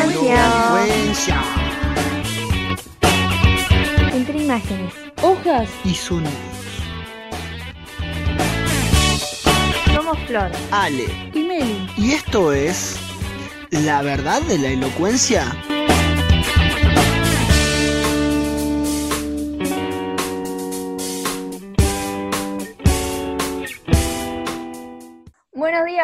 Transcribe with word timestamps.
elocuencia. 0.00 1.42
Entre 4.12 4.42
imágenes. 4.42 4.94
Hojas. 5.22 5.68
Y 5.84 5.94
sonidos. 5.94 6.32
Somos 9.94 10.18
Flor. 10.26 10.50
Ale. 10.70 11.06
Y 11.34 11.40
Meli. 11.40 11.90
Y 11.98 12.12
esto 12.12 12.52
es. 12.52 12.96
¿La 13.70 14.02
verdad 14.02 14.40
de 14.42 14.58
la 14.58 14.68
elocuencia? 14.68 15.44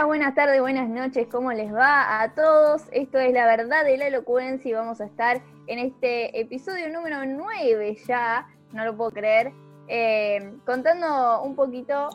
Buenas 0.09 0.35
tardes, 0.35 0.59
buenas 0.59 0.89
noches, 0.89 1.29
¿cómo 1.31 1.53
les 1.53 1.71
va 1.71 2.23
a 2.23 2.33
todos? 2.33 2.85
Esto 2.93 3.19
es 3.19 3.31
La 3.35 3.45
Verdad 3.45 3.85
de 3.85 3.99
la 3.99 4.07
Elocuencia 4.07 4.71
y 4.71 4.73
vamos 4.73 5.03
a 5.03 5.05
estar 5.05 5.43
en 5.67 5.79
este 5.79 6.41
episodio 6.41 6.91
número 6.91 7.27
9 7.27 7.95
ya, 8.09 8.49
no 8.73 8.87
lo 8.87 8.97
puedo 8.97 9.11
creer, 9.11 9.53
eh, 9.87 10.55
contando 10.65 11.43
un 11.43 11.55
poquito, 11.55 12.09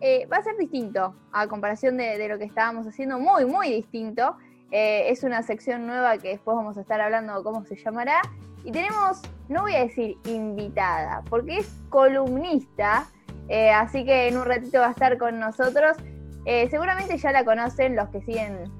eh, 0.00 0.26
va 0.32 0.38
a 0.38 0.42
ser 0.42 0.56
distinto 0.56 1.14
a 1.32 1.46
comparación 1.46 1.98
de, 1.98 2.16
de 2.16 2.28
lo 2.30 2.38
que 2.38 2.44
estábamos 2.44 2.86
haciendo, 2.86 3.18
muy, 3.18 3.44
muy 3.44 3.70
distinto. 3.70 4.38
Eh, 4.70 5.10
es 5.10 5.22
una 5.22 5.42
sección 5.42 5.86
nueva 5.86 6.16
que 6.16 6.28
después 6.28 6.56
vamos 6.56 6.78
a 6.78 6.80
estar 6.80 6.98
hablando 7.02 7.44
cómo 7.44 7.66
se 7.66 7.76
llamará. 7.76 8.22
Y 8.64 8.72
tenemos, 8.72 9.20
no 9.50 9.60
voy 9.62 9.74
a 9.74 9.80
decir 9.80 10.16
invitada, 10.24 11.22
porque 11.28 11.58
es 11.58 11.68
columnista, 11.90 13.06
así 13.74 14.06
que 14.06 14.28
en 14.28 14.38
un 14.38 14.46
ratito 14.46 14.78
va 14.78 14.86
a 14.86 14.92
estar 14.92 15.18
con 15.18 15.38
nosotros. 15.38 15.98
Eh, 16.46 16.68
seguramente 16.70 17.16
ya 17.16 17.32
la 17.32 17.44
conocen, 17.44 17.96
los 17.96 18.08
que 18.10 18.20
siguen 18.20 18.70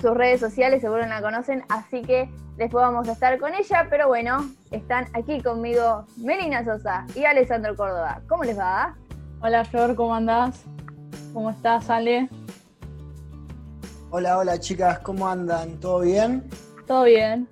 sus 0.00 0.12
redes 0.12 0.40
sociales 0.40 0.80
seguro 0.80 1.04
la 1.06 1.20
conocen, 1.20 1.64
así 1.68 2.02
que 2.02 2.30
después 2.56 2.82
vamos 2.82 3.08
a 3.08 3.12
estar 3.12 3.38
con 3.38 3.52
ella, 3.54 3.86
pero 3.90 4.08
bueno, 4.08 4.48
están 4.70 5.06
aquí 5.12 5.42
conmigo 5.42 6.06
Melina 6.16 6.64
Sosa 6.64 7.06
y 7.14 7.24
Alessandro 7.24 7.76
Córdoba. 7.76 8.22
¿Cómo 8.28 8.44
les 8.44 8.58
va? 8.58 8.96
Hola 9.42 9.64
Flor, 9.64 9.94
¿cómo 9.94 10.14
andás? 10.14 10.64
¿Cómo 11.34 11.50
estás, 11.50 11.90
Ale? 11.90 12.28
Hola, 14.10 14.38
hola 14.38 14.58
chicas, 14.58 15.00
¿cómo 15.00 15.28
andan? 15.28 15.78
¿Todo 15.80 16.00
bien? 16.00 16.48
¿Todo 16.86 17.04
bien? 17.04 17.48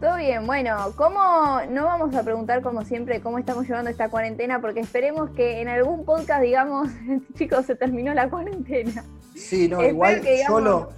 Todo 0.00 0.16
bien, 0.18 0.46
bueno, 0.46 0.76
¿cómo 0.96 1.60
no 1.70 1.86
vamos 1.86 2.14
a 2.14 2.22
preguntar 2.22 2.60
como 2.60 2.84
siempre 2.84 3.20
cómo 3.22 3.38
estamos 3.38 3.66
llevando 3.66 3.90
esta 3.90 4.10
cuarentena? 4.10 4.60
Porque 4.60 4.80
esperemos 4.80 5.30
que 5.30 5.62
en 5.62 5.68
algún 5.68 6.04
podcast 6.04 6.42
digamos, 6.42 6.88
chicos, 7.34 7.64
se 7.64 7.76
terminó 7.76 8.12
la 8.12 8.28
cuarentena. 8.28 9.02
Sí, 9.34 9.68
no, 9.68 9.76
Espero 9.76 9.88
igual 9.94 10.20
que, 10.20 10.32
digamos- 10.36 10.60
yo 10.62 10.68
lo, 10.68 10.88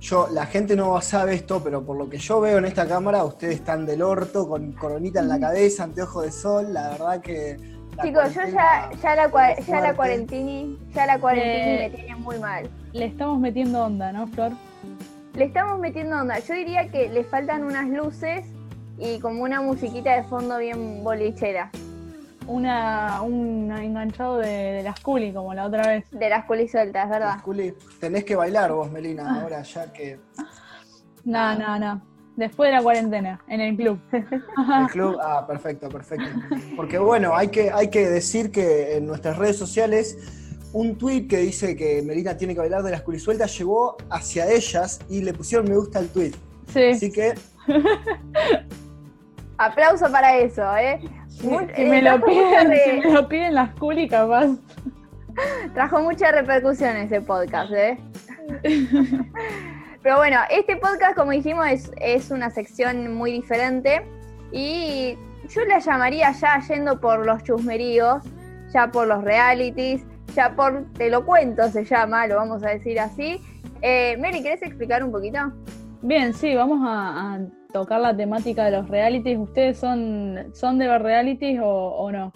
yo, 0.00 0.28
la 0.32 0.46
gente 0.46 0.74
no 0.74 0.98
sabe 1.02 1.34
esto, 1.34 1.62
pero 1.62 1.84
por 1.84 1.98
lo 1.98 2.08
que 2.08 2.16
yo 2.16 2.40
veo 2.40 2.56
en 2.58 2.64
esta 2.64 2.86
cámara, 2.88 3.24
ustedes 3.24 3.56
están 3.56 3.84
del 3.84 4.00
orto, 4.02 4.48
con 4.48 4.72
coronita 4.72 5.20
en 5.20 5.28
la 5.28 5.38
cabeza, 5.38 5.84
anteojo 5.84 6.22
de 6.22 6.32
sol, 6.32 6.72
la 6.72 6.88
verdad 6.90 7.20
que. 7.20 7.58
la 7.96 8.02
Chicos, 8.04 8.34
yo 8.34 8.40
ya, 8.54 8.90
ya 9.02 9.14
la, 9.16 9.58
ya 9.60 9.80
la 9.80 9.94
cuarentini, 9.94 10.78
ya 10.94 11.04
la 11.06 11.18
cuarentini 11.18 11.54
Eh. 11.74 11.90
me 11.90 11.96
tiene 11.96 12.16
muy 12.16 12.38
mal. 12.38 12.70
Le 12.92 13.04
estamos 13.04 13.38
metiendo 13.38 13.84
onda, 13.84 14.12
¿no, 14.12 14.26
Flor? 14.28 14.52
Le 15.36 15.44
estamos 15.44 15.78
metiendo 15.78 16.16
onda. 16.18 16.38
Yo 16.38 16.54
diría 16.54 16.88
que 16.90 17.10
le 17.10 17.22
faltan 17.22 17.62
unas 17.62 17.90
luces 17.90 18.46
y 18.96 19.20
como 19.20 19.42
una 19.42 19.60
musiquita 19.60 20.16
de 20.16 20.22
fondo 20.22 20.56
bien 20.56 21.04
bolichera. 21.04 21.70
Una, 22.46 23.20
un 23.20 23.70
enganchado 23.70 24.38
de, 24.38 24.48
de 24.48 24.82
las 24.82 24.98
culi, 25.00 25.34
como 25.34 25.52
la 25.52 25.66
otra 25.66 25.88
vez. 25.88 26.10
De 26.10 26.30
las 26.30 26.46
culis 26.46 26.70
sueltas, 26.70 27.10
¿verdad? 27.10 27.38
Juli, 27.42 27.74
tenés 28.00 28.24
que 28.24 28.34
bailar 28.34 28.72
vos, 28.72 28.90
Melina, 28.90 29.42
ahora 29.42 29.60
ya 29.60 29.92
que 29.92 30.18
No, 31.26 31.54
no, 31.58 31.78
no. 31.78 32.00
Después 32.36 32.70
de 32.70 32.76
la 32.76 32.82
cuarentena, 32.82 33.38
en 33.46 33.60
el 33.60 33.76
club. 33.76 34.00
el 34.12 34.86
club. 34.90 35.18
Ah, 35.20 35.44
perfecto, 35.46 35.90
perfecto. 35.90 36.30
Porque 36.76 36.96
bueno, 36.96 37.36
hay 37.36 37.48
que, 37.48 37.70
hay 37.70 37.90
que 37.90 38.08
decir 38.08 38.50
que 38.50 38.96
en 38.96 39.06
nuestras 39.06 39.36
redes 39.36 39.58
sociales. 39.58 40.44
Un 40.72 40.96
tweet 40.98 41.26
que 41.28 41.38
dice 41.38 41.74
que 41.76 42.02
Melina 42.02 42.36
tiene 42.36 42.52
que 42.54 42.60
bailar 42.60 42.82
de 42.82 42.90
las 42.90 43.02
culisueltas 43.02 43.56
llegó 43.58 43.96
hacia 44.10 44.50
ellas 44.50 44.98
y 45.08 45.22
le 45.22 45.32
pusieron 45.32 45.68
me 45.68 45.76
gusta 45.76 45.98
al 46.00 46.08
tweet. 46.08 46.32
Sí. 46.72 46.84
Así 46.84 47.10
que 47.12 47.34
Aplauso 49.58 50.10
para 50.10 50.36
eso, 50.38 50.62
¿eh? 50.76 51.00
Muy- 51.42 51.66
si, 51.74 51.82
eh, 51.82 51.88
me 51.88 52.02
lo 52.02 52.10
trajo, 52.20 52.26
mucha 52.26 52.40
piden, 52.60 52.68
re- 52.70 52.84
si 53.02 53.08
me 53.08 53.14
lo 53.14 53.28
piden 53.28 53.54
las 53.54 53.74
culi, 53.74 54.08
capaz. 54.08 54.48
trajo 55.74 56.00
mucha 56.00 56.30
repercusión 56.32 56.96
ese 56.96 57.20
podcast, 57.22 57.72
¿eh? 57.72 57.98
Pero 60.02 60.16
bueno, 60.18 60.38
este 60.50 60.76
podcast, 60.76 61.16
como 61.16 61.32
dijimos, 61.32 61.66
es, 61.68 61.90
es 62.00 62.30
una 62.30 62.50
sección 62.50 63.14
muy 63.14 63.32
diferente 63.32 64.02
y 64.52 65.16
yo 65.48 65.64
la 65.64 65.78
llamaría 65.78 66.32
ya 66.32 66.60
yendo 66.68 67.00
por 67.00 67.24
los 67.26 67.42
chusmeríos, 67.42 68.22
ya 68.72 68.90
por 68.90 69.06
los 69.08 69.24
realities, 69.24 70.02
ya 70.36 70.54
por 70.54 70.84
Te 70.92 71.08
lo 71.10 71.24
cuento 71.24 71.68
se 71.70 71.84
llama, 71.84 72.26
lo 72.26 72.36
vamos 72.36 72.62
a 72.62 72.68
decir 72.68 73.00
así. 73.00 73.40
Eh, 73.82 74.16
Mary, 74.18 74.42
¿querés 74.42 74.62
explicar 74.62 75.02
un 75.02 75.10
poquito? 75.10 75.38
Bien, 76.02 76.32
sí, 76.34 76.54
vamos 76.54 76.80
a, 76.82 77.34
a 77.34 77.40
tocar 77.72 78.00
la 78.00 78.14
temática 78.16 78.64
de 78.64 78.70
los 78.72 78.88
realities. 78.88 79.38
¿Ustedes 79.38 79.78
son, 79.78 80.50
son 80.52 80.78
de 80.78 80.86
ver 80.88 81.02
realities 81.02 81.58
o, 81.60 81.66
o 81.68 82.12
no? 82.12 82.32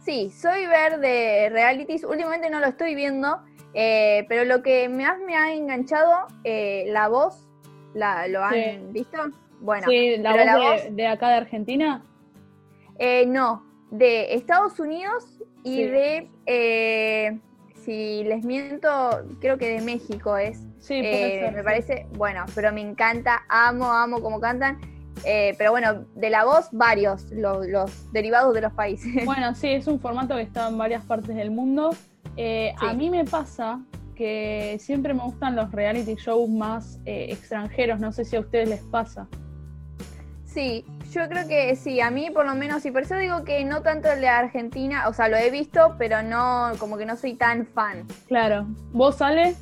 Sí, 0.00 0.30
soy 0.30 0.66
ver 0.66 0.98
de 0.98 1.48
realities. 1.50 2.04
Últimamente 2.04 2.50
no 2.50 2.58
lo 2.58 2.66
estoy 2.66 2.94
viendo, 2.94 3.38
eh, 3.72 4.24
pero 4.28 4.44
lo 4.44 4.62
que 4.62 4.88
más 4.88 5.18
me 5.24 5.36
ha 5.36 5.52
enganchado, 5.54 6.26
eh, 6.44 6.86
la 6.88 7.08
voz, 7.08 7.48
la, 7.94 8.26
¿lo 8.28 8.42
han 8.42 8.54
Sí. 8.54 8.78
visto? 8.90 9.18
Bueno, 9.60 9.86
sí, 9.88 10.16
la 10.18 10.32
voz, 10.32 10.44
la 10.44 10.84
de, 10.84 10.90
de 10.92 11.06
acá 11.06 11.28
de 11.28 11.34
Argentina. 11.36 12.02
eh, 12.98 13.26
no, 13.26 13.62
de 13.90 14.34
Estados 14.34 14.80
Unidos 14.80 15.39
y 15.64 15.76
Sí. 15.76 15.82
de, 15.86 16.30
eh, 16.46 17.38
si 17.84 18.24
les 18.24 18.44
miento, 18.44 18.88
creo 19.40 19.58
que 19.58 19.68
de 19.68 19.80
México 19.80 20.36
es. 20.36 20.58
Sí, 20.78 20.94
Eh, 21.02 21.40
ser, 21.40 21.52
me 21.52 21.58
sí. 21.58 21.64
parece, 21.64 22.06
bueno, 22.16 22.44
pero 22.54 22.72
me 22.72 22.80
encanta, 22.80 23.42
amo, 23.48 23.92
amo 23.92 24.20
cómo 24.20 24.40
cantan. 24.40 24.78
Eh, 25.24 25.54
pero 25.58 25.70
bueno, 25.72 26.06
de 26.14 26.30
la 26.30 26.44
voz, 26.44 26.68
varios, 26.72 27.30
los, 27.30 27.66
los 27.66 28.10
derivados 28.12 28.54
de 28.54 28.60
los 28.62 28.72
países. 28.72 29.12
Bueno, 29.26 29.54
sí, 29.54 29.68
es 29.68 29.86
un 29.86 30.00
formato 30.00 30.34
que 30.36 30.42
está 30.42 30.68
en 30.68 30.78
varias 30.78 31.04
partes 31.04 31.34
del 31.36 31.50
mundo. 31.50 31.90
Eh, 32.36 32.72
Sí. 32.80 32.86
A 32.86 32.94
mí 32.94 33.10
me 33.10 33.24
pasa 33.24 33.80
que 34.14 34.76
siempre 34.80 35.12
me 35.14 35.22
gustan 35.22 35.56
los 35.56 35.72
reality 35.72 36.14
shows 36.14 36.48
más 36.48 36.98
eh, 37.06 37.26
extranjeros. 37.30 38.00
No 38.00 38.12
sé 38.12 38.24
si 38.24 38.36
a 38.36 38.40
ustedes 38.40 38.68
les 38.68 38.80
pasa. 38.82 39.26
Sí, 40.44 40.84
yo 41.10 41.28
creo 41.28 41.46
que 41.48 41.74
sí, 41.76 42.00
a 42.00 42.10
mí 42.10 42.30
por 42.30 42.46
lo 42.46 42.54
menos, 42.54 42.84
y 42.86 42.90
por 42.90 43.02
eso 43.02 43.16
digo 43.16 43.44
que 43.44 43.64
no 43.64 43.82
tanto 43.82 44.10
el 44.10 44.20
de 44.20 44.28
Argentina, 44.28 45.08
o 45.08 45.12
sea, 45.12 45.28
lo 45.28 45.36
he 45.36 45.50
visto, 45.50 45.96
pero 45.98 46.22
no, 46.22 46.72
como 46.78 46.96
que 46.96 47.06
no 47.06 47.16
soy 47.16 47.34
tan 47.34 47.66
fan. 47.66 48.06
Claro. 48.28 48.66
¿Vos, 48.92 49.16
sale? 49.16 49.56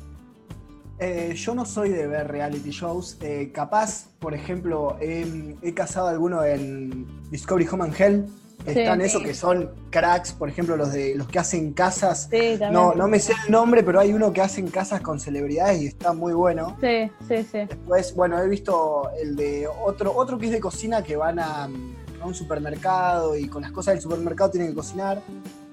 Eh, 0.99 1.33
yo 1.35 1.55
no 1.55 1.65
soy 1.65 1.89
de 1.89 2.07
ver 2.07 2.27
reality 2.27 2.71
shows. 2.71 3.17
Eh, 3.21 3.51
capaz, 3.53 4.09
por 4.19 4.33
ejemplo, 4.33 4.97
he, 4.99 5.55
he 5.61 5.73
cazado 5.73 6.07
alguno 6.07 6.43
en 6.43 7.07
Discovery 7.31 7.67
Home 7.71 7.85
and 7.85 7.95
Hell. 7.99 8.25
Sí. 8.65 8.79
están 8.81 8.99
Sí. 8.99 9.05
esos 9.05 9.23
que 9.23 9.33
son 9.33 9.71
cracks, 9.89 10.33
por 10.33 10.49
ejemplo, 10.49 10.75
los 10.75 10.91
de 10.91 11.15
los 11.15 11.27
que 11.27 11.39
hacen 11.39 11.73
casas. 11.73 12.23
Sí, 12.29 12.51
también. 12.51 12.73
No, 12.73 12.93
no 12.93 13.07
me 13.07 13.19
sé 13.19 13.33
el 13.45 13.51
nombre, 13.51 13.83
pero 13.83 13.99
hay 13.99 14.13
uno 14.13 14.31
que 14.33 14.41
hacen 14.41 14.67
casas 14.69 15.01
con 15.01 15.19
celebridades 15.19 15.81
y 15.81 15.87
está 15.87 16.13
muy 16.13 16.33
bueno. 16.33 16.75
Sí, 16.81 17.09
sí, 17.27 17.43
sí. 17.49 17.59
Después, 17.59 18.13
bueno, 18.15 18.39
he 18.41 18.47
visto 18.47 19.09
el 19.21 19.35
de 19.35 19.67
otro, 19.67 20.13
otro 20.15 20.37
que 20.37 20.47
es 20.47 20.51
de 20.51 20.59
cocina 20.59 21.01
que 21.03 21.15
van 21.15 21.39
a, 21.39 21.63
a 21.65 22.25
un 22.25 22.33
supermercado 22.35 23.35
y 23.35 23.47
con 23.47 23.61
las 23.61 23.71
cosas 23.71 23.93
del 23.95 24.01
supermercado 24.03 24.51
tienen 24.51 24.69
que 24.69 24.75
cocinar. 24.75 25.21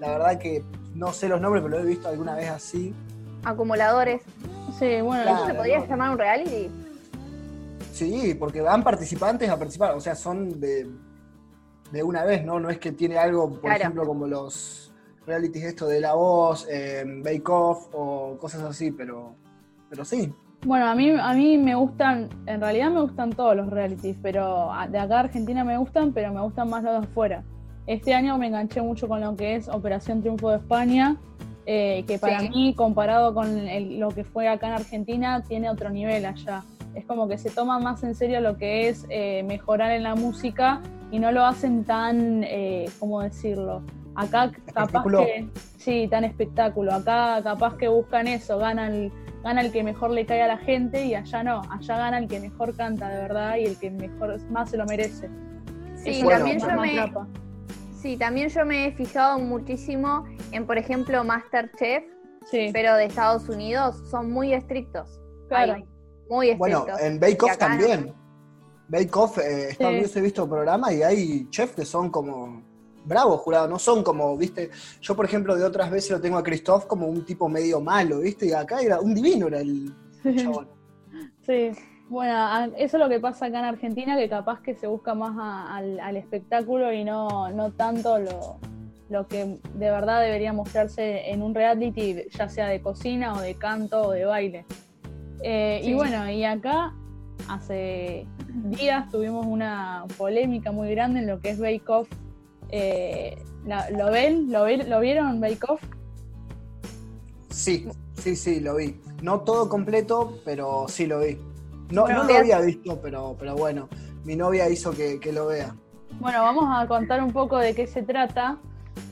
La 0.00 0.08
verdad 0.10 0.38
que 0.38 0.62
no 0.94 1.12
sé 1.12 1.28
los 1.28 1.40
nombres, 1.40 1.62
pero 1.64 1.76
lo 1.78 1.82
he 1.84 1.86
visto 1.86 2.08
alguna 2.08 2.34
vez 2.36 2.50
así. 2.50 2.94
Acumuladores. 3.44 4.22
Sí, 4.78 5.00
bueno, 5.02 5.22
Claro. 5.24 5.38
¿Eso 5.38 5.46
se 5.48 5.54
podría 5.54 5.78
no. 5.80 5.86
llamar 5.86 6.10
un 6.12 6.18
reality? 6.18 6.70
Sí, 7.92 8.34
porque 8.38 8.60
van 8.60 8.84
participantes 8.84 9.48
a 9.48 9.56
participar, 9.56 9.94
o 9.94 10.00
sea, 10.00 10.14
son 10.14 10.60
de, 10.60 10.86
de 11.92 12.02
una 12.02 12.24
vez, 12.24 12.44
¿no? 12.44 12.58
No 12.60 12.70
es 12.70 12.78
que 12.78 12.92
tiene 12.92 13.18
algo, 13.18 13.48
por 13.50 13.60
Claro. 13.60 13.76
ejemplo, 13.76 14.06
como 14.06 14.26
los 14.26 14.92
realities 15.26 15.64
esto 15.64 15.86
de 15.86 16.00
La 16.00 16.14
Voz, 16.14 16.66
eh, 16.70 17.04
Bake 17.24 17.48
Off 17.48 17.88
o 17.92 18.36
cosas 18.38 18.62
así, 18.62 18.90
pero, 18.92 19.34
pero 19.90 20.04
sí. 20.04 20.32
Bueno, 20.64 20.86
a 20.86 20.94
mí, 20.94 21.10
a 21.10 21.32
mí 21.34 21.58
me 21.58 21.74
gustan, 21.74 22.28
en 22.46 22.60
realidad 22.60 22.90
me 22.90 23.00
gustan 23.02 23.30
todos 23.30 23.54
los 23.56 23.68
realities, 23.70 24.16
pero 24.22 24.72
a- 24.72 24.88
de 24.88 24.98
acá 24.98 25.14
de 25.14 25.20
Argentina 25.20 25.64
me 25.64 25.78
gustan, 25.78 26.12
pero 26.12 26.32
me 26.32 26.40
gustan 26.40 26.68
más 26.70 26.82
los 26.82 26.92
de 26.92 26.98
afuera. 27.06 27.44
Este 27.86 28.14
año 28.14 28.36
me 28.38 28.48
enganché 28.48 28.80
mucho 28.82 29.06
con 29.06 29.20
lo 29.20 29.36
que 29.36 29.54
es 29.56 29.68
Operación 29.68 30.20
Triunfo 30.22 30.50
de 30.50 30.56
España, 30.56 31.16
eh, 31.66 32.04
que 32.06 32.18
para 32.18 32.40
Sí. 32.40 32.48
mí, 32.48 32.74
comparado 32.74 33.32
con 33.34 33.46
el- 33.58 33.98
lo 34.00 34.08
que 34.08 34.24
fue 34.24 34.48
acá 34.48 34.68
en 34.68 34.72
Argentina, 34.74 35.42
tiene 35.42 35.70
otro 35.70 35.90
nivel 35.90 36.24
allá. 36.24 36.64
Es 36.94 37.04
como 37.04 37.28
que 37.28 37.36
se 37.38 37.50
toma 37.50 37.78
más 37.78 38.02
en 38.02 38.14
serio 38.14 38.40
lo 38.40 38.56
que 38.56 38.88
es 38.88 39.06
eh, 39.10 39.42
mejorar 39.44 39.90
en 39.92 40.02
la 40.02 40.14
música 40.14 40.80
y 41.10 41.18
no 41.18 41.32
lo 41.32 41.44
hacen 41.44 41.84
tan, 41.84 42.42
eh, 42.44 42.88
¿cómo 42.98 43.22
decirlo? 43.22 43.82
Acá 44.14 44.50
capaz 44.72 45.04
que, 45.04 45.48
sí, 45.76 46.08
tan 46.10 46.24
espectáculo. 46.24 46.92
Acá 46.94 47.40
capaz 47.42 47.76
que 47.76 47.88
buscan 47.88 48.26
eso, 48.26 48.58
ganan 48.58 49.12
gana 49.46 49.60
el 49.60 49.70
que 49.70 49.84
mejor 49.84 50.10
le 50.10 50.26
cae 50.26 50.42
a 50.42 50.48
la 50.48 50.58
gente 50.58 51.04
y 51.06 51.14
allá 51.14 51.44
no, 51.44 51.62
allá 51.70 51.96
gana 51.96 52.18
el 52.18 52.26
que 52.26 52.40
mejor 52.40 52.74
canta 52.74 53.08
de 53.08 53.22
verdad 53.22 53.56
y 53.56 53.66
el 53.66 53.78
que 53.78 53.92
mejor 53.92 54.40
más 54.50 54.70
se 54.70 54.76
lo 54.76 54.84
merece. 54.86 55.30
Sí, 55.94 56.24
también 56.28 56.58
yo 56.58 56.80
me, 56.80 57.12
sí, 57.94 58.16
también 58.16 58.48
yo 58.48 58.66
me 58.66 58.86
he 58.86 58.92
fijado 58.92 59.38
muchísimo 59.38 60.24
en, 60.50 60.66
por 60.66 60.78
ejemplo, 60.78 61.22
Masterchef, 61.22 62.02
Sí, 62.50 62.70
pero 62.72 62.94
de 62.96 63.04
Estados 63.04 63.48
Unidos, 63.48 64.02
son 64.10 64.30
muy 64.32 64.52
estrictos. 64.52 65.20
claro. 65.48 65.74
Ahí, 65.74 65.84
muy 66.28 66.54
Bueno, 66.54 66.78
estrictos. 66.78 67.02
en 67.06 67.20
Bake 67.20 67.42
Off 67.44 67.52
acá 67.52 67.76
no. 67.76 68.25
También. 68.90 69.08
Bake 69.08 69.16
Off, 69.18 69.38
eh, 69.38 69.70
Estados 69.70 69.92
Sí. 69.92 69.96
Unidos 69.98 70.16
he 70.16 70.20
visto 70.20 70.48
programas 70.48 70.92
y 70.92 71.02
hay 71.02 71.46
chefs 71.50 71.74
que 71.74 71.84
son 71.84 72.10
como 72.10 72.62
bravos 73.04 73.40
jurados, 73.42 73.70
no 73.70 73.78
son 73.78 74.02
como, 74.02 74.36
viste, 74.36 74.70
yo 75.00 75.14
por 75.14 75.24
ejemplo 75.26 75.54
de 75.54 75.64
otras 75.64 75.90
veces 75.90 76.10
lo 76.10 76.20
tengo 76.20 76.38
a 76.38 76.42
Christoph 76.42 76.86
como 76.86 77.06
un 77.06 77.24
tipo 77.24 77.48
medio 77.48 77.80
malo, 77.80 78.18
viste, 78.18 78.46
y 78.46 78.52
acá 78.52 78.80
era 78.80 79.00
un 79.00 79.14
divino 79.14 79.46
era 79.46 79.60
el 79.60 79.92
chabón. 80.36 80.68
Sí, 81.42 81.70
bueno, 82.08 82.72
eso 82.76 82.96
es 82.96 83.00
lo 83.02 83.08
que 83.08 83.20
pasa 83.20 83.46
acá 83.46 83.60
en 83.60 83.64
Argentina, 83.66 84.16
que 84.16 84.28
capaz 84.28 84.60
que 84.60 84.74
se 84.74 84.88
busca 84.88 85.14
más 85.14 85.36
a- 85.38 85.76
al, 85.76 86.00
al 86.00 86.16
espectáculo 86.16 86.92
y 86.92 87.04
no, 87.04 87.48
no 87.52 87.70
tanto 87.70 88.18
lo, 88.18 88.58
lo 89.08 89.28
que 89.28 89.44
de 89.74 89.90
verdad 89.90 90.20
debería 90.22 90.52
mostrarse 90.52 91.30
en 91.30 91.42
un 91.42 91.54
reality, 91.54 92.24
ya 92.36 92.48
sea 92.48 92.66
de 92.66 92.80
cocina 92.80 93.34
o 93.34 93.40
de 93.40 93.54
canto 93.54 94.08
o 94.08 94.10
de 94.10 94.24
baile. 94.24 94.64
Eh, 95.44 95.80
Sí. 95.84 95.90
Y 95.90 95.94
bueno, 95.94 96.28
y 96.28 96.42
acá 96.44 96.92
hace 97.48 98.26
días 98.56 99.10
tuvimos 99.10 99.46
una 99.46 100.04
polémica 100.16 100.72
muy 100.72 100.90
grande 100.90 101.20
en 101.20 101.26
lo 101.26 101.40
que 101.40 101.50
es 101.50 101.58
Bake 101.58 101.84
Off. 101.88 102.08
Eh, 102.70 103.36
¿Lo 103.96 104.10
ven? 104.10 104.50
¿Lo, 104.50 104.64
vi- 104.64 104.82
¿Lo 104.82 105.00
vieron 105.00 105.40
Bake 105.40 105.64
Off? 105.68 105.82
Sí, 107.50 107.88
sí, 108.14 108.36
sí, 108.36 108.60
lo 108.60 108.76
vi. 108.76 109.00
No 109.22 109.40
todo 109.40 109.68
completo, 109.68 110.40
pero 110.44 110.86
sí 110.88 111.06
lo 111.06 111.20
vi. 111.20 111.38
No, 111.90 112.06
lo 112.08 112.22
había 112.22 112.60
visto, 112.60 113.00
pero, 113.00 113.36
pero 113.38 113.54
bueno, 113.54 113.88
mi 114.24 114.36
novia 114.36 114.68
hizo 114.68 114.90
que, 114.92 115.20
que 115.20 115.32
lo 115.32 115.46
vea. 115.46 115.74
Bueno, 116.18 116.42
vamos 116.42 116.64
a 116.68 116.86
contar 116.88 117.22
un 117.22 117.32
poco 117.32 117.58
de 117.58 117.74
qué 117.74 117.86
se 117.86 118.02
trata. 118.02 118.58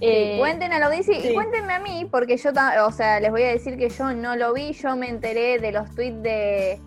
Eh, 0.01 0.37
cuenten 0.39 0.73
a 0.73 0.79
la 0.79 0.87
audiencia 0.87 1.15
sí. 1.21 1.29
y 1.29 1.35
cuéntenme 1.35 1.73
a 1.75 1.79
mí, 1.79 2.07
porque 2.11 2.37
yo, 2.37 2.51
o 2.87 2.93
sea, 2.93 3.21
les 3.21 3.31
voy 3.31 3.43
a 3.43 3.49
decir 3.49 3.77
que 3.77 3.91
yo 3.91 4.13
no 4.13 4.35
lo 4.35 4.53
vi, 4.53 4.73
yo 4.73 4.97
me 4.97 5.09
enteré 5.09 5.59
de 5.59 5.73
los 5.73 5.91
tweets 5.95 6.23
de, 6.23 6.81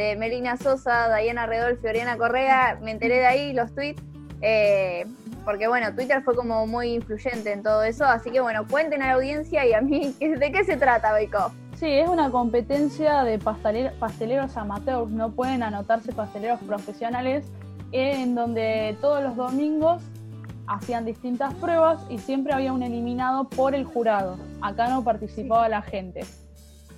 de 0.00 0.16
Melina 0.16 0.56
Sosa, 0.56 1.14
Diana 1.14 1.44
Redolfi, 1.44 1.86
Oriana 1.86 2.16
Correa, 2.16 2.78
me 2.82 2.90
enteré 2.92 3.18
de 3.18 3.26
ahí 3.26 3.52
los 3.52 3.70
tweets, 3.74 4.02
eh, 4.40 5.04
porque 5.44 5.68
bueno, 5.68 5.94
Twitter 5.94 6.22
fue 6.22 6.34
como 6.34 6.66
muy 6.66 6.94
influyente 6.94 7.52
en 7.52 7.62
todo 7.62 7.82
eso, 7.82 8.06
así 8.06 8.30
que 8.30 8.40
bueno, 8.40 8.66
cuenten 8.66 9.02
a 9.02 9.08
la 9.08 9.12
audiencia 9.14 9.66
y 9.66 9.74
a 9.74 9.82
mí, 9.82 10.14
¿de 10.20 10.52
qué 10.52 10.64
se 10.64 10.78
trata 10.78 11.12
Bake 11.12 11.34
Off? 11.36 11.52
Sí, 11.76 11.86
es 11.86 12.08
una 12.08 12.30
competencia 12.30 13.24
de 13.24 13.38
pastelero- 13.38 13.92
pasteleros 13.98 14.56
amateurs, 14.56 15.10
no 15.10 15.32
pueden 15.32 15.62
anotarse 15.62 16.12
pasteleros 16.12 16.60
profesionales, 16.60 17.44
en 17.92 18.34
donde 18.34 18.96
todos 19.02 19.22
los 19.22 19.36
domingos 19.36 20.02
hacían 20.66 21.04
distintas 21.04 21.52
pruebas 21.54 22.00
y 22.08 22.18
siempre 22.18 22.54
había 22.54 22.72
un 22.72 22.82
eliminado 22.82 23.48
por 23.48 23.74
el 23.74 23.84
jurado. 23.84 24.38
Acá 24.62 24.88
no 24.88 25.02
participaba 25.04 25.68
la 25.68 25.82
gente. 25.82 26.20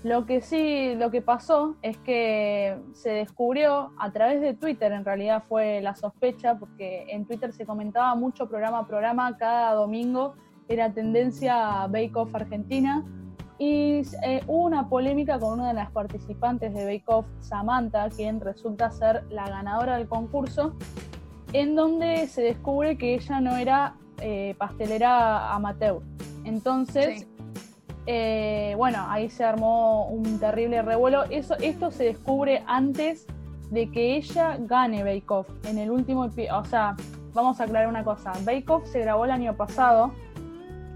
Lo 0.03 0.27
que 0.27 0.41
sí, 0.41 0.95
lo 0.97 1.13
que 1.13 1.23
pasó 1.23 1.77
es 1.81 1.97
que 1.99 2.77
se 2.93 3.11
descubrió 3.11 3.93
a 3.99 4.11
través 4.11 4.41
de 4.41 4.53
Twitter, 4.55 4.91
en 4.91 5.05
realidad 5.05 5.45
fue 5.49 5.81
la 5.81 5.95
sospecha, 5.95 6.59
porque 6.59 7.07
en 7.09 7.25
Twitter 7.25 7.53
se 7.53 7.65
comentaba 7.65 8.15
mucho 8.17 8.49
programa 8.49 8.81
a 8.81 8.87
programa, 8.87 9.37
cada 9.37 9.75
domingo 9.75 10.35
era 10.69 10.93
tendencia 10.93 11.87
Bake 11.87 12.13
Off 12.17 12.35
Argentina, 12.35 13.05
y 13.59 14.03
eh, 14.25 14.43
hubo 14.49 14.65
una 14.65 14.89
polémica 14.89 15.39
con 15.39 15.61
una 15.61 15.69
de 15.69 15.75
las 15.75 15.93
participantes 15.93 16.75
de 16.75 16.85
Bake 16.85 17.05
Off, 17.07 17.27
Samantha, 17.39 18.09
quien 18.11 18.41
resulta 18.41 18.91
ser 18.91 19.23
la 19.31 19.49
ganadora 19.49 19.99
del 19.99 20.09
concurso, 20.09 20.75
en 21.53 21.77
donde 21.77 22.27
se 22.27 22.43
descubre 22.43 22.99
que 22.99 23.15
ella 23.15 23.41
no 23.41 23.57
era 23.57 23.95
eh, 24.21 24.57
pastelera 24.59 25.55
amateur. 25.55 26.03
Entonces. 26.45 27.29
Eh, 28.07 28.75
bueno, 28.77 29.07
ahí 29.09 29.31
se 29.31 29.45
armó 29.45 30.07
un 30.07 30.39
terrible 30.39 30.83
revuelo. 30.83 31.25
Eso, 31.25 31.55
esto 31.61 31.91
se 31.91 32.05
descubre 32.05 32.63
antes 32.67 33.27
de 33.71 33.91
que 33.91 34.17
ella 34.17 34.57
gane 34.61 35.05
Bake 35.05 35.25
Off. 35.29 35.49
En 35.67 35.79
el 35.79 35.91
último 35.91 36.23
o 36.23 36.65
sea, 36.65 36.97
vamos 37.33 37.61
a 37.61 37.65
aclarar 37.65 37.89
una 37.89 38.05
cosa. 38.05 38.33
Bake 38.45 38.69
Off 38.69 38.87
se 38.87 39.01
grabó 39.01 39.25
el 39.25 39.31
año 39.31 39.57
pasado, 39.57 40.13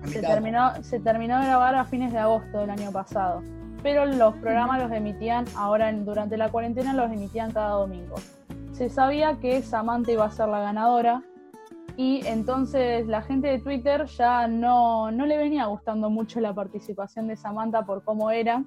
se 0.04 0.20
terminó, 0.20 0.82
se 0.82 1.00
terminó 1.00 1.38
de 1.38 1.46
grabar 1.46 1.74
a 1.74 1.84
fines 1.84 2.12
de 2.12 2.18
agosto 2.18 2.58
del 2.58 2.70
año 2.70 2.90
pasado. 2.92 3.42
Pero 3.82 4.04
los 4.04 4.34
programas 4.36 4.82
los 4.82 4.90
emitían 4.90 5.44
ahora 5.56 5.92
durante 5.92 6.36
la 6.36 6.48
cuarentena, 6.48 6.92
los 6.92 7.10
emitían 7.12 7.52
cada 7.52 7.70
domingo. 7.70 8.16
Se 8.72 8.90
sabía 8.90 9.38
que 9.40 9.62
Samantha 9.62 10.12
iba 10.12 10.24
a 10.24 10.30
ser 10.30 10.48
la 10.48 10.60
ganadora 10.60 11.22
y 11.96 12.26
entonces 12.26 13.06
la 13.06 13.22
gente 13.22 13.48
de 13.48 13.58
Twitter 13.58 14.04
ya 14.04 14.46
no, 14.46 15.10
no 15.10 15.24
le 15.24 15.38
venía 15.38 15.64
gustando 15.66 16.10
mucho 16.10 16.40
la 16.40 16.54
participación 16.54 17.26
de 17.26 17.36
Samantha 17.36 17.86
por 17.86 18.04
cómo 18.04 18.30
era. 18.30 18.64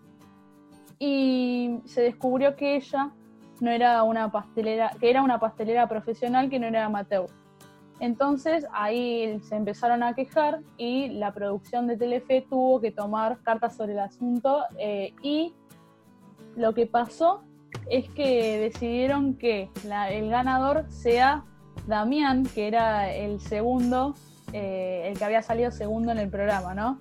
Y 0.98 1.80
se 1.86 2.02
descubrió 2.02 2.56
que 2.56 2.76
ella 2.76 3.12
no 3.62 3.70
era 3.70 4.02
una 4.04 4.32
pastelera, 4.32 4.92
que 5.00 5.10
era 5.10 5.22
una 5.22 5.40
pastelera 5.40 5.88
profesional 5.88 6.50
que 6.50 6.60
no 6.60 6.68
era 6.68 6.86
amateur. 6.86 7.28
Entonces 8.00 8.66
ahí 8.74 9.40
se 9.44 9.56
empezaron 9.56 10.04
a 10.04 10.16
quejar 10.16 10.62
y 10.78 11.10
la 11.10 11.34
producción 11.34 11.86
de 11.86 11.98
Telefe 11.98 12.46
tuvo 12.50 12.82
que 12.82 12.92
tomar 12.92 13.42
cartas 13.44 13.76
sobre 13.76 13.94
el 13.94 14.00
asunto 14.00 14.64
eh, 14.78 15.14
y 15.22 15.54
lo 16.56 16.74
que 16.74 16.88
pasó 16.88 17.44
es 17.90 18.10
que 18.10 18.58
decidieron 18.60 19.36
que 19.36 19.70
el 20.10 20.30
ganador 20.30 20.86
sea 20.90 21.46
Damián, 21.88 22.46
que 22.46 22.68
era 22.68 23.14
el 23.14 23.40
segundo, 23.40 24.16
eh, 24.54 25.04
el 25.06 25.18
que 25.18 25.26
había 25.26 25.42
salido 25.42 25.72
segundo 25.72 26.12
en 26.12 26.18
el 26.18 26.30
programa, 26.30 26.74
¿no? 26.74 27.00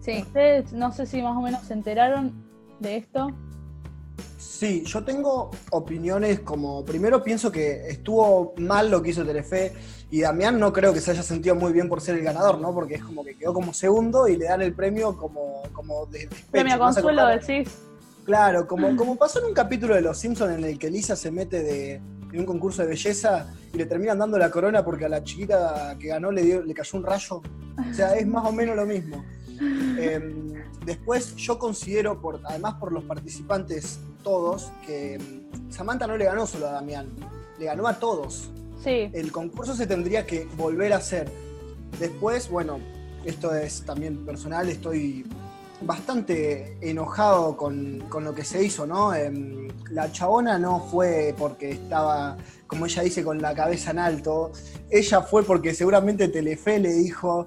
Sí. 0.00 0.22
Ustedes 0.22 0.72
no 0.72 0.92
sé 0.92 1.06
si 1.06 1.22
más 1.22 1.36
o 1.36 1.40
menos 1.40 1.62
se 1.62 1.74
enteraron 1.74 2.32
de 2.80 2.96
esto. 2.96 3.28
Sí, 4.38 4.82
yo 4.84 5.04
tengo 5.04 5.50
opiniones 5.70 6.40
como, 6.40 6.84
primero 6.84 7.22
pienso 7.22 7.52
que 7.52 7.88
estuvo 7.88 8.54
mal 8.56 8.90
lo 8.90 9.02
que 9.02 9.10
hizo 9.10 9.24
Telefe 9.24 9.72
y 10.10 10.20
Damián 10.20 10.58
no 10.58 10.72
creo 10.72 10.92
que 10.92 11.00
se 11.00 11.10
haya 11.10 11.22
sentido 11.22 11.54
muy 11.54 11.72
bien 11.72 11.88
por 11.88 12.00
ser 12.00 12.16
el 12.16 12.24
ganador, 12.24 12.60
¿no? 12.60 12.72
Porque 12.72 12.96
es 12.96 13.04
como 13.04 13.24
que 13.24 13.36
quedó 13.36 13.52
como 13.52 13.72
segundo 13.72 14.26
y 14.26 14.36
le 14.36 14.46
dan 14.46 14.62
el 14.62 14.74
premio 14.74 15.16
como, 15.16 15.62
como 15.72 16.06
de 16.06 16.20
despecho, 16.20 16.50
Premio 16.50 16.76
¿no? 16.76 16.92
¿Se 16.92 17.02
Consuelo, 17.02 17.26
decís. 17.26 17.78
Claro, 18.24 18.66
como, 18.66 18.94
como 18.96 19.16
pasó 19.16 19.38
en 19.40 19.46
un 19.46 19.54
capítulo 19.54 19.94
de 19.94 20.02
Los 20.02 20.18
Simpsons 20.18 20.52
en 20.56 20.64
el 20.64 20.78
que 20.78 20.90
Lisa 20.90 21.16
se 21.16 21.30
mete 21.30 21.62
de, 21.62 22.00
en 22.32 22.40
un 22.40 22.46
concurso 22.46 22.82
de 22.82 22.88
belleza 22.88 23.46
y 23.72 23.76
le 23.76 23.86
terminan 23.86 24.18
dando 24.18 24.38
la 24.38 24.50
corona 24.50 24.84
porque 24.84 25.04
a 25.04 25.08
la 25.08 25.22
chiquita 25.22 25.96
que 25.98 26.08
ganó 26.08 26.30
le, 26.30 26.42
dio, 26.42 26.62
le 26.62 26.74
cayó 26.74 26.98
un 26.98 27.04
rayo. 27.04 27.42
O 27.90 27.94
sea, 27.94 28.14
es 28.14 28.26
más 28.26 28.44
o 28.46 28.52
menos 28.52 28.76
lo 28.76 28.86
mismo. 28.86 29.24
Eh, 30.00 30.20
después 30.84 31.34
yo 31.34 31.58
considero, 31.58 32.20
por, 32.20 32.40
además 32.44 32.74
por 32.74 32.92
los 32.92 33.02
participantes 33.02 33.98
todos, 34.22 34.70
que 34.86 35.18
mm, 35.18 35.72
Samantha 35.72 36.06
no 36.06 36.16
le 36.16 36.26
ganó 36.26 36.46
solo 36.46 36.68
a 36.68 36.70
Damián, 36.70 37.08
le 37.58 37.64
ganó 37.64 37.88
a 37.88 37.98
todos. 37.98 38.52
Sí, 38.84 39.10
El 39.12 39.32
concurso 39.32 39.74
se 39.74 39.88
tendría 39.88 40.24
que 40.24 40.46
volver 40.56 40.92
a 40.92 40.98
hacer. 40.98 41.28
Después, 41.98 42.48
bueno, 42.48 42.78
esto 43.24 43.52
es 43.52 43.82
también 43.82 44.24
personal, 44.24 44.68
estoy 44.68 45.26
bastante 45.80 46.76
enojado 46.80 47.56
con, 47.56 48.04
con 48.08 48.24
lo 48.24 48.34
que 48.34 48.44
se 48.44 48.64
hizo, 48.64 48.86
¿no? 48.86 49.14
Em, 49.14 49.68
la 49.90 50.10
chabona 50.10 50.58
no 50.58 50.80
fue 50.80 51.34
porque 51.38 51.70
estaba, 51.70 52.36
como 52.66 52.86
ella 52.86 53.02
dice, 53.02 53.22
con 53.22 53.40
la 53.40 53.54
cabeza 53.54 53.92
en 53.92 53.98
alto. 53.98 54.52
Ella 54.90 55.22
fue 55.22 55.44
porque 55.44 55.74
seguramente 55.74 56.28
Telefe 56.28 56.78
le 56.78 56.92
dijo, 56.92 57.46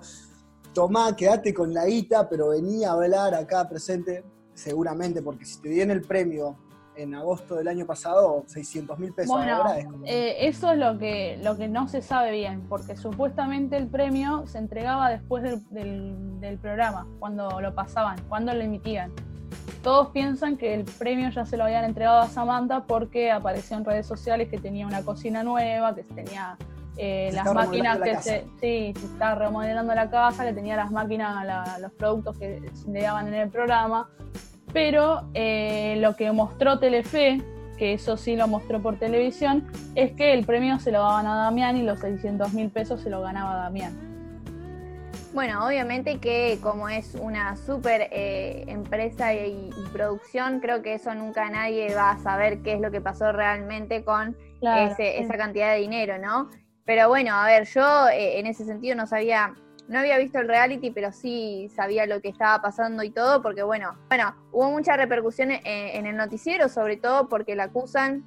tomá, 0.74 1.16
quédate 1.16 1.54
con 1.54 1.74
la 1.74 1.86
guita, 1.86 2.30
pero 2.30 2.50
venía 2.50 2.90
a 2.90 2.94
hablar 2.94 3.34
acá 3.36 3.68
presente. 3.68 4.24
Seguramente, 4.54 5.22
porque 5.22 5.46
si 5.46 5.60
te 5.62 5.70
dieron 5.70 5.92
el 5.92 6.02
premio 6.02 6.58
en 6.96 7.16
agosto 7.16 7.56
del 7.56 7.68
año 7.68 7.86
pasado, 7.86 8.44
600 8.48 9.00
mil 9.00 9.14
pesos 9.14 9.32
Bueno, 9.36 9.56
ahora 9.58 9.80
es 9.80 9.86
como... 9.86 10.06
Eh, 10.06 10.48
eso 10.48 10.72
es 10.72 10.78
lo 10.78 10.98
que, 10.98 11.40
lo 11.42 11.58
que 11.58 11.68
no 11.68 11.88
se 11.88 12.02
sabe 12.02 12.32
bien, 12.32 12.62
porque 12.68 12.98
supuestamente 12.98 13.78
el 13.78 13.88
premio 13.88 14.46
se 14.48 14.58
entregaba 14.58 15.10
después 15.10 15.44
del, 15.44 15.62
del- 15.70 16.40
del 16.42 16.58
programa, 16.58 17.08
cuando 17.20 17.62
lo 17.62 17.74
pasaban, 17.76 18.18
cuando 18.30 18.54
lo 18.54 18.62
emitían. 18.62 19.12
Todos 19.84 20.10
piensan 20.10 20.58
que 20.58 20.74
el 20.74 20.84
premio 20.86 21.30
ya 21.30 21.46
se 21.46 21.58
lo 21.58 21.64
habían 21.66 21.84
entregado 21.86 22.20
a 22.20 22.28
Samantha 22.28 22.84
porque 22.86 23.32
apareció 23.32 23.78
en 23.78 23.86
redes 23.86 24.06
sociales 24.06 24.48
que 24.50 24.58
tenía 24.58 24.86
una 24.88 25.02
cocina 25.04 25.44
nueva, 25.44 25.94
que 25.96 26.04
tenía 26.04 26.58
eh, 26.98 27.28
Se 27.32 27.36
las 27.38 27.54
máquinas 27.54 28.00
que 28.00 28.16
se, 28.18 28.42
sí, 28.60 28.94
se 29.00 29.06
estaba 29.06 29.36
remodelando 29.36 29.96
la 29.96 30.10
casa, 30.10 30.44
que 30.46 30.54
tenía 30.54 30.76
las 30.76 30.92
máquinas, 30.92 31.46
la- 31.46 31.78
los 31.80 31.92
productos 31.94 32.38
que 32.38 32.62
se 32.74 32.90
le 32.92 33.02
daban 33.04 33.28
en 33.28 33.34
el 33.36 33.50
programa. 33.50 34.10
Pero 34.74 35.24
eh, 35.34 35.98
lo 36.00 36.16
que 36.16 36.32
mostró 36.32 36.80
Telefe, 36.80 37.42
que 37.78 37.94
eso 37.94 38.18
sí 38.18 38.36
lo 38.36 38.48
mostró 38.48 38.82
por 38.82 38.98
televisión, 38.98 39.68
es 39.96 40.12
que 40.13 40.34
el 40.34 40.46
premio 40.46 40.80
se 40.80 40.92
lo 40.92 41.00
daban 41.00 41.28
a 41.28 41.36
Damián 41.36 41.78
y 41.78 41.84
los 41.84 42.00
600 42.00 42.54
mil 42.54 42.70
pesos 42.70 43.01
se 43.01 43.10
lo 43.10 43.22
ganaba 43.22 43.56
Damián. 43.56 44.12
Bueno, 45.34 45.66
obviamente 45.66 46.20
que 46.20 46.60
como 46.62 46.90
es 46.90 47.16
una 47.16 47.56
súper 47.56 48.10
eh, 48.12 48.66
empresa 48.68 49.34
y, 49.34 49.70
producción, 49.94 50.60
creo 50.60 50.82
que 50.82 50.96
eso 50.96 51.16
nunca 51.16 51.50
nadie 51.50 51.96
va 51.96 52.12
a 52.12 52.18
saber 52.20 52.62
qué 52.62 52.74
es 52.74 52.82
lo 52.82 52.92
que 52.92 53.00
pasó 53.00 53.32
realmente 53.32 54.04
con 54.04 54.36
esa 54.62 55.38
cantidad 55.38 55.74
de 55.74 55.80
dinero, 55.80 56.18
¿no? 56.18 56.50
Pero 56.86 57.08
bueno, 57.08 57.34
a 57.34 57.46
ver, 57.46 57.66
yo 57.66 58.10
eh, 58.10 58.40
en 58.40 58.48
ese 58.48 58.66
sentido 58.66 58.96
no 58.96 59.08
sabía, 59.08 59.54
no 59.92 60.00
había 60.00 60.18
visto 60.18 60.40
el 60.40 60.48
reality, 60.48 60.90
pero 60.90 61.12
sí 61.12 61.70
sabía 61.76 62.08
lo 62.08 62.22
que 62.22 62.30
estaba 62.30 62.62
pasando 62.62 63.04
y 63.04 63.12
todo, 63.12 63.42
porque 63.42 63.62
bueno, 63.62 63.98
bueno, 64.08 64.36
hubo 64.52 64.72
mucha 64.72 64.98
repercusión 64.98 65.52
en 65.52 66.06
el 66.06 66.16
noticiero, 66.16 66.70
sobre 66.70 66.98
todo 66.98 67.30
porque 67.30 67.56
la 67.56 67.66
acusan 67.66 68.24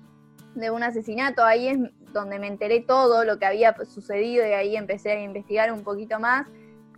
de 0.54 0.71
un 0.71 0.83
asesinato. 0.83 1.44
Ahí 1.44 1.68
es 1.68 1.78
donde 2.12 2.38
me 2.38 2.47
enteré 2.47 2.80
todo 2.80 3.25
lo 3.25 3.38
que 3.38 3.47
había 3.47 3.75
sucedido 3.87 4.47
y 4.47 4.52
ahí 4.52 4.76
empecé 4.76 5.12
a 5.12 5.21
investigar 5.21 5.73
un 5.73 5.83
poquito 5.83 6.21
más 6.21 6.47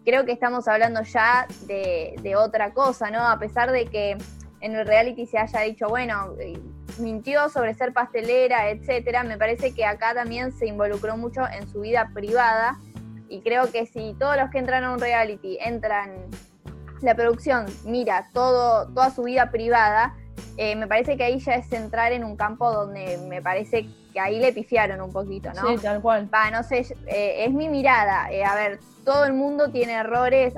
creo 0.06 0.24
que 0.24 0.30
estamos 0.30 0.68
hablando 0.68 1.02
ya 1.02 1.48
de, 1.66 2.34
otra 2.36 2.72
cosa, 2.72 3.10
¿no? 3.10 3.28
A 3.28 3.38
pesar 3.40 3.72
de 3.72 3.86
que 3.86 4.16
en 4.60 4.74
el 4.76 4.86
reality 4.86 5.26
se 5.26 5.36
haya 5.36 5.60
dicho, 5.62 5.88
bueno, 5.88 6.32
eh, 6.38 6.58
mintió 6.98 7.48
sobre 7.48 7.74
ser 7.74 7.92
pastelera, 7.92 8.70
etcétera, 8.70 9.24
me 9.24 9.36
parece 9.36 9.74
que 9.74 9.84
acá 9.84 10.14
también 10.14 10.52
se 10.52 10.68
involucró 10.68 11.16
mucho 11.16 11.42
en 11.52 11.68
su 11.68 11.80
vida 11.80 12.10
privada 12.14 12.78
y 13.28 13.40
creo 13.40 13.70
que 13.70 13.86
si 13.86 14.14
todos 14.18 14.36
los 14.36 14.50
que 14.50 14.58
entran 14.58 14.84
a 14.84 14.92
un 14.92 15.00
reality 15.00 15.58
entran, 15.60 16.12
la 17.02 17.14
producción 17.14 17.66
mira 17.84 18.28
todo, 18.32 18.88
toda 18.88 19.10
su 19.10 19.24
vida 19.24 19.50
privada, 19.50 20.14
eh, 20.56 20.74
me 20.76 20.86
parece 20.86 21.16
que 21.16 21.24
ahí 21.24 21.38
ya 21.38 21.54
es 21.54 21.70
entrar 21.72 22.12
en 22.12 22.24
un 22.24 22.36
campo 22.36 22.72
donde 22.72 23.18
me 23.28 23.42
parece 23.42 23.88
que 24.12 24.20
ahí 24.20 24.38
le 24.38 24.52
pifiaron 24.52 25.00
un 25.00 25.12
poquito, 25.12 25.50
¿no? 25.52 25.68
Sí, 25.68 25.82
tal 25.82 26.00
cual. 26.00 26.28
Va, 26.32 26.50
no 26.50 26.62
sé, 26.62 26.86
eh, 27.06 27.44
es 27.44 27.52
mi 27.52 27.68
mirada. 27.68 28.24
a 28.24 28.54
ver, 28.54 28.80
todo 29.04 29.24
el 29.24 29.34
mundo 29.34 29.70
tiene 29.70 29.92
errores. 29.92 30.54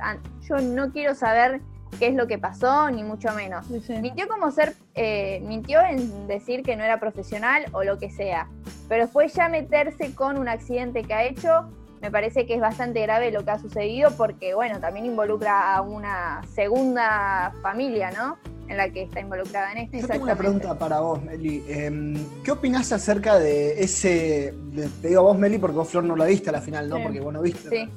Yo 0.49 0.57
no 0.59 0.93
quiero 0.93 1.15
saber 1.15 1.61
qué 1.99 2.09
es 2.09 2.15
lo 2.15 2.27
que 2.27 2.39
pasó, 2.39 2.91
ni 2.91 3.03
mucho 3.03 3.33
menos. 3.35 3.69
Mintió 3.71 4.29
como 4.29 4.51
ser, 4.51 4.75
eh, 4.95 5.41
mintió 5.45 5.81
en 5.81 6.27
decir 6.27 6.63
que 6.63 6.77
no 6.77 6.85
era 6.85 7.01
profesional 7.01 7.67
o 7.73 7.83
lo 7.83 7.99
que 7.99 8.11
sea. 8.11 8.49
Pero 8.89 9.05
después 9.05 9.35
ya 9.35 9.49
meterse 9.49 10.15
con 10.15 10.39
un 10.39 10.49
accidente 10.49 11.03
que 11.03 11.15
ha 11.15 11.25
hecho, 11.25 11.71
me 12.01 12.11
parece 12.11 12.47
que 12.47 12.55
es 12.55 12.61
bastante 12.61 13.03
grave 13.03 13.31
lo 13.31 13.45
que 13.45 13.51
ha 13.51 13.59
sucedido 13.59 14.11
porque, 14.17 14.55
bueno, 14.55 14.81
también 14.81 15.07
involucra 15.07 15.75
a 15.75 15.83
una 15.83 16.43
segunda 16.55 17.53
familia, 17.63 18.11
¿no? 18.11 18.39
En 18.69 18.77
la 18.77 18.91
que 18.91 19.03
está 19.03 19.21
involucrada 19.21 19.73
en 19.73 19.79
esto. 19.79 19.99
Yo 19.99 20.07
tengo 20.07 20.25
una 20.25 20.37
pregunta 20.37 20.79
para 20.79 21.01
vos, 21.01 21.23
Meli. 21.23 21.65
Em, 21.69 22.15
¿Qué 22.45 22.51
opinás 22.53 22.93
acerca 22.93 23.39
de 23.39 23.83
ese, 23.83 24.55
te 25.01 25.09
digo 25.09 25.21
a 25.21 25.25
vos, 25.25 25.39
Meli, 25.39 25.59
porque 25.59 25.77
vos, 25.77 25.89
Flor, 25.89 26.05
no 26.05 26.17
la 26.17 26.27
viste 26.27 26.51
a 26.51 26.53
la 26.53 26.61
final, 26.61 26.89
¿no? 26.89 27.03
Porque 27.03 27.21
vos 27.21 27.33
no 27.33 27.41
viste. 27.41 27.71
Sí. 27.71 27.91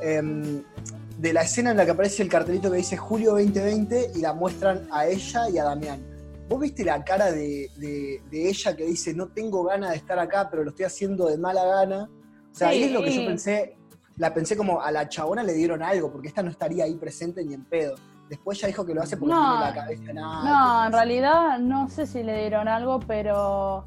Em, 0.00 0.62
de 1.18 1.32
la 1.32 1.42
escena 1.42 1.70
en 1.70 1.76
la 1.76 1.84
que 1.84 1.92
aparece 1.92 2.22
el 2.22 2.28
cartelito 2.28 2.70
que 2.70 2.78
dice 2.78 2.96
Julio 2.96 3.32
2020 3.32 4.10
y 4.16 4.20
la 4.20 4.32
muestran 4.32 4.88
a 4.90 5.06
ella 5.06 5.48
y 5.48 5.58
a 5.58 5.64
Damián. 5.64 6.00
¿Vos 6.48 6.60
viste 6.60 6.84
la 6.84 7.04
cara 7.04 7.30
de, 7.30 7.70
ella 8.32 8.76
que 8.76 8.84
dice, 8.84 9.14
no 9.14 9.28
tengo 9.28 9.62
ganas 9.62 9.90
de 9.90 9.96
estar 9.96 10.18
acá, 10.18 10.48
pero 10.50 10.64
lo 10.64 10.70
estoy 10.70 10.84
haciendo 10.84 11.26
de 11.26 11.38
mala 11.38 11.64
gana? 11.64 12.10
O 12.52 12.54
sea, 12.54 12.68
ahí 12.68 12.84
es 12.84 12.92
lo 12.92 13.02
que 13.02 13.10
yo 13.10 13.26
pensé, 13.26 13.76
la 14.16 14.34
pensé 14.34 14.56
como 14.56 14.82
a 14.82 14.90
la 14.90 15.08
chabona 15.08 15.42
le 15.42 15.54
dieron 15.54 15.82
algo, 15.82 16.12
porque 16.12 16.28
esta 16.28 16.42
no 16.42 16.50
estaría 16.50 16.84
ahí 16.84 16.94
presente 16.94 17.44
ni 17.44 17.54
en 17.54 17.64
pedo. 17.64 17.94
Después 18.28 18.60
ya 18.60 18.66
dijo 18.66 18.84
que 18.84 18.94
lo 18.94 19.02
hace 19.02 19.16
porque 19.16 19.34
no, 19.34 19.50
tiene 19.50 19.64
la 19.66 19.74
cabeza 19.74 20.12
nada. 20.12 20.44
No, 20.44 20.86
en 20.86 20.92
realidad 20.92 21.58
no 21.58 21.88
sé 21.88 22.06
si 22.06 22.22
le 22.22 22.38
dieron 22.38 22.68
algo, 22.68 23.00
pero 23.00 23.86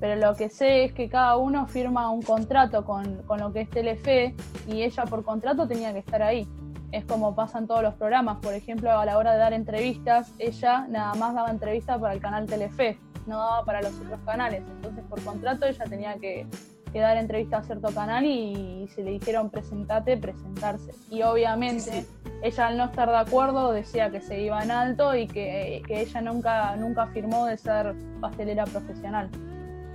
pero 0.00 0.16
lo 0.16 0.34
que 0.34 0.50
sé 0.50 0.84
es 0.84 0.92
que 0.92 1.08
cada 1.08 1.36
uno 1.36 1.66
firma 1.66 2.10
un 2.10 2.22
contrato 2.22 2.84
con, 2.84 3.22
lo 3.26 3.52
que 3.52 3.62
es 3.62 3.70
Telefe 3.70 4.34
y 4.66 4.82
ella 4.82 5.04
por 5.04 5.24
contrato 5.24 5.66
tenía 5.66 5.92
que 5.92 6.00
estar 6.00 6.22
ahí. 6.22 6.46
Es 6.92 7.04
como 7.04 7.34
pasan 7.34 7.66
todos 7.66 7.82
los 7.82 7.94
programas, 7.94 8.38
por 8.38 8.54
ejemplo, 8.54 8.90
a 8.90 9.04
la 9.04 9.18
hora 9.18 9.32
de 9.32 9.38
dar 9.38 9.52
entrevistas, 9.52 10.32
ella 10.38 10.86
nada 10.88 11.14
más 11.14 11.34
daba 11.34 11.50
entrevistas 11.50 11.98
para 11.98 12.14
el 12.14 12.20
canal 12.20 12.46
Telefe, 12.46 12.98
no 13.26 13.38
daba 13.38 13.64
para 13.64 13.82
los 13.82 13.98
otros 13.98 14.20
canales. 14.24 14.62
Entonces, 14.68 15.04
por 15.08 15.22
contrato, 15.24 15.66
ella 15.66 15.84
tenía 15.84 16.14
que, 16.16 16.46
dar 16.94 17.16
entrevistas 17.16 17.64
a 17.64 17.66
cierto 17.66 17.88
canal 17.92 18.24
y, 18.24 18.88
se 18.94 19.02
le 19.02 19.12
dijeron 19.12 19.50
presentate, 19.50 20.16
presentarse. 20.16 20.92
Y 21.10 21.22
obviamente, 21.22 22.06
ella 22.42 22.66
al 22.66 22.76
no 22.76 22.84
estar 22.84 23.08
de 23.08 23.16
acuerdo 23.16 23.72
decía 23.72 24.10
que 24.10 24.20
se 24.20 24.40
iba 24.40 24.62
en 24.62 24.70
alto 24.70 25.14
y 25.14 25.26
que, 25.26 25.82
que 25.86 26.00
ella 26.00 26.20
nunca, 26.20 26.76
nunca 26.76 27.06
firmó 27.08 27.46
de 27.46 27.58
ser 27.58 27.94
pastelera 28.20 28.64
profesional. 28.64 29.30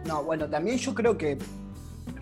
No, 0.06 0.24
bueno, 0.24 0.50
también 0.50 0.78
yo 0.78 0.94
creo 0.94 1.18
que, 1.18 1.38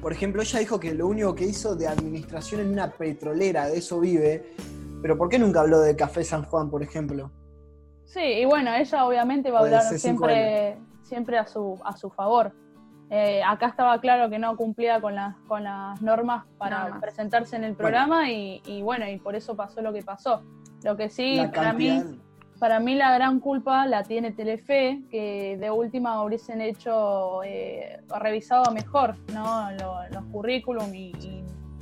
por 0.01 0.11
ejemplo, 0.11 0.41
ella 0.41 0.59
dijo 0.59 0.79
que 0.79 0.93
lo 0.93 1.07
único 1.07 1.33
que 1.35 1.45
hizo 1.45 1.75
de 1.75 1.87
administración 1.87 2.61
en 2.61 2.71
una 2.71 2.91
petrolera, 2.91 3.67
de 3.67 3.77
eso 3.77 3.99
vive, 3.99 4.53
pero 5.01 5.17
¿por 5.17 5.29
qué 5.29 5.39
nunca 5.39 5.61
habló 5.61 5.79
de 5.79 5.95
Café 5.95 6.23
San 6.23 6.43
Juan, 6.43 6.69
por 6.69 6.83
ejemplo? 6.83 7.31
Sí, 8.05 8.21
y 8.21 8.45
bueno, 8.45 8.73
ella 8.73 9.05
obviamente 9.05 9.51
va 9.51 9.59
a 9.59 9.61
hablar 9.63 9.83
siempre, 9.83 10.77
siempre 11.03 11.37
a 11.37 11.45
su, 11.45 11.79
a 11.83 11.95
su 11.95 12.09
favor. 12.09 12.51
Eh, 13.11 13.41
acá 13.43 13.67
estaba 13.67 13.99
claro 13.99 14.29
que 14.29 14.37
no 14.37 14.55
cumplía 14.55 15.01
con 15.01 15.15
las, 15.15 15.35
con 15.47 15.63
las 15.63 15.99
normas 16.01 16.45
para 16.57 16.99
presentarse 16.99 17.55
en 17.55 17.63
el 17.63 17.75
programa 17.75 18.29
Y, 18.29 18.61
y, 18.65 18.81
bueno, 18.83 19.07
y 19.09 19.17
por 19.17 19.35
eso 19.35 19.55
pasó 19.55 19.81
lo 19.81 19.91
que 19.91 20.03
pasó. 20.03 20.43
Lo 20.83 20.95
que 20.95 21.09
sí, 21.09 21.41
para 21.53 21.73
mí, 21.73 22.01
para 22.59 22.79
mí 22.79 22.95
la 22.95 23.13
gran 23.13 23.39
culpa 23.39 23.85
la 23.85 24.03
tiene 24.03 24.31
Telefe, 24.31 25.01
que 25.09 25.57
de 25.57 25.71
última 25.71 26.21
hubiesen 26.23 26.61
hecho, 26.61 27.43
eh, 27.43 27.99
revisado 28.19 28.71
mejor 28.71 29.15
¿no? 29.33 29.69
los 30.11 30.25
currículum 30.31 30.93
y, 30.93 31.11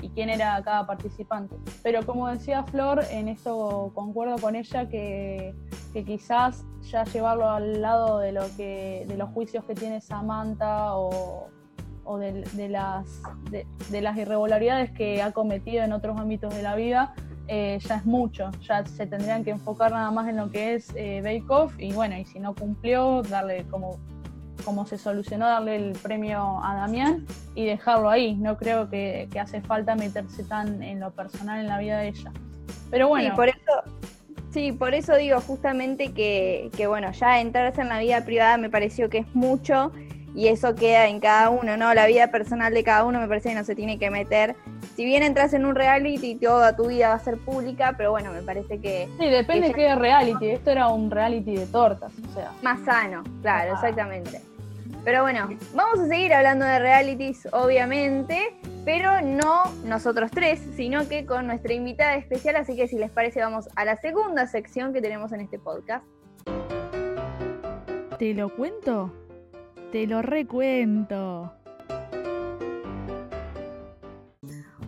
quién 0.10 0.30
era 0.30 0.62
cada 0.64 0.86
participante. 0.86 1.56
Pero 1.84 2.06
como 2.06 2.28
decía 2.28 2.64
Flor, 2.64 3.04
en 3.12 3.28
esto 3.28 3.92
concuerdo 3.94 4.38
con 4.38 4.56
ella 4.56 4.88
que, 4.90 5.56
quizás 5.94 6.64
ya 6.92 7.04
llevarlo 7.06 7.50
al 7.50 7.82
lado 7.82 8.20
de 8.20 8.32
lo 8.32 8.44
que 8.56 9.06
de 9.08 9.18
los 9.18 9.30
juicios 9.32 9.64
que 9.66 9.74
tiene 9.74 10.00
Samantha 10.00 10.96
o, 10.96 11.50
de, 12.20 12.70
las, 12.70 13.22
de 13.50 14.02
las 14.02 14.16
irregularidades 14.16 14.92
que 14.92 15.22
ha 15.22 15.32
cometido 15.32 15.84
en 15.84 15.92
otros 15.92 16.18
ámbitos 16.20 16.54
de 16.54 16.62
la 16.62 16.76
vida, 16.76 17.16
eh, 17.50 17.80
ya 17.80 17.96
es 17.96 18.06
mucho, 18.06 18.52
ya 18.68 18.86
se 18.86 19.08
tendrían 19.08 19.46
que 19.46 19.52
enfocar 19.52 19.92
nada 19.92 20.12
más 20.12 20.28
en 20.28 20.36
lo 20.36 20.52
que 20.52 20.76
es 20.76 20.92
eh, 20.96 21.22
Bake 21.24 21.46
Off 21.48 21.74
y 21.78 21.94
bueno, 21.94 22.18
y 22.18 22.26
si 22.26 22.40
no 22.40 22.54
cumplió, 22.54 23.22
darle 23.22 23.66
como, 23.70 24.00
como 24.68 24.86
se 24.86 24.98
solucionó, 24.98 25.48
darle 25.48 25.78
el 25.78 25.94
premio 25.94 26.60
a 26.62 26.76
Damián 26.76 27.26
y 27.56 27.66
dejarlo 27.66 28.10
ahí. 28.10 28.36
No 28.36 28.58
creo 28.58 28.90
que, 28.90 29.30
hace 29.40 29.62
falta 29.62 29.96
meterse 29.96 30.44
tan 30.44 30.84
en 30.84 31.00
lo 31.00 31.12
personal 31.12 31.62
en 31.62 31.68
la 31.68 31.80
vida 31.80 32.00
de 32.00 32.10
ella. 32.10 32.34
Pero 32.92 33.08
bueno. 33.08 33.30
Sí, 33.30 33.36
por 33.38 33.48
eso, 33.48 33.72
sí, 34.52 34.72
por 34.74 34.94
eso 34.94 35.16
digo 35.16 35.40
justamente 35.40 36.12
que, 36.12 36.70
que 36.76 36.86
bueno, 36.86 37.14
ya 37.14 37.40
entrarse 37.40 37.80
en 37.80 37.88
la 37.88 38.00
vida 38.00 38.26
privada 38.26 38.58
me 38.58 38.70
pareció 38.70 39.10
que 39.10 39.20
es 39.20 39.34
mucho 39.34 39.94
y 40.36 40.50
eso 40.50 40.76
queda 40.76 41.08
en 41.08 41.22
cada 41.22 41.50
uno, 41.50 41.78
¿no? 41.78 41.94
La 41.94 42.06
vida 42.06 42.28
personal 42.28 42.74
de 42.74 42.84
cada 42.84 43.06
uno 43.06 43.22
me 43.22 43.28
parece 43.28 43.50
que 43.50 43.56
no 43.56 43.64
se 43.64 43.74
tiene 43.74 43.98
que 43.98 44.12
meter. 44.12 44.56
Si 44.96 45.06
bien 45.06 45.24
entras 45.24 45.54
en 45.54 45.66
un 45.66 45.76
reality, 45.76 46.36
toda 46.36 46.76
tu 46.76 46.88
vida 46.88 47.10
va 47.10 47.16
a 47.16 47.20
ser 47.20 47.38
pública, 47.38 47.96
pero 47.98 48.12
bueno, 48.12 48.32
me 48.34 48.42
parece 48.42 48.80
que... 48.80 49.10
Sí, 49.18 49.30
depende 49.30 49.70
de 49.70 49.74
qué 49.74 49.96
reality. 49.96 50.50
Esto 50.50 50.72
era 50.72 50.90
un 50.90 51.10
reality 51.10 51.56
de 51.56 51.66
tortas, 51.68 52.12
o 52.30 52.34
sea. 52.34 52.52
Más 52.62 52.80
sano, 52.82 53.24
claro, 53.42 53.74
exactamente. 53.74 54.42
Pero 55.08 55.22
bueno, 55.22 55.48
vamos 55.74 56.02
a 56.02 56.08
seguir 56.10 56.34
hablando 56.34 56.66
de 56.66 56.80
realities, 56.80 57.48
obviamente, 57.54 58.58
pero 58.84 59.22
no 59.22 59.64
nosotros 59.86 60.30
tres, 60.32 60.60
sino 60.76 61.08
que 61.08 61.26
con 61.26 61.48
nuestra 61.48 61.74
invitada 61.74 62.16
especial, 62.16 62.58
así 62.58 62.76
que 62.76 62.90
si 62.90 62.98
les 62.98 63.10
parece 63.10 63.40
vamos 63.40 63.70
a 63.78 63.86
la 63.86 63.96
segunda 63.96 64.48
sección 64.48 64.92
que 64.92 65.02
tenemos 65.02 65.32
en 65.32 65.40
este 65.40 65.60
podcast. 65.60 66.06
¿Te 68.20 68.34
lo 68.34 68.54
cuento? 68.54 69.14
Te 69.94 70.08
lo 70.08 70.22
recuento. 70.22 71.57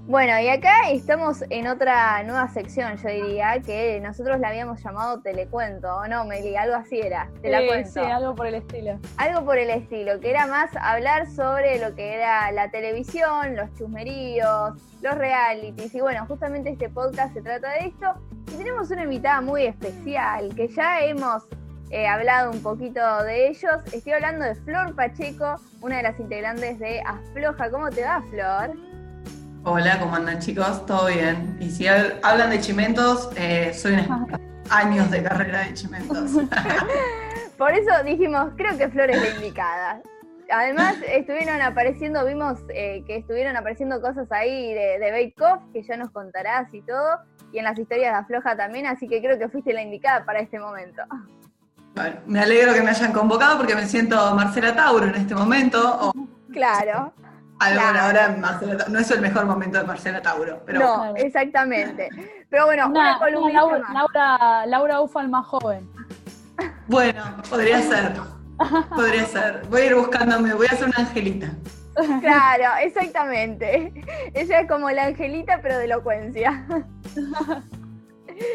Bueno, 0.09 0.39
y 0.39 0.47
acá 0.47 0.89
estamos 0.89 1.43
en 1.51 1.67
otra 1.67 2.23
nueva 2.23 2.47
sección, 2.47 2.97
yo 2.97 3.09
diría, 3.09 3.61
que 3.63 3.99
nosotros 4.01 4.39
la 4.39 4.47
habíamos 4.47 4.81
llamado 4.81 5.21
Telecuento, 5.21 5.97
¿o 5.97 6.07
no, 6.07 6.25
Meli? 6.25 6.55
Algo 6.55 6.77
así 6.77 6.99
era, 6.99 7.29
te 7.43 7.49
la 7.51 7.63
cuento. 7.63 7.91
Sí, 7.91 7.99
algo 7.99 8.33
por 8.33 8.47
el 8.47 8.55
estilo. 8.55 8.97
Algo 9.17 9.45
por 9.45 9.59
el 9.59 9.69
estilo, 9.69 10.19
que 10.19 10.31
era 10.31 10.47
más 10.47 10.71
hablar 10.81 11.29
sobre 11.29 11.77
lo 11.77 11.93
que 11.93 12.15
era 12.15 12.51
la 12.51 12.71
televisión, 12.71 13.55
los 13.55 13.71
chusmeríos, 13.75 14.81
los 15.03 15.15
realities. 15.15 15.93
Y 15.93 16.01
bueno, 16.01 16.25
justamente 16.25 16.71
este 16.71 16.89
podcast 16.89 17.35
se 17.35 17.43
trata 17.43 17.69
de 17.73 17.89
esto. 17.89 18.15
Y 18.51 18.57
tenemos 18.57 18.89
una 18.89 19.03
invitada 19.03 19.41
muy 19.41 19.67
especial, 19.67 20.55
que 20.55 20.69
ya 20.69 21.01
hemos 21.01 21.43
He 21.91 22.07
hablado 22.07 22.51
un 22.51 22.61
poquito 22.61 23.23
de 23.23 23.47
ellos. 23.49 23.77
Estoy 23.91 24.13
hablando 24.13 24.45
de 24.45 24.53
Flor 24.53 24.95
Pacheco, 24.95 25.55
una 25.81 25.97
de 25.97 26.03
las 26.03 26.19
integrantes 26.19 26.77
de 26.77 27.01
Afloja. 27.01 27.71
¿Cómo 27.71 27.89
te 27.89 28.03
va, 28.03 28.21
Flor? 28.29 28.88
Hola, 29.63 29.99
¿cómo 29.99 30.15
andan 30.15 30.39
chicos? 30.39 30.85
¿Todo 30.85 31.07
bien? 31.07 31.57
Y 31.59 31.69
si 31.69 31.85
hablan 31.87 32.49
de 32.49 32.61
chimentos, 32.61 33.29
eh, 33.35 33.73
soy 33.73 33.95
años 34.69 35.11
de 35.11 35.21
carrera 35.21 35.63
de 35.65 35.73
chimentos. 35.73 36.31
Por 37.57 37.71
eso 37.73 37.91
dijimos, 38.05 38.51
creo 38.55 38.77
que 38.77 38.87
Flor 38.89 39.11
es 39.11 39.21
la 39.21 39.35
indicada. 39.35 40.01
Además, 40.49 40.95
estuvieron 41.05 41.61
apareciendo, 41.61 42.25
vimos 42.25 42.59
eh, 42.69 43.03
que 43.05 43.17
estuvieron 43.17 43.57
apareciendo 43.57 44.01
cosas 44.01 44.31
ahí 44.31 44.73
de, 44.73 44.97
de 44.97 45.11
Bake 45.11 45.35
Off, 45.41 45.61
que 45.73 45.83
ya 45.83 45.97
nos 45.97 46.09
contarás 46.11 46.73
y 46.73 46.81
todo. 46.81 47.19
y 47.51 47.59
en 47.59 47.65
las 47.65 47.77
historias 47.77 48.13
de 48.13 48.19
Afloja 48.19 48.55
también, 48.55 48.87
así 48.87 49.07
que 49.07 49.21
creo 49.21 49.37
que 49.37 49.49
fuiste 49.49 49.73
la 49.73 49.81
indicada 49.81 50.25
para 50.25 50.39
este 50.39 50.57
momento. 50.57 51.03
Bueno, 51.95 52.15
me 52.27 52.39
alegro 52.39 52.73
que 52.73 52.81
me 52.81 52.91
hayan 52.91 53.11
convocado 53.11 53.57
porque 53.57 53.75
me 53.75 53.85
siento 53.85 54.33
Marcela 54.35 54.73
Tauro 54.73 55.07
en 55.07 55.15
este 55.15 55.35
momento. 55.35 55.97
o 55.99 56.13
Claro. 56.53 57.13
Algo 57.59 57.81
Claro. 57.81 57.99
ahora 57.99 58.35
Marcela 58.39 58.85
no 58.89 58.99
es 58.99 59.11
el 59.11 59.21
mejor 59.21 59.45
momento 59.45 59.77
de 59.79 59.83
Marcela 59.83 60.21
Tauro, 60.21 60.61
pero 60.65 60.79
no, 60.79 61.15
exactamente. 61.15 62.09
Pero 62.49 62.65
bueno, 62.65 62.87
una, 62.87 62.99
Una, 62.99 63.09
una 63.09 63.19
columnista 63.19 63.59
Laura, 63.61 63.79
más. 63.79 63.93
Laura, 63.93 64.65
Laura 64.65 65.01
Ufal 65.01 65.29
más 65.29 65.45
joven. 65.45 65.89
bueno, 66.87 67.23
podría 67.49 67.81
ser. 67.81 68.13
Podría 68.95 69.25
ser. 69.25 69.61
Voy 69.69 69.81
a 69.81 69.85
ir 69.85 69.95
buscándome, 69.95 70.53
voy 70.53 70.67
a 70.69 70.73
hacer 70.73 70.87
una 70.87 70.97
angelita. 70.97 71.47
Claro, 72.21 72.63
exactamente. 72.81 73.93
Ella 74.33 74.59
es 74.61 74.67
como 74.69 74.89
la 74.89 75.05
angelita, 75.05 75.59
pero 75.61 75.77
de 75.77 75.85
elocuencia. 75.85 76.65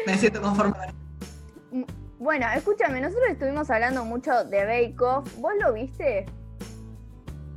Me 0.07 0.17
siento 0.17 0.41
conforme. 0.41 0.73
Bueno, 2.17 2.47
escúchame, 2.55 3.01
nosotros 3.01 3.29
estuvimos 3.29 3.69
hablando 3.69 4.03
mucho 4.05 4.43
de 4.45 4.65
Bake 4.65 4.95
Off. 5.01 5.35
¿Vos 5.37 5.51
lo 5.61 5.73
viste? 5.73 6.25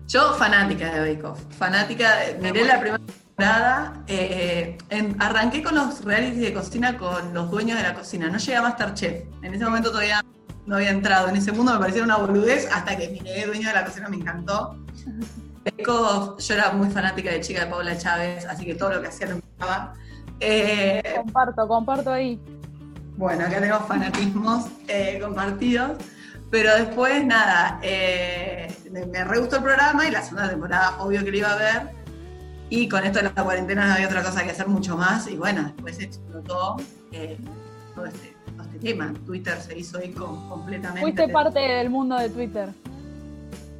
Yo, 0.08 0.32
fanática 0.34 0.90
de 0.92 1.00
Bake 1.14 1.24
Off. 1.26 1.40
Fanática, 1.58 2.16
de- 2.16 2.34
miré 2.38 2.64
la 2.64 2.80
primera 2.80 2.98
temporada. 2.98 3.92
eh, 4.08 4.76
en- 4.88 5.14
arranqué 5.22 5.62
con 5.62 5.74
los 5.76 6.04
realities 6.04 6.40
de 6.40 6.52
cocina 6.52 6.96
con 6.98 7.32
los 7.34 7.48
dueños 7.52 7.76
de 7.76 7.84
la 7.84 7.94
cocina. 7.94 8.28
No 8.28 8.38
llegué 8.38 8.56
a 8.56 8.62
Masterchef. 8.62 9.22
En 9.42 9.54
ese 9.54 9.64
momento 9.64 9.90
todavía 9.90 10.24
no 10.66 10.74
había 10.76 10.90
entrado 10.90 11.28
en 11.28 11.36
ese 11.36 11.52
mundo, 11.52 11.72
me 11.72 11.78
parecía 11.78 12.02
una 12.02 12.16
boludez 12.16 12.68
hasta 12.72 12.96
que 12.96 13.08
miré 13.10 13.46
Dueños 13.46 13.66
de 13.66 13.72
la 13.74 13.84
cocina, 13.84 14.08
me 14.08 14.16
encantó. 14.16 14.76
Bake 15.64 15.88
Off, 15.88 16.40
yo 16.42 16.54
era 16.54 16.72
muy 16.72 16.88
fanática 16.90 17.30
de 17.30 17.40
chica 17.40 17.64
de 17.64 17.70
Paula 17.70 17.96
Chávez, 17.96 18.44
así 18.46 18.64
que 18.64 18.74
todo 18.74 18.90
lo 18.94 19.02
que 19.02 19.08
hacía 19.08 19.28
lo 19.28 19.36
miraba. 19.36 19.94
Eh, 20.40 21.02
Comparto, 21.18 21.68
comparto 21.68 22.10
ahí. 22.12 22.40
bueno, 23.16 23.44
acá 23.44 23.60
tenemos 23.60 23.86
fanatismos 23.86 24.66
eh, 24.88 25.20
compartidos. 25.22 25.92
Pero 26.50 26.74
después, 26.74 27.24
nada, 27.26 27.78
eh, 27.82 28.74
me 28.90 29.24
re 29.24 29.38
gustó 29.38 29.56
el 29.56 29.62
programa 29.62 30.06
y 30.08 30.10
la 30.10 30.22
segunda 30.22 30.48
temporada, 30.48 31.02
obvio 31.02 31.22
que 31.22 31.30
lo 31.30 31.36
iba 31.36 31.52
a 31.52 31.56
ver. 31.56 31.82
Y 32.70 32.88
con 32.88 33.04
esto 33.04 33.18
de 33.18 33.30
la 33.34 33.44
cuarentena 33.44 33.86
no 33.86 33.94
había 33.94 34.06
otra 34.06 34.22
cosa 34.22 34.44
que 34.44 34.50
hacer 34.50 34.66
mucho 34.68 34.96
más. 34.96 35.26
Y 35.28 35.36
bueno, 35.36 35.62
después 35.64 36.00
explotó 36.00 36.76
eh, 37.12 37.38
todo, 37.94 38.06
este, 38.06 38.36
todo 38.56 38.62
este 38.62 38.78
tema. 38.78 39.12
Twitter 39.26 39.60
se 39.60 39.78
hizo 39.78 39.98
eco 39.98 40.46
completamente. 40.48 41.02
Fuiste 41.02 41.28
parte 41.28 41.58
del 41.60 41.90
mundo 41.90 42.16
de 42.16 42.30
Twitter. 42.30 42.70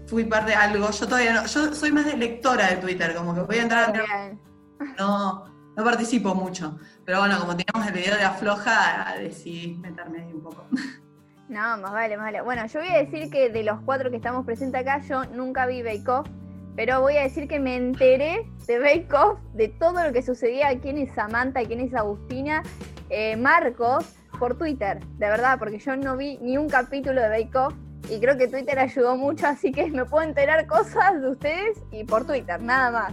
Fui 0.06 0.25
parte 0.25 0.52
de 0.52 0.56
algo. 0.56 0.90
Yo 0.90 1.06
todavía 1.06 1.34
no. 1.34 1.46
Yo 1.46 1.75
soy 1.75 1.92
más 1.92 2.06
de 2.06 2.16
lectora 2.16 2.68
de 2.68 2.76
Twitter, 2.76 3.14
como 3.14 3.34
que 3.34 3.40
voy 3.42 3.56
a 3.56 3.62
entrar. 3.62 3.92
Bien. 3.92 4.40
No, 4.98 5.44
no 5.76 5.84
participo 5.84 6.34
mucho. 6.34 6.78
Pero 7.04 7.20
bueno, 7.20 7.38
como 7.38 7.56
teníamos 7.56 7.87
el 7.88 7.94
video 7.94 8.16
de 8.16 8.25
Afloja, 8.25 9.14
decidí 9.18 9.75
meterme 9.75 10.22
ahí 10.22 10.32
un 10.32 10.42
poco. 10.42 10.66
No, 11.49 11.78
más 11.78 11.93
vale, 11.93 12.17
más 12.17 12.26
vale. 12.26 12.43
Bueno, 12.43 12.67
yo 12.67 12.81
voy 12.81 12.88
a 12.90 12.99
decir 12.99 13.31
que 13.31 13.49
de 13.49 13.62
los 13.62 13.81
cuatro 13.81 14.11
que 14.11 14.17
estamos 14.17 14.45
presentes 14.45 14.81
acá, 14.83 15.00
yo 15.00 15.25
nunca 15.26 15.67
vi 15.67 15.83
Bake 15.83 16.09
Off, 16.09 16.28
pero 16.76 17.00
voy 17.00 17.17
a 17.17 17.23
decir 17.23 17.49
que 17.49 17.59
me 17.59 17.76
enteré 17.76 18.47
de 18.67 18.78
Bake 18.78 19.12
Off, 19.14 19.38
de 19.55 19.69
todo 19.69 20.05
lo 20.05 20.12
que 20.12 20.23
sucedía, 20.23 20.78
quién 20.81 20.99
es 20.99 21.12
Samantha, 21.14 21.64
quién 21.64 21.81
es 21.81 21.95
Agustina, 21.95 22.62
eh, 23.09 23.37
Marcos, 23.37 24.05
por 24.38 24.57
Twitter, 24.59 25.00
de 25.00 25.26
verdad, 25.26 25.59
porque 25.59 25.78
yo 25.78 25.97
no 25.97 26.17
vi 26.17 26.38
ni 26.38 26.59
un 26.59 26.69
capítulo 26.69 27.21
de 27.21 27.28
Bake 27.28 27.57
Off 27.57 27.75
y 28.11 28.21
creo 28.21 28.37
que 28.37 28.47
Twitter 28.47 28.78
ayudó 28.78 29.17
mucho, 29.17 29.47
así 29.47 29.73
que 29.73 29.90
me 29.90 30.05
puedo 30.05 30.26
enterar 30.26 30.67
cosas 30.67 31.21
de 31.21 31.31
ustedes 31.31 31.78
y 31.90 32.05
por 32.05 32.26
Twitter, 32.26 32.61
nada 32.61 32.90
más. 32.90 33.12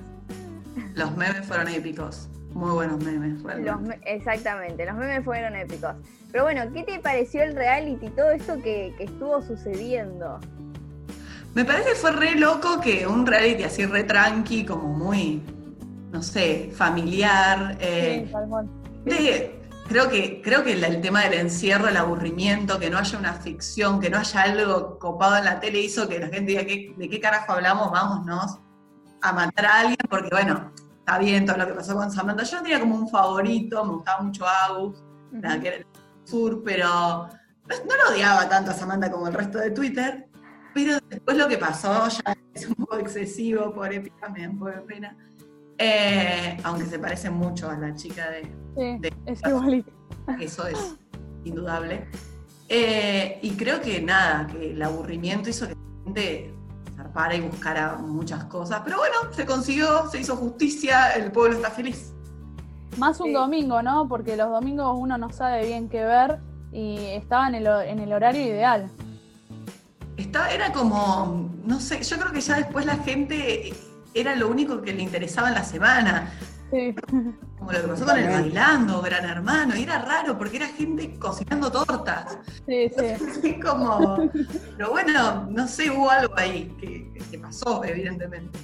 Los 0.93 1.15
memes 1.15 1.45
fueron 1.45 1.69
épicos. 1.69 2.29
Muy 2.55 2.71
buenos 2.71 3.03
memes, 3.03 3.43
realmente. 3.43 3.69
Los 3.71 3.81
me- 3.81 3.99
exactamente, 4.05 4.85
los 4.85 4.95
memes 4.95 5.23
fueron 5.25 5.55
épicos. 5.57 5.93
Pero 6.31 6.45
bueno, 6.45 6.61
¿qué 6.73 6.83
te 6.83 6.99
pareció 6.99 7.43
el 7.43 7.53
reality 7.53 8.07
todo 8.09 8.31
esto 8.31 8.55
que, 8.63 8.93
que 8.97 9.03
estuvo 9.03 9.41
sucediendo? 9.41 10.39
Me 11.53 11.65
parece 11.65 11.89
que 11.89 11.95
fue 11.95 12.11
re 12.13 12.35
loco 12.35 12.79
que 12.81 13.05
un 13.07 13.25
reality 13.27 13.63
así 13.63 13.85
re 13.85 14.03
tranqui, 14.05 14.65
como 14.65 14.87
muy, 14.87 15.43
no 16.11 16.23
sé, 16.23 16.71
familiar. 16.73 17.77
eh, 17.81 18.25
Sí, 19.05 19.11
de- 19.11 19.61
creo 19.89 20.09
que, 20.09 20.41
creo 20.41 20.63
que 20.63 20.73
el, 20.73 20.83
el 20.85 21.01
tema 21.01 21.23
del 21.23 21.33
encierro, 21.33 21.89
el 21.89 21.97
aburrimiento, 21.97 22.79
que 22.79 22.89
no 22.89 22.97
haya 22.97 23.19
una 23.19 23.33
ficción, 23.33 23.99
que 23.99 24.09
no 24.09 24.17
haya 24.17 24.41
algo 24.43 24.97
copado 24.97 25.35
en 25.37 25.43
la 25.45 25.59
tele, 25.59 25.79
hizo 25.81 26.07
que 26.07 26.19
la 26.19 26.27
gente 26.27 26.51
diga, 26.51 26.65
¿qué- 26.65 26.93
¿de 26.97 27.09
qué 27.09 27.19
carajo 27.19 27.51
hablamos? 27.51 27.91
Vámonos 27.91 28.59
a 29.21 29.33
matar 29.33 29.65
a 29.65 29.79
alguien, 29.81 29.97
porque 30.09 30.29
bueno, 30.31 30.71
está 31.05 31.19
bien 31.19 31.45
todo 31.45 31.57
lo 31.57 31.67
que 31.67 31.73
pasó 31.73 31.95
con 31.95 32.11
Samantha. 32.11 32.43
Yo 32.43 32.61
tenía 32.63 32.79
como 32.79 32.95
un 32.95 33.07
favorito, 33.07 33.85
me 33.85 33.93
gustaba 33.93 34.23
mucho 34.23 34.43
Agus, 34.47 35.03
la 35.31 35.59
que 35.59 35.67
era 35.67 35.77
el 35.77 35.85
sur, 36.23 36.63
pero 36.65 36.87
no, 36.87 37.75
no 37.87 37.95
lo 38.03 38.13
odiaba 38.13 38.49
tanto 38.49 38.71
a 38.71 38.73
Samantha 38.73 39.11
como 39.11 39.27
el 39.27 39.33
resto 39.35 39.59
de 39.59 39.69
Twitter. 39.69 40.27
Pero 40.73 40.97
después 41.09 41.37
lo 41.37 41.47
que 41.47 41.57
pasó 41.59 42.07
ya 42.09 42.35
es 42.55 42.67
un 42.67 42.73
poco 42.75 42.97
excesivo, 42.97 43.71
pobre 43.73 44.01
pica, 44.01 44.29
me 44.29 44.41
da 44.41 44.49
un 44.49 44.57
poco 44.57 44.71
de 44.71 44.81
pena. 44.81 45.15
Eh, 45.77 46.57
aunque 46.63 46.85
se 46.85 46.97
parece 46.97 47.29
mucho 47.29 47.69
a 47.69 47.77
la 47.77 47.93
chica 47.93 48.29
de, 48.31 48.41
Sí, 48.75 48.97
de- 48.99 49.13
es 49.27 49.41
igualito. 49.45 49.91
eso 50.39 50.65
es 50.67 50.95
indudable. 51.43 52.07
Eh, 52.67 53.37
y 53.43 53.51
creo 53.51 53.79
que 53.79 54.01
nada, 54.01 54.47
que 54.47 54.71
el 54.71 54.81
aburrimiento 54.81 55.49
hizo 55.51 55.67
que 55.67 55.75
la 55.75 56.03
gente 56.05 56.54
zarpara 57.15 57.35
y 57.35 57.41
buscara 57.41 57.95
muchas 57.97 58.43
cosas. 58.45 58.81
Pero 58.83 58.97
bueno, 58.97 59.15
se 59.31 59.45
consiguió, 59.45 60.09
se 60.09 60.19
hizo 60.19 60.35
justicia, 60.35 61.11
el 61.13 61.31
pueblo 61.31 61.55
está 61.55 61.71
feliz. 61.71 62.11
Más 62.97 63.19
un 63.19 63.27
Sí. 63.27 63.33
domingo, 63.33 63.81
¿no? 63.81 64.07
Porque 64.07 64.35
los 64.35 64.49
domingos 64.49 64.95
uno 64.97 65.17
no 65.17 65.31
sabe 65.31 65.65
bien 65.65 65.89
qué 65.89 66.03
ver 66.03 66.39
y 66.71 66.97
estaba 67.11 67.47
en 67.47 67.55
el, 67.55 67.67
en 67.67 67.99
el 67.99 68.11
horario 68.13 68.41
ideal. 68.41 68.89
Estaba, 70.17 70.49
era 70.49 70.71
como, 70.71 71.49
no 71.65 71.79
sé, 71.79 72.01
yo 72.03 72.17
creo 72.17 72.31
que 72.31 72.41
ya 72.41 72.57
después 72.57 72.85
la 72.85 72.95
gente 72.97 73.73
era 74.13 74.35
lo 74.35 74.47
único 74.49 74.81
que 74.81 74.93
le 74.93 75.01
interesaba 75.01 75.49
en 75.49 75.55
la 75.55 75.63
semana. 75.63 76.31
Sí. 76.71 76.95
Como 77.59 77.71
lo 77.71 77.81
que 77.81 77.87
pasó 77.87 78.05
con 78.05 78.17
el 78.17 78.27
bailando, 78.27 79.01
Gran 79.01 79.25
Hermano, 79.25 79.75
y 79.75 79.83
era 79.83 79.99
raro 79.99 80.37
porque 80.37 80.57
era 80.57 80.67
gente 80.67 81.17
cocinando 81.19 81.71
tortas. 81.71 82.37
Sí, 82.65 82.89
sí. 82.89 83.05
Así 83.29 83.59
como, 83.59 84.17
pero 84.75 84.89
bueno, 84.91 85.45
no 85.49 85.67
sé, 85.67 85.89
hubo 85.91 86.09
algo 86.09 86.33
ahí 86.37 86.75
que, 86.79 87.11
que 87.31 87.37
pasó, 87.39 87.83
evidentemente. 87.83 88.57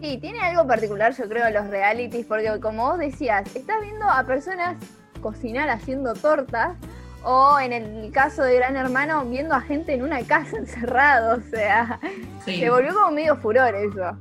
Sí, 0.00 0.18
tiene 0.18 0.40
algo 0.40 0.66
particular, 0.66 1.14
yo 1.16 1.28
creo, 1.28 1.48
los 1.50 1.68
realities, 1.68 2.26
porque 2.26 2.58
como 2.60 2.88
vos 2.90 2.98
decías, 2.98 3.44
estás 3.54 3.80
viendo 3.82 4.04
a 4.08 4.24
personas 4.24 4.76
cocinar 5.20 5.68
haciendo 5.70 6.14
tortas, 6.14 6.76
o 7.22 7.60
en 7.60 7.72
el 7.72 8.10
caso 8.10 8.42
de 8.42 8.56
Gran 8.56 8.74
Hermano, 8.76 9.24
viendo 9.26 9.54
a 9.54 9.60
gente 9.60 9.94
en 9.94 10.02
una 10.02 10.20
casa 10.22 10.56
encerrado, 10.58 11.38
o 11.38 11.42
sea, 11.50 12.00
Sí. 12.44 12.58
se 12.58 12.70
volvió 12.70 12.92
como 12.94 13.12
medio 13.12 13.36
furor 13.36 13.72
eso. 13.76 14.16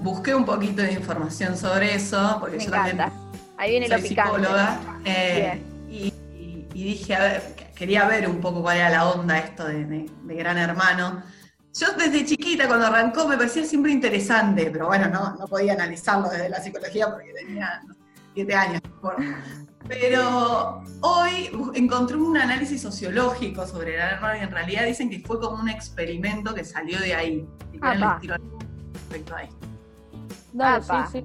Busqué 0.00 0.34
un 0.34 0.44
poquito 0.44 0.82
de 0.82 0.92
información 0.92 1.56
sobre 1.56 1.94
eso, 1.94 2.36
porque 2.40 2.56
Me 2.58 2.62
yo 2.64 2.68
encanta. 2.68 3.04
también 3.10 3.12
Ahí 3.58 3.70
viene 3.70 3.88
soy 3.88 3.96
lo 4.02 4.08
picante. 4.08 4.30
psicóloga. 4.32 4.80
eh, 5.04 5.62
y, 5.88 5.94
y- 6.34 6.68
y 6.74 6.84
dije, 6.84 7.14
a 7.14 7.20
ver, 7.20 7.42
quería 7.74 8.06
ver 8.06 8.28
un 8.28 8.40
poco 8.40 8.62
cuál 8.62 8.76
era 8.76 8.90
la 8.90 9.08
onda 9.08 9.38
esto 9.38 9.66
de, 9.66 9.84
de- 9.84 10.10
de 10.24 10.34
Gran 10.34 10.58
Hermano. 10.58 11.22
Yo 11.74 11.88
desde 11.92 12.24
chiquita, 12.24 12.66
cuando 12.68 12.86
arrancó, 12.86 13.26
me 13.28 13.36
parecía 13.36 13.64
siempre 13.64 13.92
interesante, 13.92 14.70
pero 14.70 14.86
bueno, 14.86 15.08
no, 15.08 15.34
no 15.36 15.46
podía 15.46 15.72
analizarlo 15.74 16.28
desde 16.28 16.48
la 16.48 16.60
psicología 16.60 17.10
porque 17.10 17.32
tenía 17.34 17.82
siete 18.34 18.54
años. 18.54 18.80
acuerdo. 18.98 19.22
Pero 19.88 20.82
hoy 21.00 21.50
encontré 21.74 22.16
un 22.16 22.36
análisis 22.36 22.80
sociológico 22.82 23.66
sobre 23.66 23.92
Gran 23.92 24.14
Hermano 24.14 24.38
y 24.40 24.42
en 24.42 24.50
realidad 24.50 24.84
dicen 24.84 25.08
que 25.10 25.20
fue 25.20 25.38
como 25.40 25.60
un 25.62 25.68
experimento 25.68 26.54
que 26.54 26.64
salió 26.64 26.98
de 26.98 27.14
ahí. 27.14 27.46
Y 27.72 27.78
que 27.78 28.34
respecto 28.94 29.34
a 29.36 29.42
esto. 29.42 29.65
Dale, 30.56 30.82
Apa. 30.84 31.08
sí, 31.12 31.20
sí. 31.20 31.24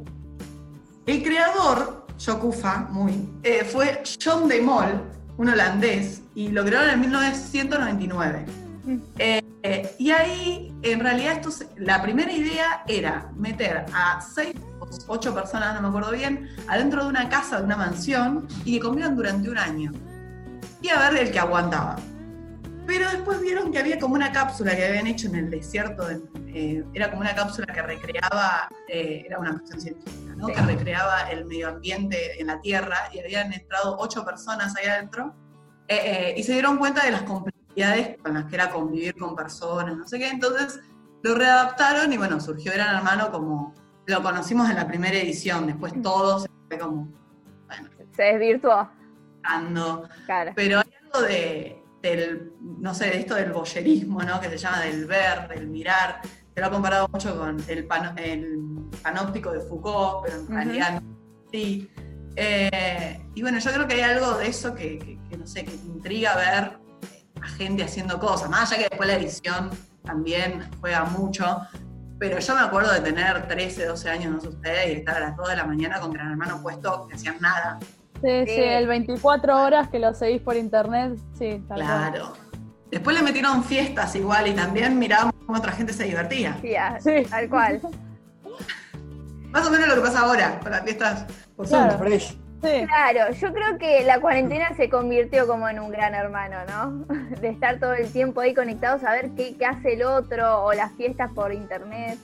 El 1.05 1.23
creador, 1.23 2.05
Jokufa, 2.23 2.87
muy, 2.91 3.29
eh, 3.43 3.63
fue 3.63 4.03
John 4.23 4.47
de 4.47 4.61
Mol, 4.61 5.01
un 5.37 5.49
holandés, 5.49 6.21
y 6.35 6.49
lo 6.49 6.63
crearon 6.65 6.89
en 6.91 6.99
1999. 6.99 8.45
Mm. 8.85 8.97
Eh, 9.17 9.41
eh, 9.63 9.95
y 9.99 10.11
ahí, 10.11 10.73
en 10.81 10.99
realidad, 10.99 11.33
esto 11.33 11.51
se- 11.51 11.67
la 11.77 12.01
primera 12.01 12.31
idea 12.31 12.83
era 12.87 13.29
meter 13.35 13.85
a 13.93 14.19
seis 14.21 14.53
o 14.79 14.87
ocho 15.07 15.33
personas, 15.33 15.73
no 15.75 15.81
me 15.81 15.87
acuerdo 15.87 16.11
bien, 16.11 16.49
adentro 16.67 17.03
de 17.03 17.09
una 17.09 17.29
casa, 17.29 17.59
de 17.59 17.63
una 17.65 17.77
mansión, 17.77 18.47
y 18.65 18.73
que 18.73 18.79
convivan 18.81 19.15
durante 19.15 19.49
un 19.49 19.57
año. 19.57 19.91
Y 20.81 20.89
a 20.89 20.99
ver 21.09 21.21
el 21.27 21.31
que 21.31 21.39
aguantaba. 21.39 21.97
Pero 22.85 23.09
después 23.09 23.39
vieron 23.41 23.71
que 23.71 23.79
había 23.79 23.99
como 23.99 24.15
una 24.15 24.31
cápsula 24.31 24.75
que 24.75 24.85
habían 24.85 25.07
hecho 25.07 25.27
en 25.27 25.35
el 25.35 25.49
desierto, 25.49 26.07
eh, 26.47 26.83
era 26.93 27.09
como 27.09 27.21
una 27.21 27.35
cápsula 27.35 27.67
que 27.67 27.81
recreaba, 27.81 28.67
eh, 28.87 29.23
era 29.25 29.39
una 29.39 29.51
cuestión 29.51 29.79
científica, 29.79 30.35
¿no? 30.35 30.47
Sí. 30.47 30.53
que 30.53 30.61
recreaba 30.61 31.29
el 31.31 31.45
medio 31.45 31.69
ambiente 31.69 32.39
en 32.41 32.47
la 32.47 32.59
Tierra, 32.59 32.97
y 33.13 33.19
habían 33.19 33.53
entrado 33.53 33.97
ocho 33.99 34.25
personas 34.25 34.75
ahí 34.77 34.87
adentro, 34.87 35.35
eh, 35.87 36.33
y 36.37 36.43
se 36.43 36.53
dieron 36.53 36.77
cuenta 36.77 37.05
de 37.05 37.11
las 37.11 37.23
complejidades 37.23 38.17
con 38.21 38.33
las 38.33 38.45
que 38.45 38.55
era 38.55 38.69
convivir 38.71 39.15
con 39.15 39.35
personas, 39.35 39.95
no 39.95 40.07
sé 40.07 40.19
qué, 40.19 40.29
entonces 40.29 40.79
lo 41.23 41.35
readaptaron 41.35 42.11
y 42.11 42.17
bueno, 42.17 42.39
surgió 42.39 42.71
Gran 42.73 42.95
Hermano 42.95 43.31
como 43.31 43.73
lo 44.05 44.23
conocimos 44.23 44.69
en 44.69 44.75
la 44.75 44.87
primera 44.87 45.17
edición, 45.17 45.67
después 45.67 45.93
todos 46.01 46.47
fue 46.67 46.77
como, 46.77 47.07
bueno, 47.67 47.89
Se 48.15 48.23
desvirtuó. 48.23 48.89
Claro. 50.25 50.51
Pero 50.55 50.79
hay 50.79 50.93
algo 51.03 51.21
de, 51.27 51.80
del, 52.01 52.51
no 52.61 52.93
sé, 52.93 53.05
de 53.05 53.19
esto 53.19 53.35
del 53.35 53.51
boyerismo, 53.51 54.21
¿no? 54.23 54.39
Que 54.39 54.49
se 54.49 54.57
llama 54.57 54.81
del 54.81 55.05
ver, 55.05 55.47
del 55.47 55.67
mirar. 55.67 56.21
Se 56.53 56.59
lo 56.59 56.67
ha 56.67 56.71
comparado 56.71 57.07
mucho 57.07 57.37
con 57.37 57.63
el, 57.67 57.85
panóptico 59.01 59.51
de 59.51 59.61
Foucault, 59.61 60.23
pero 60.25 60.37
en 60.41 60.47
realidad 60.47 61.01
no 61.01 61.17
así. 61.47 61.89
Eh, 62.35 63.21
y 63.35 63.41
bueno, 63.41 63.59
yo 63.59 63.71
creo 63.71 63.87
que 63.87 63.95
hay 63.95 64.01
algo 64.01 64.37
de 64.37 64.47
eso 64.47 64.73
que, 64.73 64.97
que- 64.99 65.19
que, 65.29 65.37
no 65.37 65.45
sé, 65.47 65.63
que 65.63 65.71
te 65.71 65.85
intriga 65.85 66.35
ver 66.35 66.77
a 67.41 67.47
gente 67.57 67.83
haciendo 67.83 68.19
cosas. 68.19 68.49
Más 68.49 68.71
allá 68.71 68.83
que 68.83 68.89
después 68.89 69.07
la 69.07 69.15
edición 69.15 69.69
también 70.03 70.69
juega 70.79 71.03
mucho. 71.05 71.61
Pero 72.19 72.37
yo 72.39 72.53
me 72.55 72.61
acuerdo 72.61 72.93
de 72.93 72.99
tener 73.01 73.47
13, 73.47 73.85
12 73.85 74.09
años, 74.09 74.31
no 74.31 74.39
sé 74.41 74.49
ustedes, 74.49 74.89
y 74.89 74.91
estar 74.99 75.17
a 75.17 75.19
las 75.21 75.35
2 75.37 75.49
de 75.49 75.55
la 75.55 75.63
mañana 75.65 75.99
con 75.99 76.11
Gran 76.13 76.31
Hermano 76.31 76.61
puesto, 76.61 77.07
que 77.07 77.15
hacían 77.15 77.37
nada. 77.39 77.79
Sí, 78.21 78.45
sí, 78.45 78.61
el 78.61 78.87
24 78.87 79.61
horas 79.63 79.89
que 79.89 79.99
lo 79.99 80.13
seguís 80.13 80.41
por 80.41 80.55
internet, 80.55 81.17
sí, 81.37 81.63
tal 81.67 81.79
cual. 81.81 82.11
Claro. 82.11 82.33
Después 82.91 83.15
le 83.17 83.23
metieron 83.23 83.63
fiestas 83.63 84.15
igual 84.15 84.47
y 84.47 84.53
también 84.53 84.99
mirábamos 84.99 85.33
cómo 85.45 85.57
otra 85.57 85.71
gente 85.71 85.93
se 85.93 86.03
divertía. 86.03 86.57
Sí, 86.61 86.75
a- 86.75 86.99
Sí. 86.99 87.25
tal 87.29 87.49
cual. 87.49 87.81
Más 89.51 89.67
o 89.67 89.71
menos 89.71 89.87
lo 89.89 89.95
que 89.95 90.01
pasa 90.01 90.19
ahora 90.21 90.59
con 90.59 90.71
las 90.71 90.81
fiestas 90.83 91.25
por 91.55 91.67
Zoom. 91.67 91.83
Claro. 91.83 91.97
Fresh. 91.99 92.37
Sí, 92.63 92.85
Claro, 92.85 93.33
yo 93.33 93.53
creo 93.53 93.77
que 93.79 94.03
la 94.05 94.21
cuarentena 94.21 94.75
se 94.75 94.87
convirtió 94.87 95.47
como 95.47 95.67
en 95.67 95.79
un 95.79 95.89
gran 95.89 96.13
hermano, 96.13 96.57
¿no? 96.69 97.05
De 97.41 97.49
estar 97.49 97.79
todo 97.79 97.93
el 97.93 98.11
tiempo 98.11 98.39
ahí 98.41 98.53
conectados 98.53 99.03
a 99.03 99.11
ver 99.13 99.31
qué, 99.35 99.55
qué 99.57 99.65
hace 99.65 99.93
el 99.93 100.03
otro 100.03 100.65
o 100.65 100.73
las 100.73 100.91
fiestas 100.93 101.31
por 101.33 101.51
internet. 101.53 102.19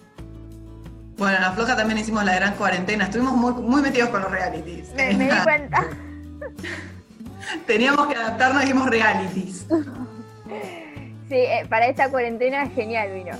Bueno, 1.17 1.35
en 1.37 1.41
la 1.41 1.51
floja 1.51 1.75
también 1.75 1.97
hicimos 1.97 2.23
la 2.23 2.35
gran 2.35 2.53
cuarentena. 2.55 3.05
Estuvimos 3.05 3.33
muy, 3.33 3.53
muy 3.53 3.81
metidos 3.81 4.09
con 4.09 4.21
los 4.21 4.31
realities. 4.31 4.93
Me, 4.93 5.13
me 5.15 5.25
di 5.25 5.39
cuenta. 5.43 5.83
Teníamos 7.65 8.07
que 8.07 8.15
adaptarnos 8.15 8.61
y 8.61 8.65
dijimos 8.67 8.89
realities. 8.89 9.67
Sí, 11.27 11.35
eh, 11.35 11.65
para 11.69 11.87
esta 11.87 12.09
cuarentena 12.09 12.67
genial 12.69 13.13
vino. 13.13 13.35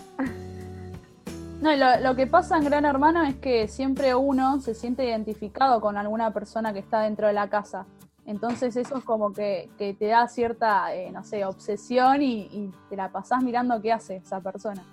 No, 1.62 1.74
y 1.74 1.78
lo, 1.78 2.00
lo 2.00 2.16
que 2.16 2.28
pasa 2.28 2.58
en 2.58 2.66
Gran 2.66 2.86
Hermano 2.86 3.24
es 3.24 3.36
que 3.36 3.68
siempre 3.68 4.16
uno 4.16 4.60
se 4.60 4.74
siente 4.74 5.06
identificado 5.06 5.80
con 5.80 5.98
alguna 5.98 6.32
persona 6.32 6.74
que 6.74 6.80
está 6.80 7.02
dentro 7.02 7.28
de 7.28 7.34
la 7.34 7.48
casa. 7.48 7.86
Entonces 8.26 8.76
eso 8.76 8.98
es 8.98 9.04
como 9.04 9.34
que, 9.34 9.70
que 9.78 9.94
te 9.94 10.08
da 10.08 10.28
cierta, 10.28 10.94
eh, 10.94 11.12
no 11.12 11.24
sé, 11.24 11.46
obsesión 11.46 12.22
y, 12.22 12.42
y 12.52 12.72
te 12.90 12.96
la 12.96 13.10
pasás 13.10 13.42
mirando 13.44 13.82
qué 13.82 13.94
hace 13.94 14.18
esa 14.18 14.42
persona. 14.42 14.84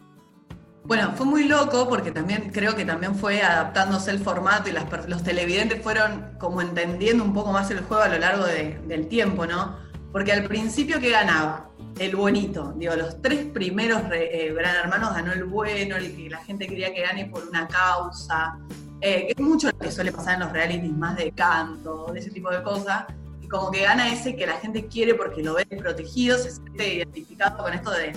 Bueno, 0.85 1.13
fue 1.17 1.25
muy 1.25 1.45
loco 1.45 1.89
porque 1.89 2.11
también 2.13 2.51
creo 2.53 2.77
que 2.77 2.85
también 2.85 3.15
fue 3.15 3.41
adaptándose 3.43 4.11
el 4.11 4.19
formato 4.19 4.69
y 4.69 4.73
las 4.73 4.85
los 5.09 5.23
televidentes 5.23 5.83
fueron 5.83 6.37
como 6.39 6.61
entendiendo 6.61 7.25
un 7.25 7.33
poco 7.33 7.53
más 7.53 7.71
el 7.71 7.81
juego 7.81 8.03
a 8.03 8.09
lo 8.09 8.19
largo 8.19 8.45
de- 8.45 8.79
del 8.87 9.09
tiempo, 9.09 9.47
¿no? 9.47 9.79
Porque 10.13 10.33
al 10.33 10.45
principio, 10.45 11.01
¿qué 11.01 11.11
ganaba? 11.11 11.71
El 11.99 12.15
bonito. 12.17 12.75
Digo, 12.77 12.95
los 12.97 13.21
tres 13.23 13.47
primeros 13.47 14.03
eh, 14.13 14.53
Gran 14.55 14.77
Hermanos 14.77 15.15
ganó 15.15 15.33
el 15.33 15.45
bueno, 15.45 15.97
el 15.97 16.15
que 16.15 16.29
la 16.29 16.39
gente 16.45 16.67
quería 16.67 16.93
que 16.93 17.01
gane 17.03 17.27
por 17.27 17.45
una 17.49 17.67
causa. 17.67 18.59
eh, 19.01 19.27
que 19.27 19.33
es 19.33 19.41
mucho 19.41 19.69
lo 19.71 19.79
que 19.79 19.91
suele 19.91 20.13
pasar 20.13 20.35
en 20.35 20.41
los 20.41 20.53
realities 20.53 20.93
más 20.93 21.17
de 21.17 21.31
canto, 21.33 22.11
de 22.13 22.21
ese 22.21 22.31
tipo 22.31 22.51
de 22.51 22.63
cosas. 22.63 23.05
Y 23.43 23.49
como 23.49 23.71
que 23.71 23.83
gana 23.83 24.11
ese 24.13 24.35
que 24.37 24.47
la 24.47 24.55
gente 24.55 24.87
quiere 24.87 25.15
porque 25.15 25.43
lo 25.43 25.55
ve 25.55 25.67
protegido, 25.67 26.39
se 26.39 26.53
siente 26.53 26.95
identificado 26.95 27.59
con 27.65 27.73
esto 27.75 27.91
de 27.91 28.13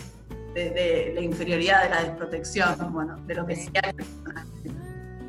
de, 0.57 0.69
de 0.71 1.11
la 1.13 1.21
inferioridad, 1.21 1.83
de 1.83 1.89
la 1.89 2.03
desprotección, 2.03 2.75
bueno, 2.91 3.15
de 3.25 3.35
lo 3.35 3.45
que 3.45 3.55
sea 3.55 3.81
el 3.87 3.95
personaje. 3.95 4.47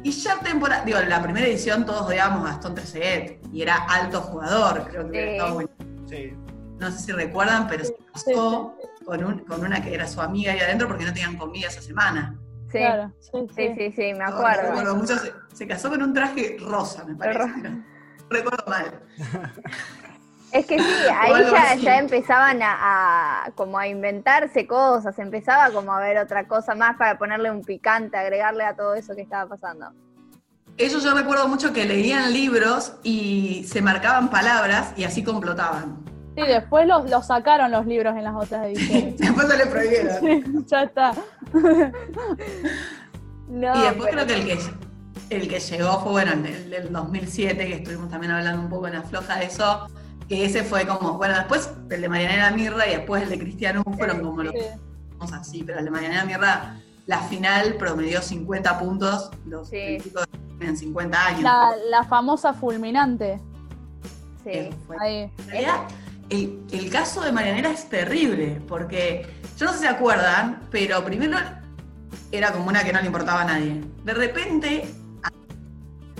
Y 0.03 0.11
ya 0.13 0.39
temporada, 0.41 0.85
digo, 0.85 0.99
en 0.99 1.09
la 1.11 1.23
primera 1.23 1.47
edición 1.47 1.85
todos 1.85 2.03
odiábamos 2.03 2.49
a 2.49 2.53
Gastón 2.53 2.75
Trezeguet 2.75 3.41
y 3.53 3.63
era 3.63 3.77
alto 3.89 4.21
jugador, 4.23 4.87
creo 4.89 5.11
que 5.11 5.23
Sí. 5.25 5.29
estaba 5.33 5.53
bueno. 5.53 5.71
Sí. 6.09 6.33
No 6.79 6.91
sé 6.93 6.99
si 7.01 7.13
recuerdan, 7.13 7.67
pero 7.69 7.85
se 7.85 7.95
casó 8.13 8.75
con, 9.05 9.25
un- 9.25 9.41
con 9.41 9.61
una 9.65 9.83
que 9.83 9.93
era 9.93 10.07
su 10.07 10.21
amiga 10.23 10.53
ahí 10.53 10.61
adentro 10.61 10.87
porque 10.89 11.05
no 11.05 11.13
tenían 11.13 11.37
comida 11.37 11.69
esa 11.69 11.83
semana. 11.83 12.39
Sí, 12.71 12.79
Claro, 12.79 13.13
sí, 13.21 13.31
sí. 13.33 13.49
sí, 13.57 13.75
sí, 13.77 13.93
sí, 13.97 14.03
me 14.15 14.19
No, 14.19 14.27
acuerdo. 14.27 14.63
recuerdo 14.69 14.97
mucho, 14.97 15.19
se, 15.19 15.33
se 15.53 15.67
casó 15.67 15.91
con 15.91 16.03
un 16.03 16.15
traje 16.15 16.57
rosa, 16.61 17.05
me 17.05 17.17
parece. 17.17 17.39
No 17.69 17.85
recuerdo 18.31 18.65
mal. 18.69 19.01
Es 20.53 20.67
que 20.67 20.79
sí, 20.79 20.85
ahí 21.21 21.33
ya, 21.83 21.99
empezaban 21.99 22.63
a, 22.63 23.45
a 23.45 23.51
como 23.53 23.79
a 23.79 23.87
inventarse 23.87 24.67
cosas, 24.67 25.19
empezaba 25.19 25.71
como 25.73 25.93
a 25.93 26.01
ver 26.01 26.19
otra 26.19 26.47
cosa 26.49 26.75
más 26.75 26.97
para 26.97 27.19
ponerle 27.19 27.51
un 27.51 27.63
picante, 27.63 28.17
agregarle 28.17 28.65
a 28.65 28.75
todo 28.75 28.95
eso 28.95 29.15
que 29.15 29.23
estaba 29.23 29.49
pasando. 29.49 29.93
Ellos 30.77 31.03
yo 31.03 31.13
recuerdo 31.15 31.49
mucho 31.49 31.73
que 31.73 31.85
leían 31.85 32.33
libros 32.33 32.95
y 33.03 33.65
se 33.69 33.83
marcaban 33.83 34.31
palabras 34.31 34.93
y 34.97 35.05
así 35.05 35.25
complotaban. 35.25 35.99
Sí, 36.37 36.45
después 36.47 36.87
los, 36.87 37.11
los 37.11 37.27
sacaron 37.27 37.73
los 37.73 37.85
libros 37.85 38.17
en 38.17 38.23
las 38.25 38.35
otras 38.37 38.67
ediciones. 38.67 39.19
Después 39.19 39.49
se 39.49 39.57
le 39.57 39.67
prohibieron. 39.67 40.19
Sí, 40.21 40.45
ya 40.67 40.83
está. 40.85 41.13
No, 43.49 43.75
Y 43.77 43.81
después 43.83 44.11
pero- 44.11 44.25
creo 44.25 44.27
que 44.27 44.35
el 44.35 44.47
que, 44.47 44.59
el 45.37 45.49
que 45.49 45.59
llegó 45.61 46.01
fue, 46.01 46.13
bueno, 46.13 46.33
el 46.33 46.43
del, 46.43 46.71
del 46.71 46.93
2007, 46.93 47.67
que 47.67 47.75
estuvimos 47.75 48.09
también 48.11 48.33
hablando 48.33 48.63
un 48.63 48.69
poco 48.69 48.87
en 48.87 48.95
la 48.95 49.03
floja 49.03 49.37
de 49.37 49.47
eso, 49.47 49.89
que 50.29 50.45
ese 50.45 50.63
fue 50.63 50.87
como, 50.87 51.15
bueno, 51.15 51.35
después 51.35 51.71
el 51.91 52.01
de 52.03 52.09
Marianela 52.09 52.51
Mirra 52.51 52.87
y 52.87 52.91
después 52.97 53.23
el 53.23 53.31
de 53.31 53.39
Cristiano 53.39 53.83
fueron 53.97 54.21
como 54.21 54.43
los 54.43 54.53
Sí. 54.53 54.61
vimos 55.13 55.33
así, 55.33 55.63
pero 55.65 55.79
el 55.79 55.85
de 55.87 55.91
Marianela 55.91 56.25
Mirra, 56.25 56.77
la 57.07 57.21
final 57.21 57.75
promedió 57.79 58.21
50 58.21 58.79
puntos, 58.79 59.31
los 59.47 59.69
Sí. 59.69 59.99
chicos 60.03 60.27
tienen 60.59 60.77
50 60.77 61.27
años. 61.27 61.43
La, 61.43 61.71
la 61.91 62.05
famosa 62.05 62.53
fulminante. 62.53 63.41
sí. 64.45 64.51
Eh, 64.51 64.71
Ahí. 65.01 65.17
En 65.39 65.49
realidad, 65.49 65.75
el, 66.31 66.63
el 66.73 66.91
caso 66.91 67.23
de 67.23 67.33
Marianela 67.33 67.71
es 67.71 67.89
terrible, 67.89 68.61
porque 68.69 69.27
yo 69.57 69.67
no 69.67 69.73
sé 69.73 69.79
si 69.79 69.85
se 69.85 69.89
acuerdan, 69.91 70.61
pero 70.71 71.03
primero 71.05 71.39
era 72.31 72.53
como 72.53 72.67
una 72.69 72.85
que 72.85 72.93
no 72.93 73.01
le 73.01 73.07
importaba 73.07 73.43
a 73.43 73.45
nadie. 73.47 73.83
De 74.05 74.13
repente, 74.15 74.95
a 75.23 75.31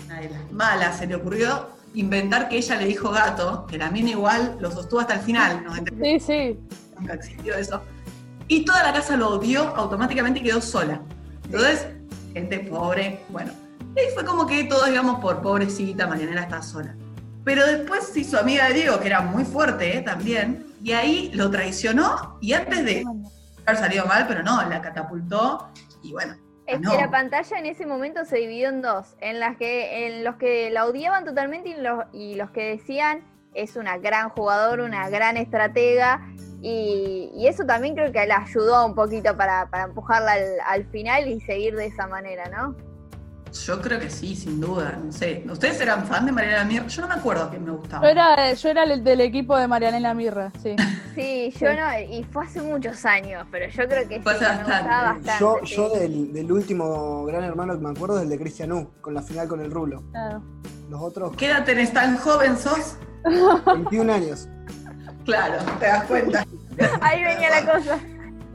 una 0.07 0.21
de 0.21 0.31
las 0.31 0.51
malas 0.53 0.97
se 0.99 1.07
le 1.07 1.15
ocurrió 1.15 1.69
inventar 1.95 2.49
que 2.49 2.59
ella 2.59 2.77
le 2.77 2.87
dijo 2.87 3.11
gato, 3.11 3.67
que 3.67 3.79
la 3.79 3.91
mina 3.91 4.11
igual 4.11 4.57
lo 4.61 4.71
sostuvo 4.71 5.01
hasta 5.01 5.15
el 5.15 5.21
final, 5.21 5.65
no 5.65 5.75
Sí, 5.75 6.21
sí. 6.21 6.59
nunca 6.99 7.15
existió 7.15 7.55
eso. 7.55 7.83
Y 8.47 8.65
toda 8.65 8.83
la 8.83 8.93
casa 8.93 9.17
lo 9.17 9.31
odió 9.31 9.75
automáticamente 9.77 10.41
y 10.41 10.43
quedó 10.43 10.61
sola. 10.61 11.01
Entonces, 11.45 11.87
gente 12.33 12.61
pobre, 12.61 13.25
bueno. 13.29 13.53
Y 13.97 14.15
fue 14.15 14.25
como 14.25 14.47
que 14.47 14.65
todos 14.65 14.89
íbamos 14.89 15.21
por 15.21 15.43
pobrecita, 15.43 16.07
Marianela 16.07 16.43
está 16.43 16.63
sola. 16.63 16.95
Pero 17.45 17.67
después 17.67 18.07
se 18.07 18.21
hizo 18.21 18.39
amiga 18.39 18.69
de 18.69 18.75
Diego, 18.75 19.01
que 19.01 19.07
era 19.07 19.23
muy 19.23 19.45
fuerte 19.45 19.97
¿eh? 19.97 20.03
también, 20.03 20.67
y 20.83 20.93
ahí 20.93 21.31
lo 21.35 21.51
traicionó 21.51 22.39
y 22.41 22.53
antes 22.53 22.85
de 22.85 23.05
haber 23.67 23.81
salido 23.81 24.07
mal, 24.07 24.27
pero 24.29 24.43
no, 24.43 24.63
la 24.69 24.81
catapultó 24.81 25.69
y 26.03 26.13
bueno. 26.13 26.37
Es 26.69 26.81
no. 26.81 26.91
que 26.91 26.99
la 26.99 27.11
pantalla 27.11 27.59
en 27.59 27.65
ese 27.65 27.87
momento 27.87 28.27
se 28.27 28.37
dividió 28.37 28.69
en 28.69 28.83
dos, 28.83 29.17
en 29.21 29.41
las 29.41 29.57
que, 29.57 30.07
en 30.07 30.23
los 30.23 30.37
que 30.37 30.69
la 30.71 30.85
odiaban 30.85 31.25
totalmente 31.25 31.71
y 31.71 31.75
los, 31.75 32.05
y 32.13 32.35
los 32.35 32.51
que 32.51 32.77
decían 32.77 33.23
es 33.55 33.77
una 33.77 33.97
gran 33.97 34.29
jugadora, 34.29 34.85
una 34.85 35.09
gran 35.09 35.39
estratega, 35.39 36.21
y, 36.61 37.31
y 37.35 37.47
eso 37.47 37.65
también 37.65 37.95
creo 37.95 38.13
que 38.13 38.27
la 38.27 38.39
ayudó 38.39 38.85
un 38.85 38.95
poquito 38.95 39.35
para, 39.37 39.71
para 39.71 39.85
empujarla 39.85 40.33
al, 40.33 40.45
al 40.67 40.85
final 40.91 41.27
y 41.27 41.41
seguir 41.41 41.75
de 41.75 41.87
esa 41.87 42.07
manera, 42.07 42.51
¿no? 42.51 42.77
Yo 43.53 43.81
creo 43.81 43.99
que 43.99 44.11
sí, 44.11 44.35
sin 44.37 44.61
duda, 44.61 44.99
no 45.05 45.11
sé. 45.13 45.45
¿Ustedes 45.51 45.81
eran 45.81 46.07
fan 46.07 46.27
de 46.27 46.33
Marianela 46.33 46.65
Mir? 46.65 46.87
Yo 46.87 47.03
no 47.03 47.09
me 47.09 47.15
acuerdo 47.15 47.49
quién 47.51 47.65
me 47.65 47.71
gustaba. 47.73 48.03
Yo 48.05 48.09
era, 48.11 48.53
yo 48.53 48.69
era 48.69 48.83
el 48.85 49.03
del 49.03 49.21
equipo 49.21 49.57
de 49.57 49.67
Marianela 49.69 50.15
Mirra, 50.15 50.53
sí. 50.63 50.77
Sí, 51.15 51.53
yo 51.59 51.67
no, 51.75 51.99
y 51.99 52.23
fue 52.23 52.45
hace 52.45 52.61
muchos 52.63 53.05
años, 53.05 53.45
pero 53.51 53.69
yo 53.69 53.89
creo 53.89 54.09
que 54.09 54.21
Fue 54.21 54.39
sí, 54.39 54.45
hace 54.45 54.55
me 54.55 54.63
gustaba 54.63 54.85
bastante. 55.03 55.27
bastante. 55.27 55.41
Yo, 55.41 55.57
sí. 55.67 55.75
yo 55.75 55.89
del, 55.91 56.33
del 56.33 56.53
último 56.53 57.25
gran 57.25 57.43
hermano 57.43 57.75
que 57.75 57.81
me 57.81 57.91
acuerdo 57.91 58.19
es 58.19 58.23
el 58.23 58.29
de 58.29 58.39
Cristian 58.39 58.71
U, 58.73 58.89
con 59.01 59.15
la 59.15 59.23
final 59.23 59.49
con 59.49 59.61
el 59.61 59.71
Rulo. 59.71 60.05
Claro. 60.13 60.43
Los 60.89 61.03
otros, 61.03 61.35
¿Qué 61.37 61.47
edad 61.47 61.65
tenés 61.65 61.93
tan 61.93 62.17
joven 62.19 62.57
sos? 62.57 62.97
21 63.67 64.13
años. 64.13 64.49
Claro, 65.25 65.57
te 65.81 65.87
das 65.87 66.05
cuenta. 66.05 66.47
Ahí 67.01 67.25
venía 67.25 67.51
la 67.51 67.73
cosa. 67.73 67.99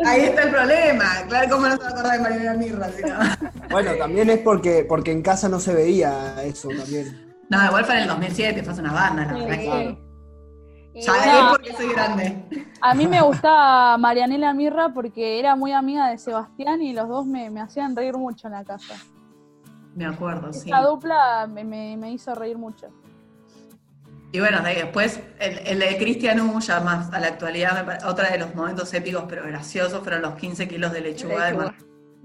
Ahí 0.06 0.22
está 0.22 0.44
el 0.44 0.50
problema. 0.52 1.06
Claro, 1.28 1.50
¿cómo 1.50 1.68
no 1.68 1.72
se 1.78 1.78
va 1.84 1.88
a 1.88 1.90
acordar 1.92 2.14
de 2.14 2.20
Marianela 2.20 2.54
Mirra? 2.56 2.90
si 2.90 3.04
no? 3.04 3.70
Bueno, 3.70 3.92
también 3.98 4.30
es 4.30 4.40
porque, 4.40 4.86
porque 4.88 5.12
en 5.12 5.22
casa 5.22 5.50
no 5.50 5.60
se 5.60 5.74
veía 5.74 6.44
eso 6.44 6.70
también. 6.70 7.34
No, 7.50 7.66
igual 7.66 7.86
fue 7.86 7.96
en 7.96 8.02
el 8.04 8.08
2007, 8.08 8.64
fue 8.64 8.74
hace 8.74 8.82
una 8.82 8.94
banda, 8.94 9.26
la 9.26 9.34
Sí, 9.36 9.40
verdad 9.46 9.58
que- 9.58 10.04
Y 10.96 11.02
Ya 11.02 11.40
es 11.40 11.46
porque 11.52 11.74
soy 11.74 11.92
grande. 11.92 12.44
A 12.82 12.94
mí 12.94 13.08
me 13.08 13.22
gustaba 13.22 13.98
Marianela 13.98 14.54
Mirra 14.54 14.90
porque 14.94 15.40
era 15.40 15.56
muy 15.56 15.72
amiga 15.72 16.10
de 16.10 16.18
Sebastián 16.20 16.82
y 16.84 16.94
los 16.94 17.08
dos 17.10 17.26
me, 17.26 17.50
me 17.50 17.62
hacían 17.62 17.96
reír 17.96 18.16
mucho 18.16 18.48
en 18.48 18.54
la 18.54 18.64
casa. 18.64 18.94
Me 19.96 20.06
acuerdo, 20.06 20.52
sí. 20.54 20.70
Esa 20.70 20.82
dupla 20.82 21.48
me, 21.48 21.64
me- 21.64 21.98
me 21.98 22.12
hizo 22.12 22.36
reír 22.36 22.58
mucho. 22.58 22.88
Y 24.34 24.39
bueno, 24.39 24.62
después 24.63 25.19
el, 25.39 25.60
el 25.60 25.80
de 25.80 25.96
Cristian 25.98 26.41
U, 26.41 26.60
ya 26.60 26.80
más 26.80 27.13
a 27.13 27.19
la 27.19 27.28
actualidad, 27.28 27.86
me 27.86 28.04
otra 28.06 28.32
de 28.32 28.39
los 28.39 28.54
momentos 28.56 28.91
épicos 28.93 29.26
pero 29.30 29.43
graciosos 29.46 30.02
fueron 30.04 30.24
los 30.24 30.34
15 30.36 30.67
kilos 30.67 30.91
de 30.91 31.02
lechuga 31.02 31.46
de 31.46 31.52
Lechuga. 31.52 31.65
Mar- 31.65 31.76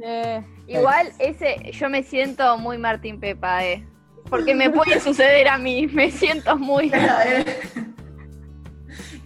Eh, 0.03 0.43
Igual 0.69 1.13
ese, 1.19 1.71
yo 1.73 1.89
me 1.91 2.03
siento 2.03 2.57
muy 2.57 2.79
Martín 2.79 3.21
Pepa, 3.21 3.63
eh. 3.65 3.87
Porque 4.31 4.55
me 4.55 4.71
puede 4.71 4.99
suceder 5.09 5.49
a 5.49 5.59
mí, 5.59 5.87
me 5.87 6.11
siento 6.11 6.57
muy. 6.57 6.91
Eh, 7.27 7.45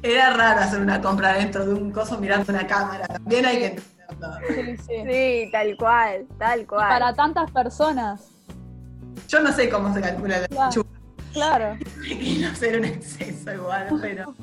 Era 0.03 0.33
raro 0.33 0.61
hacer 0.63 0.81
una 0.81 1.01
compra 1.01 1.35
dentro 1.35 1.65
de 1.65 1.75
un 1.75 1.93
coso 1.93 2.19
mirando 2.19 2.53
una 2.53 2.67
cámara. 2.67 3.07
También 3.07 3.47
hay 3.47 3.59
que 3.59 3.67
entenderlo. 3.67 4.49
Sí, 4.49 4.77
sí. 4.79 4.95
Sí, 5.09 5.49
tal 5.53 5.77
cual, 5.77 6.27
tal 6.39 6.61
Y 6.63 6.65
cual. 6.67 6.89
para 6.89 7.15
tantas 7.15 7.49
personas. 7.53 8.29
Yo 9.29 9.39
no 9.41 9.53
sé 9.53 9.69
cómo 9.69 9.95
se 9.95 10.01
calcula 10.01 10.41
la 10.41 10.49
Claro. 10.49 10.71
Claro. 11.33 11.77
Y 12.07 12.39
no 12.39 12.55
ser 12.55 12.79
un 12.79 12.85
exceso 12.85 13.53
igual, 13.53 13.89
pero. 14.01 14.35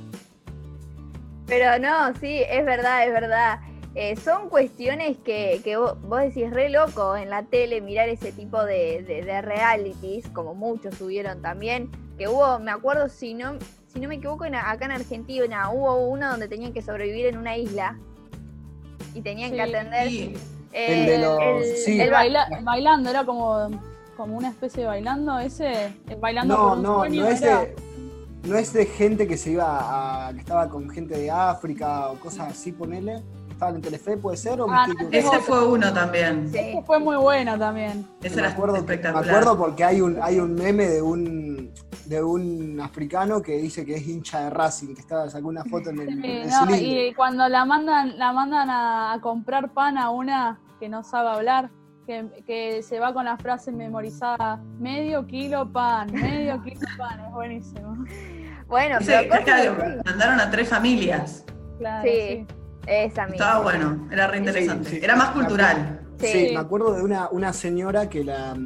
Pero 1.46 1.80
no, 1.80 2.14
sí, 2.20 2.42
es 2.48 2.64
verdad, 2.66 3.06
es 3.08 3.12
verdad. 3.14 3.60
Eh, 3.96 4.16
son 4.16 4.50
cuestiones 4.50 5.18
que, 5.26 5.62
que 5.64 5.78
vos, 5.78 6.00
vos 6.04 6.20
decís 6.22 6.52
re 6.52 6.70
loco 6.70 7.16
en 7.18 7.30
la 7.30 7.44
tele 7.44 7.82
mirar 7.82 8.08
ese 8.08 8.32
tipo 8.32 8.64
de, 8.64 9.04
de- 9.04 9.24
de 9.24 9.42
realities, 9.42 10.28
como 10.30 10.54
muchos 10.54 10.96
tuvieron 10.98 11.42
también, 11.42 11.90
que 12.18 12.28
hubo, 12.28 12.60
me 12.60 12.70
acuerdo, 12.72 13.10
si 13.10 13.34
no, 13.34 13.58
si 13.92 14.00
no 14.00 14.08
me 14.08 14.16
equivoco, 14.16 14.46
en- 14.46 14.56
acá 14.56 14.86
en 14.86 14.92
Argentina 14.92 15.72
hubo 15.72 15.96
uno 16.08 16.30
donde 16.30 16.48
tenían 16.48 16.72
que 16.72 16.84
sobrevivir 16.84 17.26
en 17.26 17.38
una 17.38 17.58
isla 17.58 17.98
y 19.16 19.22
tenían 19.22 19.52
que 19.54 19.62
atender 19.64 20.08
Sí, 20.08 20.36
eh, 20.72 21.00
El 21.02 21.06
de 21.08 21.18
los- 21.18 21.40
el- 21.42 21.78
sí. 21.78 21.94
el 21.96 22.02
El 22.02 22.10
ba- 22.12 22.18
baila- 22.18 22.48
bailando, 22.62 23.10
era 23.10 23.26
como, 23.26 23.70
como 24.20 24.36
una 24.38 24.50
especie 24.50 24.82
de 24.84 24.88
bailando, 24.88 25.40
ese, 25.40 25.94
el 26.10 26.20
bailando 26.20 26.54
No, 26.58 26.68
por 26.68 26.78
un 26.78 26.84
no, 26.84 26.96
sueño, 26.98 27.22
no 27.24 27.30
es 27.30 27.40
de, 27.40 27.76
no 28.44 28.58
es 28.58 28.74
de 28.74 28.86
gente 28.86 29.26
que 29.30 29.38
se 29.38 29.52
iba 29.52 30.28
a, 30.28 30.34
que 30.34 30.40
estaba 30.42 30.68
con 30.68 30.90
gente 30.90 31.18
de 31.18 31.32
África 31.32 32.10
o 32.10 32.20
cosas 32.20 32.50
así, 32.52 32.74
ponele. 32.74 33.24
Estaban 33.50 33.76
en 33.76 33.82
Telefe, 33.82 34.18
puede 34.18 34.36
ser, 34.36 34.60
o 34.60 34.68
me 34.68 34.76
Ah, 34.76 34.88
no, 34.88 35.08
ese 35.10 35.40
fue 35.40 35.66
uno 35.66 35.94
también. 35.94 36.50
Sí. 36.52 36.58
Ese 36.58 36.82
fue 36.84 37.00
muy 37.00 37.16
bueno 37.16 37.58
también. 37.58 38.06
Ese 38.22 38.36
me 38.36 38.42
era 38.42 38.52
acuerdo, 38.52 38.74
me 38.74 38.80
espectacular. 38.80 39.26
acuerdo 39.30 39.58
porque 39.58 39.84
hay 39.86 40.02
un, 40.02 40.18
hay 40.22 40.38
un 40.40 40.54
meme 40.54 40.86
de 40.86 41.02
un 41.02 41.72
de 42.06 42.22
un 42.24 42.80
africano 42.82 43.42
que 43.42 43.54
dice 43.58 43.86
que 43.86 43.96
es 43.96 44.06
hincha 44.08 44.42
de 44.42 44.50
Racing, 44.50 44.96
que 44.96 45.02
estaba, 45.02 45.30
sacó 45.30 45.48
una 45.48 45.64
foto 45.64 45.92
en 45.92 46.00
el, 46.00 46.10
en 46.10 46.22
Sí, 46.22 46.28
el 46.32 46.50
no, 46.50 46.66
cilindro. 46.66 47.02
y 47.08 47.14
cuando 47.14 47.48
la 47.48 47.64
mandan, 47.66 48.18
la 48.18 48.34
mandan 48.34 48.70
a, 48.70 49.14
a 49.14 49.22
comprar 49.22 49.72
pan 49.74 49.98
a 49.98 50.10
una 50.10 50.60
que 50.80 50.90
no 50.90 51.04
sabe 51.04 51.30
hablar, 51.30 51.70
que, 52.10 52.26
que 52.48 52.82
se 52.82 53.00
va 53.00 53.14
con 53.14 53.26
la 53.26 53.38
frase 53.38 53.72
memorizada, 53.72 54.60
medio 54.80 55.28
kilo 55.28 55.72
pan, 55.72 56.12
medio 56.12 56.60
kilo 56.64 56.88
pan, 56.98 57.20
es 57.20 57.32
buenísimo. 57.32 58.04
Bueno, 58.68 58.98
pero 59.06 59.28
cosas 59.30 59.44
claro, 59.44 59.78
así. 59.80 60.00
mandaron 60.06 60.40
a 60.40 60.50
tres 60.50 60.70
familias. 60.70 61.46
Claro, 61.78 62.04
Sí. 62.10 62.18
sí. 62.18 62.46
Esa 62.88 63.28
misma. 63.28 63.36
Estaba 63.36 63.62
bueno, 63.64 64.08
era 64.12 64.26
re 64.28 64.40
interesante. 64.40 64.90
Sí, 64.90 64.96
sí. 64.96 65.02
Era 65.04 65.16
más 65.16 65.30
cultural. 65.30 66.00
Sí. 66.20 66.28
Sí, 66.28 66.50
me 66.54 66.60
acuerdo 66.60 66.94
de 66.94 67.04
una, 67.04 67.30
una 67.30 67.54
señora 67.54 68.10
que 68.10 68.24
la 68.24 68.58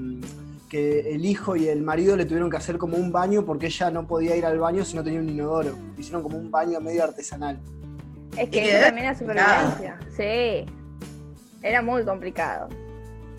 que 0.69 1.13
el 1.13 1.25
hijo 1.25 1.55
y 1.57 1.67
el 1.67 1.83
marido 1.83 2.15
le 2.15 2.25
tuvieron 2.25 2.49
que 2.49 2.57
hacer 2.57 2.77
como 2.77 2.95
un 2.97 3.11
baño 3.11 3.45
porque 3.45 3.65
ella 3.67 3.91
no 3.91 4.07
podía 4.07 4.35
ir 4.37 4.45
al 4.45 4.57
baño 4.57 4.85
si 4.85 4.95
no 4.95 5.03
tenía 5.03 5.19
un 5.19 5.29
inodoro. 5.29 5.75
Hicieron 5.97 6.23
como 6.23 6.37
un 6.37 6.49
baño 6.49 6.79
medio 6.79 7.03
artesanal. 7.03 7.59
Es 8.37 8.49
que 8.49 8.69
eso 8.71 8.85
también 8.85 9.07
era 9.07 9.15
supervivencia. 9.15 9.99
Sí. 10.15 10.65
Era 11.61 11.81
muy 11.81 12.03
complicado. 12.05 12.69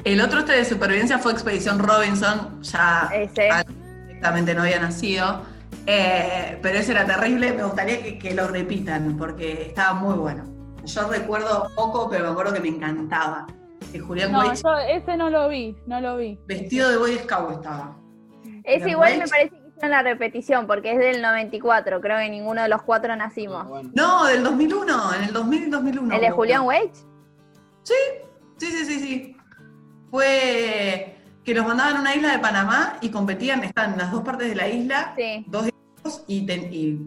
El 0.05 0.21
otro 0.21 0.40
este 0.40 0.53
de 0.53 0.64
supervivencia 0.64 1.19
fue 1.19 1.33
Expedición 1.33 1.79
Robinson, 1.79 2.62
ya 2.62 3.09
Ese. 3.12 3.49
Directamente 4.07 4.55
no 4.55 4.62
había 4.62 4.79
nacido. 4.79 5.43
Eh, 5.87 6.59
pero 6.62 6.79
ese 6.79 6.93
era 6.93 7.05
terrible, 7.05 7.53
me 7.53 7.62
gustaría 7.64 8.03
que, 8.03 8.19
que 8.19 8.35
lo 8.35 8.47
repitan, 8.49 9.17
porque 9.17 9.62
estaba 9.69 9.95
muy 9.95 10.14
bueno. 10.14 10.45
Yo 10.85 11.09
recuerdo 11.09 11.69
poco, 11.75 12.09
pero 12.11 12.25
me 12.25 12.31
acuerdo 12.31 12.53
que 12.53 12.61
me 12.61 12.69
encantaba. 12.69 13.47
Que 13.93 13.99
Julián 13.99 14.33
No, 14.33 14.40
Weich, 14.40 14.62
yo 14.62 14.77
ese 14.79 15.17
no 15.17 15.31
lo 15.31 15.49
vi, 15.49 15.77
no 15.87 16.01
lo 16.01 16.17
vi. 16.17 16.38
vestido 16.47 16.90
de 16.90 16.97
Boy 16.97 17.19
Scout 17.19 17.53
estaba. 17.53 17.97
Ese 18.64 18.79
Pero 18.81 18.90
igual 18.90 19.19
me 19.19 19.27
parece 19.29 19.51
que 19.51 19.69
hicieron 19.69 19.90
la 19.90 20.03
repetición 20.03 20.67
porque 20.67 20.93
es 20.93 20.99
del 20.99 21.23
94. 21.23 22.01
Creo 22.01 22.19
que 22.19 22.29
ninguno 22.31 22.62
de 22.62 22.69
los 22.69 22.83
cuatro 22.83 23.14
nacimos. 23.17 23.67
Bueno. 23.67 23.90
No, 23.95 24.25
del 24.27 24.43
2001, 24.43 25.14
en 25.14 25.25
el 25.25 25.33
2000 25.33 25.62
y 25.62 25.71
2001. 25.71 26.14
¿El 26.14 26.21
de 26.21 26.31
Julián. 26.31 26.62
Weich? 26.67 26.95
Sí, 27.83 27.95
sí, 28.59 28.67
sí, 28.85 29.01
sí. 29.01 29.37
Fue 30.14 31.16
que 31.42 31.55
los 31.55 31.66
mandaban 31.66 31.96
a 31.96 32.00
una 32.00 32.14
isla 32.14 32.31
de 32.31 32.38
Panamá 32.38 32.98
y 33.00 33.09
competían, 33.09 33.64
estaban 33.64 33.94
en 33.94 33.98
las 33.98 34.12
dos 34.12 34.22
partes 34.22 34.48
de 34.48 34.55
la 34.55 34.68
isla, 34.68 35.12
Sí. 35.16 35.44
dos 35.48 35.66
equipos 35.66 36.22
y, 36.29 36.46
ten- 36.46 36.72
y, 36.72 37.00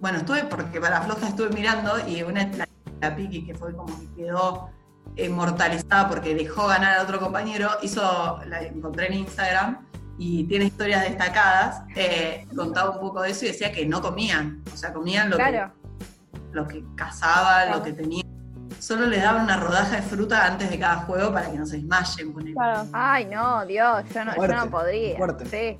bueno, 0.00 0.16
estuve 0.16 0.44
porque 0.44 0.80
para 0.80 1.02
floja 1.02 1.28
estuve 1.28 1.50
mirando 1.50 1.92
y 2.08 2.22
una 2.22 2.46
la, 2.56 2.66
la 3.02 3.14
Piki 3.14 3.44
que 3.44 3.54
fue 3.54 3.76
como 3.76 3.94
que 4.00 4.06
quedó 4.16 4.70
inmortalizada 5.14 6.08
porque 6.08 6.34
dejó 6.34 6.66
ganar 6.66 6.96
a 7.00 7.02
otro 7.02 7.20
compañero, 7.20 7.68
hizo, 7.82 8.40
la 8.46 8.62
encontré 8.62 9.08
en 9.08 9.12
Instagram 9.18 9.86
y 10.16 10.44
tiene 10.44 10.64
historias 10.64 11.02
destacadas, 11.02 11.82
eh, 11.96 12.46
contaba 12.56 12.92
un 12.92 13.00
poco 13.00 13.20
de 13.20 13.32
eso 13.32 13.44
y 13.44 13.48
decía 13.48 13.72
que 13.72 13.84
no 13.84 14.00
comían, 14.00 14.62
o 14.72 14.76
sea, 14.78 14.90
comían 14.94 15.28
lo 15.28 15.36
Claro. 15.36 15.70
que 15.70 16.38
lo 16.56 16.66
que 16.66 16.82
cazaban, 16.96 17.66
Claro. 17.66 17.78
lo 17.80 17.84
que 17.84 17.92
tenían. 17.92 18.24
Solo 18.84 19.06
les 19.06 19.22
daban 19.22 19.44
una 19.44 19.56
rodaja 19.56 19.96
de 19.96 20.02
fruta 20.02 20.44
antes 20.46 20.68
de 20.70 20.78
cada 20.78 20.96
juego 20.96 21.32
para 21.32 21.50
que 21.50 21.56
no 21.56 21.64
se 21.64 21.76
desmayen. 21.76 22.34
ponele. 22.34 22.52
Claro. 22.54 22.86
Ay, 22.92 23.24
no, 23.24 23.64
Dios, 23.64 24.04
yo 24.14 24.24
no, 24.26 24.36
yo 24.36 24.46
no 24.48 24.70
podría. 24.70 25.16
fuerte. 25.16 25.46
Sí. 25.46 25.78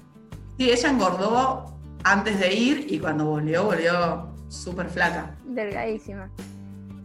Sí, 0.57 0.71
ella 0.71 0.89
engordó 0.89 1.67
antes 2.03 2.41
de 2.41 2.55
ir 2.55 2.87
y 2.89 2.99
cuando 2.99 3.27
volvió, 3.27 3.65
volvió 3.65 4.29
súper 4.49 4.89
flaca. 4.89 5.35
Delgadísima. 5.45 6.31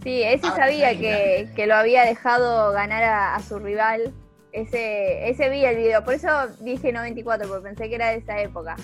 Sí, 0.03 0.23
ese 0.23 0.47
Ah, 0.47 0.53
sabía 0.55 0.97
que, 0.97 1.49
que 1.53 1.67
lo 1.67 1.75
había 1.75 2.03
dejado 2.05 2.71
ganar 2.71 3.03
a, 3.03 3.35
a 3.35 3.41
su 3.41 3.59
rival. 3.59 4.13
Ese, 4.53 5.29
ese 5.29 5.49
vi 5.49 5.65
el 5.65 5.75
video, 5.75 6.03
por 6.05 6.13
eso 6.13 6.29
dije 6.61 6.93
94, 6.93 7.45
porque 7.49 7.63
pensé 7.63 7.89
que 7.89 7.95
era 7.95 8.07
de 8.11 8.19
esa 8.19 8.39
época. 8.39 8.77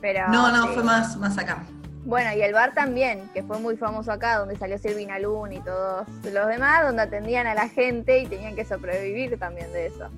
Pero, 0.00 0.28
No, 0.28 0.52
no, 0.52 0.68
sí. 0.68 0.74
fue 0.74 0.84
más, 0.84 1.16
más 1.16 1.36
acá. 1.36 1.64
Bueno, 2.04 2.32
y 2.34 2.40
el 2.42 2.52
bar 2.54 2.72
también, 2.72 3.28
que 3.34 3.42
fue 3.42 3.58
muy 3.58 3.76
famoso 3.76 4.10
acá, 4.10 4.38
donde 4.38 4.56
salió 4.56 4.78
Silvina 4.78 5.18
Luna 5.18 5.54
y 5.54 5.60
todos 5.60 6.06
los 6.32 6.46
demás, 6.48 6.82
donde 6.84 7.02
atendían 7.02 7.46
a 7.46 7.54
la 7.54 7.68
gente 7.68 8.20
y 8.20 8.26
tenían 8.26 8.56
que 8.56 8.64
sobrevivir 8.64 9.38
también 9.38 9.70
de 9.72 9.86
eso. 9.86 10.08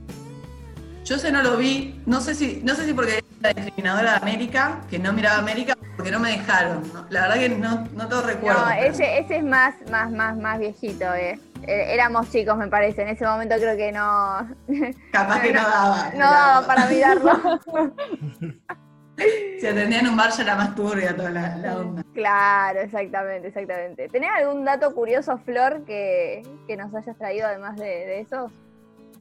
Yo 1.04 1.16
ese 1.16 1.32
no 1.32 1.42
lo 1.42 1.56
vi, 1.56 2.00
no 2.06 2.20
sé 2.20 2.36
si, 2.36 2.60
no 2.64 2.74
sé 2.76 2.86
si 2.86 2.94
porque 2.94 3.14
era 3.14 3.22
la 3.40 3.52
discriminadora 3.52 4.10
de 4.12 4.16
América, 4.18 4.80
que 4.88 5.00
no 5.00 5.12
miraba 5.12 5.38
América, 5.38 5.74
porque 5.96 6.12
no 6.12 6.20
me 6.20 6.30
dejaron. 6.30 6.82
¿no? 6.94 7.04
La 7.10 7.22
verdad 7.22 7.34
que 7.36 7.48
no, 7.48 7.88
no 7.92 8.08
todo 8.08 8.22
recuerdo. 8.22 8.60
No, 8.60 8.66
pero- 8.68 8.86
ese, 8.92 9.18
ese 9.18 9.36
es 9.38 9.44
más, 9.44 9.74
más, 9.90 10.10
más, 10.12 10.36
más 10.36 10.58
viejito, 10.60 11.12
eh. 11.14 11.38
Eh, 11.66 11.94
Éramos 11.94 12.30
chicos, 12.30 12.56
me 12.56 12.68
parece. 12.68 13.02
En 13.02 13.08
ese 13.08 13.24
momento 13.26 13.56
creo 13.56 13.76
que 13.76 13.90
no, 13.92 14.48
Capaz 15.12 15.40
que 15.40 15.52
no 15.52 15.62
daba. 15.62 16.10
no 16.14 16.18
daba 16.30 16.66
para 16.66 16.86
mirarlo. 16.86 17.32
Si 19.16 19.66
atendían 19.66 20.08
un 20.08 20.16
bar 20.16 20.30
ya 20.32 20.42
era 20.42 20.56
más 20.56 20.74
turbia 20.74 21.14
toda 21.14 21.30
la, 21.30 21.56
la 21.56 21.78
onda. 21.78 22.04
claro, 22.12 22.80
exactamente, 22.80 23.48
exactamente. 23.48 24.08
¿Tenés 24.08 24.30
algún 24.36 24.64
dato 24.64 24.92
curioso, 24.94 25.38
Flor, 25.44 25.84
que, 25.84 26.42
que 26.66 26.76
nos 26.76 26.92
hayas 26.94 27.16
traído 27.16 27.46
además 27.46 27.76
de, 27.76 27.84
de 27.84 28.20
esos? 28.20 28.50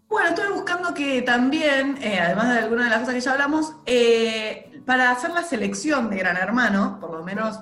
Bueno, 0.08 0.30
estuve 0.30 0.52
buscando 0.52 0.94
que 0.94 1.22
también, 1.22 1.98
eh, 2.02 2.20
además 2.20 2.50
de 2.50 2.60
algunas 2.60 2.86
de 2.86 2.90
las 2.90 3.00
cosas 3.00 3.16
que 3.16 3.22
ya 3.22 3.32
hablamos, 3.32 3.76
eh, 3.86 4.82
para 4.86 5.12
hacer 5.12 5.32
la 5.32 5.44
selección 5.44 6.10
de 6.10 6.18
Gran 6.18 6.36
Hermano, 6.38 7.00
por 7.00 7.12
lo 7.12 7.24
menos 7.24 7.62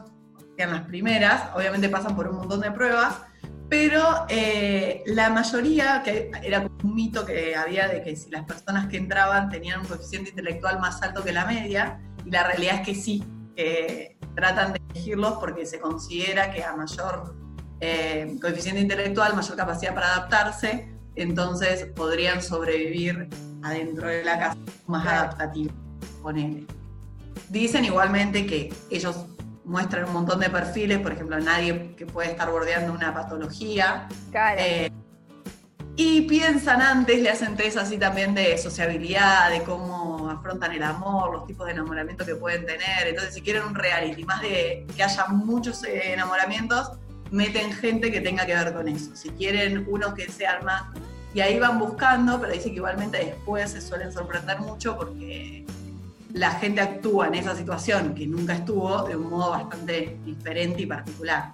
en 0.58 0.72
las 0.72 0.82
primeras, 0.82 1.44
obviamente 1.54 1.90
pasan 1.90 2.16
por 2.16 2.28
un 2.28 2.38
montón 2.38 2.62
de 2.62 2.72
pruebas, 2.72 3.22
pero 3.70 4.26
eh, 4.30 5.04
la 5.06 5.30
mayoría, 5.30 6.02
que 6.04 6.32
era 6.42 6.68
un 6.84 6.96
mito 6.96 7.24
que 7.24 7.56
había 7.56 7.88
de 7.88 8.02
que 8.02 8.16
si 8.16 8.32
las 8.32 8.46
personas 8.46 8.88
que 8.88 8.98
entraban 8.98 9.50
tenían 9.50 9.82
un 9.82 9.86
coeficiente 9.86 10.32
intelectual 10.32 10.80
más 10.80 11.02
alto 11.04 11.24
que 11.24 11.32
la 11.32 11.46
media, 11.46 12.00
y 12.30 12.32
la 12.32 12.44
realidad 12.44 12.76
es 12.76 12.82
que 12.82 12.94
sí, 12.96 13.24
que 13.56 14.16
tratan 14.36 14.74
de 14.74 14.82
elegirlos 14.92 15.34
porque 15.40 15.66
se 15.66 15.80
considera 15.80 16.52
que 16.52 16.64
a 16.64 16.76
mayor 16.76 17.36
eh, 17.82 18.36
coeficiente 18.40 18.82
intelectual, 18.82 19.36
mayor 19.36 19.56
capacidad 19.58 19.96
para 19.96 20.14
adaptarse, 20.14 20.94
entonces 21.16 21.86
podrían 21.96 22.42
sobrevivir 22.44 23.28
adentro 23.64 24.08
de 24.08 24.24
la 24.24 24.38
casa 24.38 24.58
más 24.86 25.02
Claro. 25.04 25.20
adaptativos, 25.22 25.74
ponele. 26.22 26.68
Dicen 27.50 27.84
igualmente 27.86 28.46
que 28.46 28.72
ellos 28.92 29.26
muestran 29.66 30.06
un 30.06 30.14
montón 30.14 30.40
de 30.40 30.50
perfiles, 30.52 31.00
por 31.00 31.14
ejemplo, 31.14 31.40
nadie 31.40 31.96
que 31.96 32.06
puede 32.06 32.30
estar 32.30 32.52
bordeando 32.52 32.94
una 32.94 33.12
patología, 33.14 34.08
Claro. 34.30 34.58
eh, 34.62 34.92
y 35.96 36.22
piensan 36.22 36.82
antes, 36.82 37.22
le 37.22 37.30
hacen 37.30 37.56
test 37.58 37.78
así 37.78 37.98
también 37.98 38.36
de 38.36 38.58
sociabilidad, 38.58 39.50
de 39.50 39.64
cómo 39.64 39.99
afrontan 40.32 40.72
el 40.72 40.84
amor, 40.84 41.34
los 41.34 41.48
tipos 41.48 41.66
de 41.66 41.74
enamoramiento 41.74 42.26
que 42.26 42.36
pueden 42.36 42.66
tener. 42.66 43.08
Entonces, 43.08 43.34
si 43.34 43.42
quieren 43.42 43.64
un 43.64 43.76
reality, 43.76 44.24
más 44.24 44.42
de 44.42 44.86
que 44.96 45.04
haya 45.04 45.26
muchos 45.28 45.84
eh, 45.84 46.14
enamoramientos, 46.14 46.92
meten 47.32 47.72
gente 47.72 48.12
que 48.12 48.22
tenga 48.22 48.46
que 48.46 48.56
ver 48.56 48.74
con 48.74 48.88
eso. 48.88 49.16
Si 49.16 49.30
quieren 49.30 49.86
unos 49.90 50.14
que 50.14 50.30
sean 50.30 50.66
más... 50.66 50.84
Y 51.34 51.42
ahí 51.42 51.60
van 51.60 51.78
buscando, 51.78 52.40
pero 52.42 52.54
dice 52.54 52.70
que 52.70 52.78
igualmente 52.78 53.18
después 53.20 53.72
se 53.72 53.82
suelen 53.82 54.12
sorprender 54.12 54.60
mucho 54.60 54.98
porque 54.98 55.64
la 56.34 56.52
gente 56.52 56.82
actúa 56.82 57.28
en 57.28 57.36
esa 57.36 57.56
situación 57.56 58.16
que 58.16 58.26
nunca 58.26 58.54
estuvo 58.56 59.04
de 59.04 59.16
un 59.16 59.30
modo 59.30 59.52
bastante 59.52 60.18
diferente 60.26 60.82
y 60.82 60.86
particular. 60.88 61.54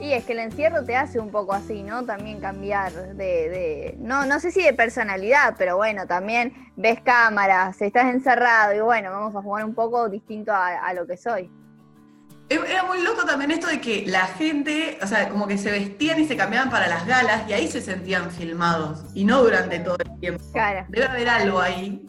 Y 0.00 0.12
es 0.12 0.24
que 0.24 0.32
el 0.32 0.40
encierro 0.40 0.84
te 0.84 0.96
hace 0.96 1.18
un 1.20 1.30
poco 1.30 1.52
así, 1.54 1.82
¿no? 1.82 2.04
También 2.04 2.40
cambiar 2.40 2.92
de, 2.92 3.14
de- 3.14 3.96
no, 3.98 4.26
no 4.26 4.38
sé 4.40 4.50
si 4.50 4.62
de 4.62 4.74
personalidad, 4.74 5.54
pero 5.56 5.76
bueno, 5.76 6.06
también 6.06 6.52
ves 6.76 7.00
cámaras, 7.00 7.80
estás 7.80 8.12
encerrado 8.12 8.74
y 8.74 8.80
bueno, 8.80 9.10
vamos 9.10 9.34
a 9.34 9.40
jugar 9.40 9.64
un 9.64 9.74
poco 9.74 10.08
distinto 10.08 10.52
a, 10.52 10.68
a 10.86 10.92
lo 10.94 11.06
que 11.06 11.16
soy. 11.16 11.50
Era 12.50 12.84
muy 12.84 13.00
loco 13.02 13.24
también 13.24 13.52
esto 13.52 13.68
de 13.68 13.80
que 13.80 14.04
la 14.06 14.26
gente, 14.26 14.98
o 15.02 15.06
sea, 15.06 15.30
como 15.30 15.46
que 15.46 15.56
se 15.56 15.70
vestían 15.70 16.20
y 16.20 16.26
se 16.26 16.36
cambiaban 16.36 16.68
para 16.70 16.88
las 16.88 17.06
galas 17.06 17.48
y 17.48 17.54
ahí 17.54 17.68
se 17.68 17.80
sentían 17.80 18.30
filmados 18.30 19.04
y 19.14 19.24
no 19.24 19.42
durante 19.42 19.78
todo 19.78 19.96
el 20.04 20.20
tiempo. 20.20 20.44
Claro. 20.52 20.84
Debe 20.90 21.06
haber 21.06 21.28
algo 21.30 21.60
ahí 21.60 22.06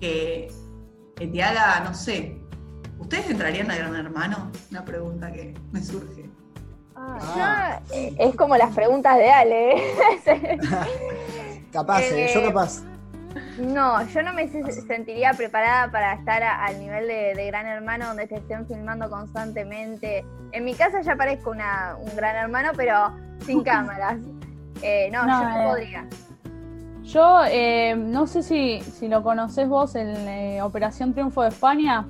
que, 0.00 0.48
que 1.16 1.26
te 1.26 1.42
haga, 1.42 1.80
no 1.80 1.92
sé. 1.92 2.40
¿Ustedes 2.98 3.28
entrarían 3.28 3.70
a 3.70 3.76
Gran 3.76 3.94
Hermano? 3.94 4.50
Una 4.70 4.84
pregunta 4.84 5.30
que 5.30 5.52
me 5.70 5.82
surge. 5.82 6.23
Ah, 7.06 7.80
eh, 7.92 8.14
es 8.18 8.34
como 8.34 8.56
las 8.56 8.74
preguntas 8.74 9.16
de 9.16 9.30
Ale. 9.30 9.74
capaz, 11.72 12.02
eh, 12.02 12.30
yo 12.32 12.40
Eh, 12.40 12.44
capaz. 12.48 12.82
No, 13.58 14.04
yo 14.06 14.22
no 14.22 14.32
me 14.32 14.48
se- 14.48 14.62
sentiría 14.82 15.32
preparada 15.32 15.90
para 15.90 16.14
estar 16.14 16.42
a- 16.42 16.64
al 16.64 16.78
nivel 16.78 17.06
de, 17.08 17.34
de 17.34 17.46
Gran 17.46 17.66
Hermano 17.66 18.06
donde 18.08 18.26
te 18.26 18.36
estén 18.36 18.66
filmando 18.66 19.10
constantemente. 19.10 20.24
En 20.52 20.64
mi 20.64 20.74
casa 20.74 21.00
ya 21.02 21.16
parezco 21.16 21.50
una, 21.50 21.96
un 21.98 22.14
Gran 22.16 22.36
Hermano, 22.36 22.70
pero 22.76 23.12
sin 23.44 23.62
cámaras. 23.64 24.18
Eh, 24.82 25.08
no, 25.12 25.24
No, 25.26 25.40
yo 25.42 25.48
no 25.48 25.56
eh. 25.60 25.66
podría. 25.68 26.06
Yo 27.02 27.42
eh, 27.48 27.94
no 27.96 28.26
sé 28.26 28.42
si, 28.42 28.80
si 28.80 29.08
lo 29.08 29.22
conocés 29.22 29.68
vos 29.68 29.94
en 29.94 30.08
eh, 30.28 30.62
Operación 30.62 31.12
Triunfo 31.12 31.42
de 31.42 31.48
España, 31.50 32.06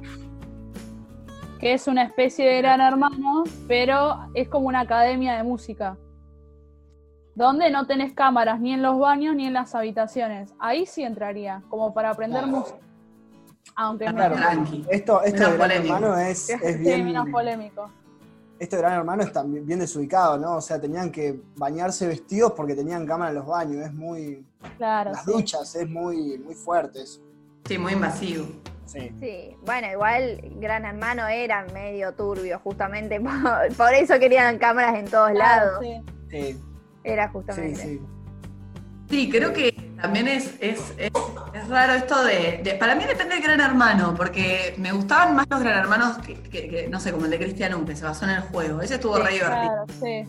que 1.65 1.73
es 1.73 1.89
una 1.89 2.03
especie 2.03 2.47
de 2.47 2.59
gran 2.59 2.83
hermano, 2.83 3.45
pero 3.67 4.29
es 4.35 4.51
como 4.51 4.69
una 4.69 4.81
academia 4.81 5.35
de 5.39 5.45
música, 5.45 5.97
donde 7.35 7.71
no 7.71 7.87
tenés 7.87 8.13
cámaras 8.13 8.61
ni 8.61 8.75
en 8.75 8.83
los 8.83 8.99
baños 8.99 9.35
ni 9.35 9.47
en 9.47 9.55
las 9.55 9.75
habitaciones. 9.75 10.53
Ahí 10.59 10.85
sí 10.85 11.05
entraría, 11.05 11.63
como 11.71 11.95
para 11.95 12.11
aprender 12.11 12.43
Claro. 12.43 12.59
música. 12.59 12.79
Aunque 13.77 14.05
me 14.09 14.13
Claro. 14.13 14.37
Tranqui. 14.37 14.85
Esto, 14.91 15.23
esto 15.23 15.39
Menos 15.39 15.53
de 15.53 15.57
Gran 15.57 15.59
polémico. 15.59 15.95
Hermano 15.95 16.19
es, 16.19 16.39
Sí, 16.39 16.53
es 16.53 16.77
sí, 16.77 16.83
bien. 16.83 17.05
menos 17.07 17.29
polémico. 17.31 17.91
Esto 18.59 18.77
de 18.77 18.83
Gran 18.83 18.93
Hermano 18.99 19.23
está 19.23 19.43
bien 19.43 19.67
bien 19.67 19.79
desubicado, 19.79 20.37
¿no? 20.37 20.57
O 20.57 20.61
sea, 20.61 20.79
tenían 20.79 21.11
que 21.11 21.41
bañarse 21.57 22.07
vestidos 22.07 22.53
porque 22.53 22.75
tenían 22.75 23.07
cámara 23.07 23.31
en 23.31 23.37
los 23.37 23.47
baños. 23.47 23.87
Es 23.87 23.95
muy. 23.95 24.45
Claro. 24.77 25.13
Las 25.13 25.25
sí. 25.25 25.33
duchas, 25.33 25.75
es 25.77 25.89
muy, 25.89 26.37
muy 26.41 26.55
fuerte 26.55 27.01
eso. 27.01 27.23
Sí, 27.67 27.79
muy 27.79 27.95
invasivo. 27.95 28.45
Sí. 28.87 29.11
Sí, 29.21 29.57
bueno, 29.65 29.89
igual 29.91 30.41
Gran 30.57 30.85
Hermano 30.85 31.27
era 31.27 31.65
medio 31.73 32.13
turbio, 32.13 32.59
justamente 32.61 33.19
por, 33.21 33.75
por 33.77 33.95
eso 33.95 34.19
querían 34.19 34.59
cámaras 34.59 34.95
en 34.97 35.07
todos 35.07 35.31
Claro, 35.31 35.81
lados. 35.81 35.85
sí. 35.85 36.03
Sí, 36.31 36.61
Era 37.05 37.29
justamente. 37.29 37.81
sí. 37.83 38.01
Sí, 39.11 39.31
creo 39.31 39.53
que 39.53 39.71
también 40.01 40.27
es, 40.29 40.55
es, 40.61 40.95
es, 40.99 41.13
es 41.53 41.69
raro 41.69 41.93
esto 41.93 42.25
de, 42.25 42.61
de- 42.65 42.75
Para 42.75 42.95
mí 42.95 43.05
depende 43.05 43.35
del 43.35 43.45
Gran 43.45 43.61
Hermano, 43.61 44.15
porque 44.17 44.75
me 44.79 44.93
gustaban 44.93 45.37
más 45.37 45.47
los 45.51 45.61
Gran 45.61 45.79
Hermanos 45.79 46.19
que, 46.19 46.35
que- 46.43 46.69
que, 46.69 46.89
no 46.89 46.99
sé, 46.99 47.13
como 47.13 47.27
el 47.27 47.31
de 47.31 47.39
Cristian 47.39 47.75
Un, 47.75 47.85
que 47.87 47.95
se 47.95 48.05
basó 48.05 48.25
en 48.25 48.33
el 48.33 48.41
juego. 48.41 48.81
Ese 48.81 48.95
estuvo 48.95 49.17
re 49.19 49.33
divertido. 49.35 49.85
Claro, 49.87 49.87
sí. 50.01 50.27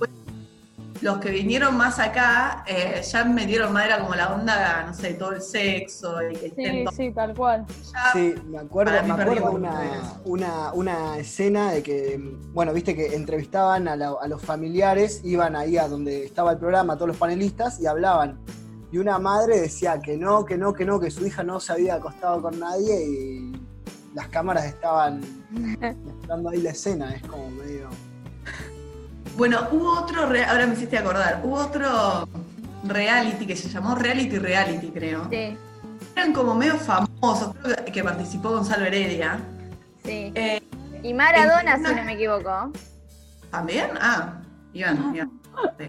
Los 1.02 1.18
que 1.18 1.30
vinieron 1.30 1.76
más 1.76 2.00
acá 2.00 2.64
eh, 2.68 3.02
ya 3.04 3.26
me 3.26 3.46
dieron 3.46 3.74
madera 3.74 4.00
como 4.00 4.16
la 4.16 4.34
onda, 4.34 4.84
no 4.88 4.94
sé, 4.94 5.14
todo 5.16 5.34
el 5.34 5.42
sexo 5.42 6.16
y 6.32 6.36
que 6.36 6.54
Sí, 6.56 6.86
sí, 6.96 7.12
tal 7.12 7.34
cual. 7.36 7.66
ya. 7.68 8.14
Sí, 8.14 8.34
me 8.48 8.60
acuerdo, 8.60 8.94
me 9.04 9.12
acuerdo 9.14 9.52
una, 9.52 9.82
una, 10.24 10.74
una 10.74 11.18
escena 11.18 11.72
de 11.74 11.84
que, 11.84 12.18
bueno, 12.54 12.72
viste 12.74 12.96
que 12.96 13.14
entrevistaban 13.14 13.88
a, 13.90 13.96
la- 13.98 14.16
a 14.22 14.28
los 14.30 14.42
familiares, 14.42 15.20
iban 15.26 15.56
ahí 15.58 15.78
a 15.78 15.88
donde 15.90 16.24
estaba 16.26 16.54
el 16.54 16.58
programa, 16.60 16.96
todos 16.96 17.10
los 17.10 17.18
panelistas, 17.18 17.80
y 17.82 17.88
hablaban. 17.88 18.40
Y 18.92 18.98
una 18.98 19.20
madre 19.20 19.60
decía 19.60 20.00
que 20.00 20.16
no, 20.16 20.46
que 20.46 20.58
no, 20.58 20.74
que 20.74 20.86
no, 20.86 21.00
que 21.02 21.12
su 21.12 21.26
hija 21.28 21.44
no 21.44 21.60
se 21.60 21.74
había 21.74 21.96
acostado 21.96 22.42
con 22.42 22.58
nadie 22.58 23.06
y 23.06 23.52
las 24.14 24.30
cámaras 24.30 24.64
estaban 24.66 25.20
mostrando 26.06 26.50
ahí 26.50 26.62
la 26.62 26.70
escena, 26.70 27.14
es 27.14 27.22
como 27.24 27.50
medio... 27.52 27.90
Bueno, 29.36 29.68
hubo 29.72 30.00
otro, 30.00 30.22
ahora 30.22 30.66
me 30.68 30.74
hiciste 30.74 30.98
acordar, 30.98 31.42
hubo 31.44 31.56
otro 31.56 32.28
reality 32.86 33.46
que 33.46 33.56
se 33.56 33.68
llamó 33.70 33.96
Reality 33.96 34.38
Reality, 34.40 34.92
creo. 34.92 35.28
Sí, 35.30 35.58
Eran 36.16 36.32
como 36.34 36.56
medio 36.56 36.78
famosos, 36.78 37.54
creo 37.62 37.76
que- 37.92 38.04
participó 38.04 38.52
Gonzalo 38.52 38.86
Heredia. 38.86 39.40
sí. 40.04 40.32
Eh, 40.36 40.62
Y 41.04 41.14
Maradona, 41.14 41.76
en- 41.76 41.86
si 41.86 41.94
no 41.96 42.04
me 42.04 42.14
equivoco. 42.14 42.72
¿También? 43.52 43.90
Ah, 44.02 44.42
iban, 44.74 45.14
iban. 45.16 45.32
Sí. 45.78 45.86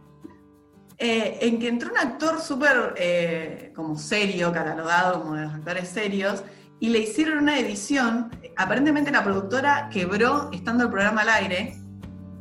Eh, 0.99 1.39
en 1.43 1.59
que 1.59 1.69
entró 1.69 1.91
un 1.91 1.99
actor 1.99 2.41
súper 2.41 2.95
eh, 2.97 3.73
como 3.75 3.97
serio, 3.99 4.53
catalogado 4.53 5.23
como 5.23 5.35
de 5.35 5.43
los 5.43 5.55
actores 5.55 5.89
serios, 5.89 6.43
y 6.81 6.89
le 6.91 6.99
hicieron 7.01 7.39
una 7.39 7.59
edición. 7.59 8.31
Aparentemente 8.57 9.11
la 9.11 9.23
productora 9.25 9.89
quebró 9.93 10.51
estando 10.53 10.85
el 10.85 10.91
programa 10.91 11.23
al 11.23 11.29
aire. 11.31 11.77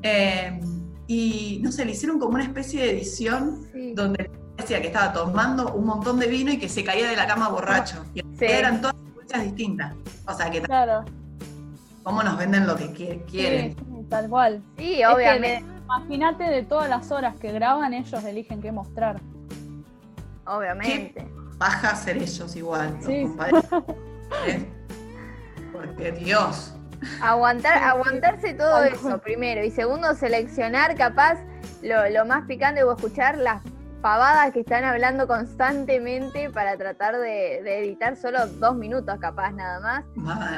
eh, 0.04 0.60
y 1.08 1.60
no 1.63 1.72
sé, 1.72 1.86
le 1.86 1.91
hicieron 1.91 2.20
como 2.20 2.36
una 2.36 2.44
especie 2.44 2.82
de 2.84 2.91
edición 2.91 3.62
Sí. 3.74 3.94
donde 3.94 4.30
decía 4.58 4.82
que 4.82 4.88
estaba 4.88 5.13
tomando 5.13 5.74
un 5.74 5.86
montón 5.86 6.18
de 6.20 6.28
vino 6.28 6.52
y 6.52 6.58
que 6.58 6.70
se 6.70 6.84
caía 6.84 7.10
de 7.10 7.15
la 7.15 7.28
cama 7.28 7.50
borracho. 7.50 8.04
Y 8.13 8.22
Sí. 8.38 8.46
eran 8.46 8.82
todas 8.82 8.96
fechas 9.22 9.44
distintas. 9.44 9.94
O 10.28 10.34
sea, 10.34 10.50
que 10.50 10.62
Claro. 10.62 11.06
cómo 12.04 12.24
nos 12.24 12.38
venden 12.38 12.65
lo 12.68 12.76
que 12.76 13.24
quieren. 13.30 13.76
sí, 13.76 14.06
tal 14.10 14.30
cual. 14.30 14.62
Sí, 14.78 15.02
Es 15.02 15.08
obviamente. 15.08 15.63
Imagínate 15.86 16.44
de 16.46 16.63
todas 16.63 16.89
las 16.89 17.12
horas 17.12 17.36
que 17.38 17.52
graban, 17.52 17.94
ellos 17.94 18.24
eligen 18.24 18.60
qué 18.62 18.72
mostrar. 18.72 19.22
Obviamente. 20.48 21.28
baja 21.58 21.96
ser 21.96 22.18
ellos 22.18 22.54
igual, 22.56 22.98
Sí. 23.06 23.26
¿Eh? 24.48 24.65
Porque 25.72 26.12
Dios. 26.12 26.76
Aguantar, 27.22 27.78
aguantarse 27.78 28.54
todo 28.54 28.84
eso 28.84 29.18
primero. 29.20 29.63
Y 29.63 29.72
segundo, 29.72 30.13
seleccionar 30.15 30.96
capaz 30.96 31.39
lo, 31.82 32.10
lo 32.10 32.26
más 32.26 32.46
picante 32.48 32.84
o 32.84 32.94
escuchar 32.96 33.38
las 33.38 33.62
pavadas 34.02 34.52
que 34.54 34.60
están 34.60 34.84
hablando 34.84 35.26
constantemente 35.28 36.52
para 36.52 36.78
tratar 36.78 37.15
de, 37.18 37.62
de 37.63 37.80
editar 37.80 38.15
solo 38.15 38.46
dos 38.46 38.76
minutos 38.76 39.18
capaz 39.20 39.52
nada 39.52 39.80
más. 39.80 40.06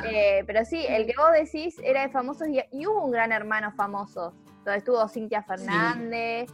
Eh, 0.06 0.44
pero 0.46 0.66
sí, 0.66 0.86
el 0.88 1.06
que 1.06 1.14
vos 1.18 1.32
decís 1.32 1.76
era 1.84 2.02
de 2.02 2.10
famosos 2.10 2.48
y, 2.50 2.62
y 2.72 2.86
hubo 2.88 3.06
un 3.06 3.12
gran 3.12 3.32
hermano 3.32 3.72
famoso. 3.72 4.34
Donde 4.66 4.80
estuvo 4.80 5.08
Cintia 5.08 5.44
Fernández. 5.44 6.50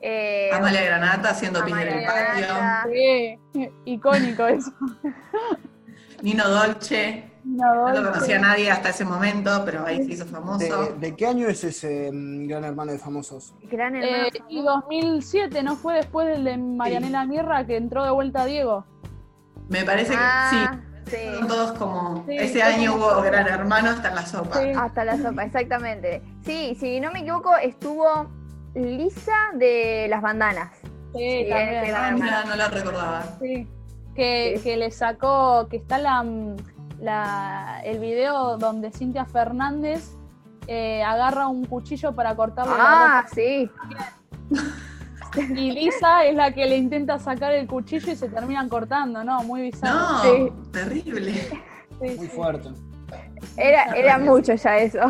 eh, 0.00 0.48
Amalia 0.54 0.82
Granata 0.86 1.30
haciendo 1.30 1.62
pis 1.66 1.76
en 1.76 1.88
el 1.88 2.06
patio. 2.06 2.90
Sí, 2.90 3.38
icónico 3.84 4.46
eso. 4.46 4.72
Nino 6.22 6.48
Dolce. 6.48 7.27
No, 7.50 7.88
No 7.94 8.12
conocía 8.12 8.36
a 8.36 8.40
nadie 8.40 8.70
hasta 8.70 8.90
ese 8.90 9.04
momento, 9.06 9.62
pero 9.64 9.86
ahí 9.86 10.04
se 10.04 10.12
hizo 10.12 10.24
¿De, 10.26 10.30
famoso. 10.30 10.92
de 10.98 11.16
qué 11.16 11.26
año 11.26 11.48
es 11.48 11.64
ese 11.64 12.10
mm, 12.12 12.46
Gran 12.46 12.64
Hermano 12.64 12.92
de 12.92 12.98
Famosos? 12.98 13.54
gran 13.70 13.96
hermano. 13.96 14.24
Eh, 14.26 14.42
y 14.50 14.62
2007, 14.62 15.62
¿no 15.62 15.74
fue 15.76 15.94
después 15.94 16.26
del 16.26 16.44
de 16.44 16.58
Marianela 16.58 17.24
Mirra 17.24 17.64
que 17.66 17.76
entró 17.76 18.04
de 18.04 18.10
vuelta 18.10 18.44
Diego? 18.44 18.84
Me 19.70 19.82
parece 19.84 20.12
que 20.12 20.18
Ah, 20.20 20.78
sí. 21.06 21.10
sí. 21.10 21.16
Son 21.38 21.48
todos 21.48 21.72
como. 21.78 22.24
Sí, 22.26 22.36
ese 22.36 22.52
sí. 22.54 22.60
año 22.60 22.96
hubo 22.96 23.22
Gran 23.22 23.46
Hermano 23.48 23.90
hasta 23.90 24.10
la 24.14 24.26
sopa. 24.26 24.60
Sí. 24.62 24.68
Hasta 24.76 25.04
la 25.06 25.16
sopa, 25.16 25.44
exactamente. 25.44 26.22
Sí, 26.44 26.76
si 26.78 27.00
no 27.00 27.10
me 27.12 27.20
equivoco, 27.20 27.56
estuvo 27.56 28.30
Lisa 28.74 29.32
de 29.54 30.06
las 30.10 30.20
bandanas. 30.20 30.70
Sí, 31.14 31.44
Sí, 31.44 31.46
también. 31.48 31.94
Ah, 31.96 32.10
mira, 32.12 32.44
no 32.44 32.56
la 32.56 32.68
recordaba. 32.68 33.22
Sí. 33.40 33.66
Que, 34.14 34.54
Sí. 34.58 34.62
que 34.64 34.76
le 34.76 34.90
sacó, 34.90 35.66
que 35.70 35.78
está 35.78 35.96
la, 35.98 36.22
la- 37.00 37.80
el 37.84 37.98
video 37.98 38.56
donde 38.58 38.90
Cintia 38.90 39.24
Fernández 39.24 40.10
eh, 40.66 41.02
agarra 41.02 41.46
un 41.48 41.64
cuchillo 41.64 42.12
para 42.14 42.34
cortarle 42.36 42.74
Ah, 42.76 43.24
sí. 43.32 43.70
la 43.90 43.96
ropa. 44.56 45.54
Y 45.54 45.70
Lisa 45.72 46.24
es 46.24 46.34
la 46.34 46.52
que 46.52 46.66
le 46.66 46.76
intenta 46.76 47.18
sacar 47.18 47.52
el 47.52 47.66
cuchillo 47.66 48.12
y 48.12 48.16
se 48.16 48.28
terminan 48.28 48.68
cortando, 48.68 49.22
¿no? 49.24 49.42
Muy 49.44 49.62
bizarro. 49.62 49.98
No, 49.98 50.22
Sí. 50.22 50.52
terrible. 50.72 51.32
Sí, 51.32 51.50
Muy 52.00 52.18
sí. 52.18 52.28
fuerte. 52.28 52.70
Era, 53.56 53.84
era 53.96 54.18
mucho 54.18 54.54
ya 54.54 54.78
eso. 54.78 55.00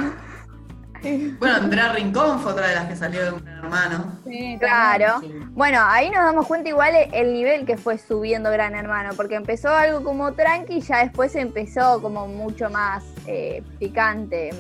Bueno, 1.38 1.56
Andrea 1.56 1.92
Rincón 1.92 2.40
fue 2.40 2.52
otra 2.52 2.68
de 2.68 2.74
las 2.74 2.86
que 2.88 2.96
salió 2.96 3.24
de 3.24 3.32
un 3.32 3.44
Gran 3.44 3.58
Hermano. 3.58 4.12
Sí, 4.26 4.56
Claro. 4.58 5.20
Sí. 5.20 5.32
Bueno, 5.50 5.78
ahí 5.82 6.06
nos 6.10 6.24
damos 6.24 6.46
cuenta 6.46 6.68
igual 6.68 6.94
el- 6.94 7.14
el 7.14 7.32
nivel 7.32 7.66
que 7.66 7.76
fue 7.76 7.98
subiendo 7.98 8.50
Gran 8.50 8.74
Hermano, 8.74 9.10
porque 9.16 9.34
empezó 9.36 9.68
algo 9.74 10.02
como 10.02 10.32
tranqui 10.32 10.74
y 10.78 10.80
ya 10.80 10.98
después 11.04 11.34
empezó 11.36 12.00
como 12.02 12.26
mucho 12.26 12.70
más 12.70 13.04
eh, 13.26 13.62
picante, 13.78 14.50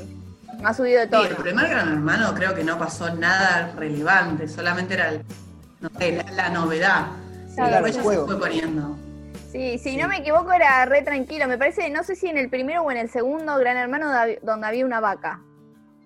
más 0.60 0.76
subido 0.76 0.98
de 1.00 1.06
Sí, 1.06 1.10
tono. 1.10 1.24
el 1.24 1.36
primer 1.36 1.68
Gran 1.68 1.88
Hermano 1.88 2.34
creo 2.34 2.54
que 2.54 2.64
no 2.64 2.78
pasó 2.78 3.14
nada 3.14 3.72
relevante, 3.76 4.46
solamente 4.48 4.94
era 4.94 5.08
el- 5.10 5.24
no 5.80 5.88
sé, 5.98 6.12
la, 6.12 6.32
la 6.32 6.48
novedad. 6.50 7.06
Claro, 7.54 7.70
Después 7.72 7.90
el 7.92 7.96
ya 7.96 8.02
juego. 8.02 8.26
se 8.26 8.32
fue 8.32 8.40
poniendo. 8.40 8.96
Sí, 9.50 9.78
si 9.78 9.96
no 9.96 10.08
me 10.08 10.18
equivoco 10.18 10.52
era 10.52 10.84
re 10.84 11.02
tranquilo. 11.02 11.48
Me 11.48 11.56
parece, 11.58 11.88
no 11.90 12.04
sé 12.04 12.14
si 12.14 12.28
en 12.28 12.36
el 12.36 12.50
primero 12.50 12.82
o 12.82 12.90
en 12.90 12.98
el 12.98 13.08
segundo 13.10 13.56
Gran 13.56 13.76
Hermano 13.76 14.10
donde 14.42 14.66
había 14.66 14.84
una 14.84 15.00
vaca. 15.00 15.40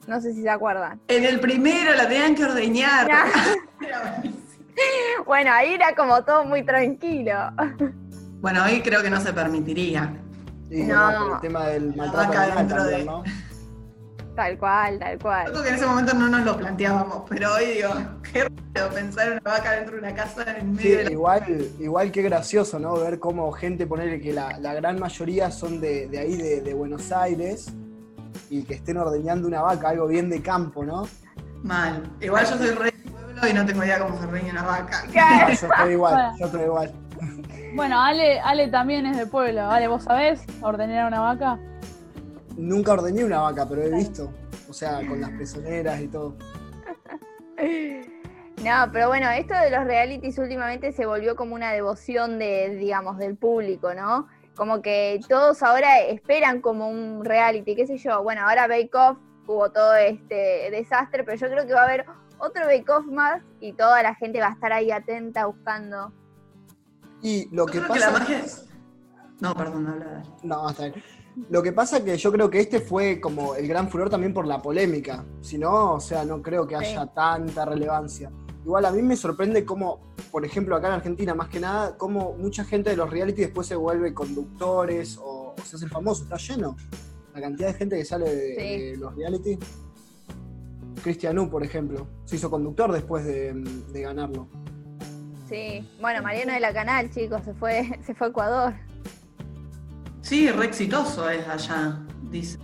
No 0.07 0.21
sé 0.21 0.33
si 0.35 0.43
se 0.43 0.51
acuerdan. 0.51 1.01
En 1.09 1.25
el 1.25 1.39
primero 1.41 1.95
la 1.95 2.09
tenían 2.09 2.35
que 2.35 2.45
ordeñar. 2.45 3.09
Bueno, 5.27 5.53
ahí 5.53 5.75
era 5.75 5.95
como 5.95 6.23
todo 6.25 6.45
muy 6.45 6.65
tranquilo. 6.65 7.33
Bueno, 8.41 8.65
hoy 8.65 8.81
creo 8.83 9.03
que 9.03 9.11
no 9.11 9.21
se 9.21 9.33
permitiría. 9.33 10.13
Sí, 10.69 10.83
No. 10.85 11.35
el 11.35 11.41
tema 11.41 11.67
del 11.67 11.95
maltrato 11.95 12.33
animal 12.39 12.57
dentro 12.69 12.85
de- 12.85 13.05
¿no? 13.05 13.23
Tal 14.35 14.59
cual, 14.59 14.99
tal 14.99 15.19
cual. 15.19 15.51
Creo 15.53 15.63
que 15.63 15.69
en 15.69 15.75
ese 15.75 15.87
momento 15.87 16.15
no 16.15 16.27
nos 16.29 16.41
lo 16.43 16.57
planteábamos, 16.57 17.25
pero 17.29 17.53
hoy 17.55 17.67
digo, 17.67 17.91
qué 18.33 18.49
raro 18.75 18.95
pensar 18.95 19.27
en 19.29 19.33
una 19.35 19.43
vaca 19.53 19.73
dentro 19.73 19.93
de 19.97 19.99
una 20.01 20.15
casa 20.15 20.57
en 20.57 20.79
Sí, 20.79 20.85
medio 20.85 20.99
de 20.99 21.05
la... 21.05 21.11
igual, 21.13 21.69
igual 21.79 22.11
que 22.11 22.23
gracioso, 22.23 22.79
¿no? 22.79 22.95
Ver 22.95 23.19
cómo 23.19 23.53
gente, 23.53 23.87
ponerle 23.87 24.21
que 24.23 24.33
la, 24.33 24.59
la 24.59 24.73
gran 24.73 24.99
mayoría 24.99 25.51
son 25.51 25.81
de, 25.83 26.09
de 26.09 26.19
ahí, 26.19 26.37
de, 26.37 26.63
de 26.63 26.73
Buenos 26.75 27.13
Aires, 27.13 27.71
y 28.53 28.65
que 28.65 28.75
estén 28.75 28.99
ordeñando 28.99 29.49
una 29.49 29.63
vaca, 29.63 29.89
algo 29.89 30.07
bien 30.07 30.29
de 30.29 30.43
campo, 30.43 30.85
¿no? 30.85 31.09
Mal. 31.63 32.03
Igual 32.21 32.45
yo 32.45 32.59
soy 32.59 32.71
rey 32.73 32.91
del 32.91 33.11
pueblo 33.11 33.49
y 33.49 33.53
no 33.55 33.65
tengo 33.65 33.83
idea 33.83 33.99
cómo 33.99 34.21
se 34.21 34.27
reña 34.27 34.53
una 34.53 34.63
vaca. 34.63 35.05
No, 35.15 35.49
yo 35.49 35.53
estoy 35.55 35.93
igual, 35.93 36.13
Bueno. 36.15 36.37
yo 36.39 36.47
estoy 36.47 36.63
igual. 36.63 36.93
Bueno, 37.75 37.99
Ale, 37.99 38.41
Ale 38.41 38.69
también 38.69 39.07
es 39.07 39.17
de 39.17 39.27
pueblo. 39.27 39.71
Ale, 39.71 39.89
¿vos 39.89 40.05
sabés 40.05 40.45
ordenar 40.61 41.07
una 41.07 41.21
vaca? 41.21 41.59
Nunca 42.59 42.93
ordeñé 42.93 43.25
una 43.25 43.41
vaca, 43.41 43.67
pero 43.67 43.85
he 43.85 43.91
visto. 43.91 44.31
O 44.69 44.75
sea, 44.75 45.01
con 45.09 45.19
las 45.23 45.31
pezoneras 45.31 45.99
y 46.01 46.09
todo. 46.09 46.37
No, 48.63 48.93
pero 48.93 49.09
bueno, 49.09 49.29
esto 49.31 49.55
de 49.55 49.71
los 49.71 49.85
realities 49.85 50.39
últimamente 50.39 50.93
se 50.93 51.05
volvió 51.05 51.35
como 51.35 51.57
una 51.57 51.73
devoción 51.73 52.39
de, 52.39 52.77
digamos, 52.77 53.19
del 53.19 53.37
público, 53.37 53.93
¿no? 53.93 54.29
Como 54.57 54.83
que 54.83 55.21
todos 55.29 55.63
ahora 55.63 56.01
esperan 56.01 56.61
como 56.61 56.89
un 56.89 57.25
reality, 57.25 57.75
qué 57.75 57.87
sé 57.87 57.97
yo. 57.97 58.23
Bueno, 58.23 58.43
ahora 58.47 58.67
Bake 58.67 58.95
Off 58.95 59.19
hubo 59.47 59.71
todo 59.71 59.95
este 59.95 60.71
desastre, 60.71 61.25
pero 61.25 61.37
yo 61.39 61.49
creo 61.49 61.67
que 61.67 61.73
va 61.75 61.81
a 61.81 61.85
haber 61.85 62.05
otro 62.39 62.67
Bake 62.67 62.89
Off 62.91 63.07
más 63.07 63.43
y 63.61 63.73
toda 63.73 64.03
la 64.03 64.15
gente 64.15 64.41
va 64.41 64.49
a 64.49 64.53
estar 64.53 64.73
ahí 64.73 64.91
atenta 64.91 65.47
buscando. 65.47 66.13
Y 67.23 67.49
lo 67.55 67.67
Yo 67.67 67.73
que 67.73 67.79
creo 67.79 67.89
pasa. 67.89 67.95
que 67.95 68.13
la 68.13 68.19
magia 68.19 68.39
es... 68.41 68.69
No, 69.41 69.55
perdón, 69.55 69.87
habla, 69.89 70.05
dale. 70.07 70.29
No, 70.43 70.69
está 70.71 70.83
bien. 70.85 71.03
Lo 71.49 71.63
que 71.63 71.73
pasa 71.73 72.05
que 72.05 72.17
yo 72.19 72.31
creo 72.31 72.51
que 72.51 72.61
este 72.61 72.81
fue 72.81 73.19
como 73.21 73.55
el 73.55 73.67
gran 73.67 73.89
furor 73.89 74.11
también 74.11 74.35
por 74.35 74.47
la 74.47 74.61
polémica. 74.61 75.25
Si 75.41 75.57
no, 75.57 75.95
o 75.95 76.01
sea, 76.01 76.25
no 76.25 76.43
creo 76.43 76.67
que 76.67 76.77
haya 76.77 77.03
Sí. 77.05 77.11
tanta 77.15 77.65
relevancia. 77.65 78.31
Igual 78.65 78.85
a 78.85 78.93
mí 78.93 79.03
me 79.03 79.17
sorprende 79.17 79.65
cómo, 79.65 80.01
por 80.31 80.45
ejemplo, 80.45 80.77
acá 80.77 80.87
en 80.89 80.95
Argentina 80.95 81.35
más 81.35 81.49
que 81.49 81.59
nada, 81.61 81.97
cómo 81.97 82.35
mucha 82.39 82.65
gente 82.65 82.91
de 82.91 82.97
los 82.97 83.11
reality 83.11 83.43
después 83.43 83.67
se 83.67 83.75
vuelve 83.75 84.15
conductores 84.15 85.19
o, 85.19 85.55
o 85.59 85.63
se 85.65 85.77
hace 85.77 85.89
famoso. 85.89 86.23
Está 86.25 86.37
lleno. 86.37 86.77
La 87.35 87.41
cantidad 87.41 87.69
de 87.69 87.75
gente 87.75 87.97
que 87.97 88.05
sale 88.05 88.27
de, 88.35 88.55
Sí. 88.55 88.85
de 88.91 88.97
los 88.99 89.15
reality. 89.17 89.59
Cristian 91.03 91.39
U, 91.39 91.51
por 91.51 91.65
ejemplo, 91.65 92.07
se 92.25 92.37
hizo 92.37 92.49
conductor 92.51 92.93
después 92.93 93.25
de, 93.25 93.53
de 93.55 94.01
ganarlo. 94.03 94.47
Sí. 95.49 95.89
Bueno, 96.01 96.23
Mariano 96.23 96.53
de 96.53 96.61
la 96.61 96.73
Canal, 96.73 97.11
chicos, 97.11 97.43
se 97.45 97.55
fue, 97.55 97.99
se 98.07 98.15
fue 98.15 98.29
a 98.29 98.31
Ecuador. 98.31 98.75
Sí, 100.21 100.49
re 100.51 100.67
exitoso 100.67 101.29
es 101.29 101.47
allá, 101.49 102.01
dice. 102.31 102.59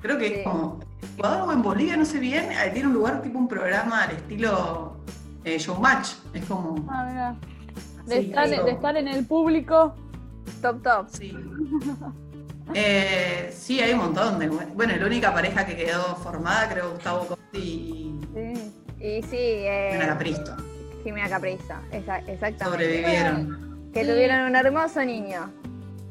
Creo 0.00 0.18
que 0.18 0.28
Sí. 0.28 0.34
es 0.36 0.44
como... 0.44 0.80
Ecuador 1.16 1.48
o 1.48 1.52
en 1.52 1.62
Bolivia, 1.62 1.96
no 1.96 2.04
sé 2.04 2.18
bien, 2.18 2.50
eh, 2.52 2.70
tiene 2.72 2.88
un 2.88 2.94
lugar 2.94 3.22
tipo 3.22 3.38
un 3.38 3.48
programa 3.48 4.04
al 4.04 4.12
estilo 4.12 4.96
eh, 5.44 5.58
Showmatch. 5.58 6.08
Es 6.34 6.44
como... 6.46 6.84
Ah, 6.90 7.06
mira. 7.08 7.36
De, 8.06 8.20
Sí, 8.22 8.26
estar, 8.28 8.48
de 8.48 8.70
estar 8.70 8.96
en 8.96 9.08
el 9.08 9.24
público. 9.26 9.94
Top, 10.62 10.82
top. 10.82 11.06
Sí. 11.10 11.36
Eh, 12.74 13.50
sí, 13.56 13.80
hay 13.80 13.92
un 13.92 13.98
montón 14.00 14.38
de... 14.38 14.48
Bueno, 14.48 14.94
la 14.96 15.06
única 15.06 15.32
pareja 15.34 15.66
que 15.66 15.76
quedó 15.76 16.16
formada, 16.16 16.68
creo, 16.68 16.92
Gustavo 16.92 17.26
Costi 17.26 17.58
y 17.58 18.20
Sí. 18.34 18.72
Y 19.00 19.22
sí, 19.22 19.36
eh, 19.36 19.88
Jimena 19.92 20.12
Capristo. 20.12 20.56
Jimena 21.02 21.28
Caprisa, 21.28 21.80
esa- 21.90 22.18
exactamente. 22.18 22.64
Sobrevivieron. 22.64 23.90
Que 23.92 24.04
tuvieron 24.04 24.40
un 24.42 24.54
hermoso 24.56 25.02
niño. 25.04 25.50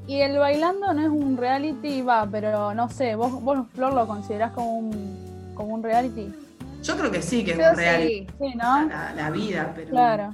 Y 0.10 0.22
el 0.22 0.40
bailando 0.40 0.92
no 0.92 1.02
es 1.04 1.08
un 1.08 1.38
reality, 1.38 2.02
va, 2.02 2.28
pero 2.32 2.74
no 2.74 2.90
sé, 2.90 3.14
vos, 3.14 3.32
vos 3.44 3.68
Flor 3.76 3.94
lo 3.94 4.08
considerás 4.08 4.52
como 4.54 4.80
un, 4.80 5.54
como 5.54 5.76
un 5.76 5.84
reality. 5.84 6.34
Yo 6.82 6.98
creo 6.98 7.12
que 7.12 7.22
sí, 7.22 7.46
que 7.46 7.52
es 7.52 7.60
Yo 7.60 7.70
un 7.70 7.76
reality. 7.76 8.28
sí. 8.28 8.36
Sí, 8.40 8.56
¿no? 8.56 8.88
La, 8.88 9.14
la 9.14 9.30
vida, 9.30 9.72
pero... 9.76 9.92
Claro. 9.92 10.34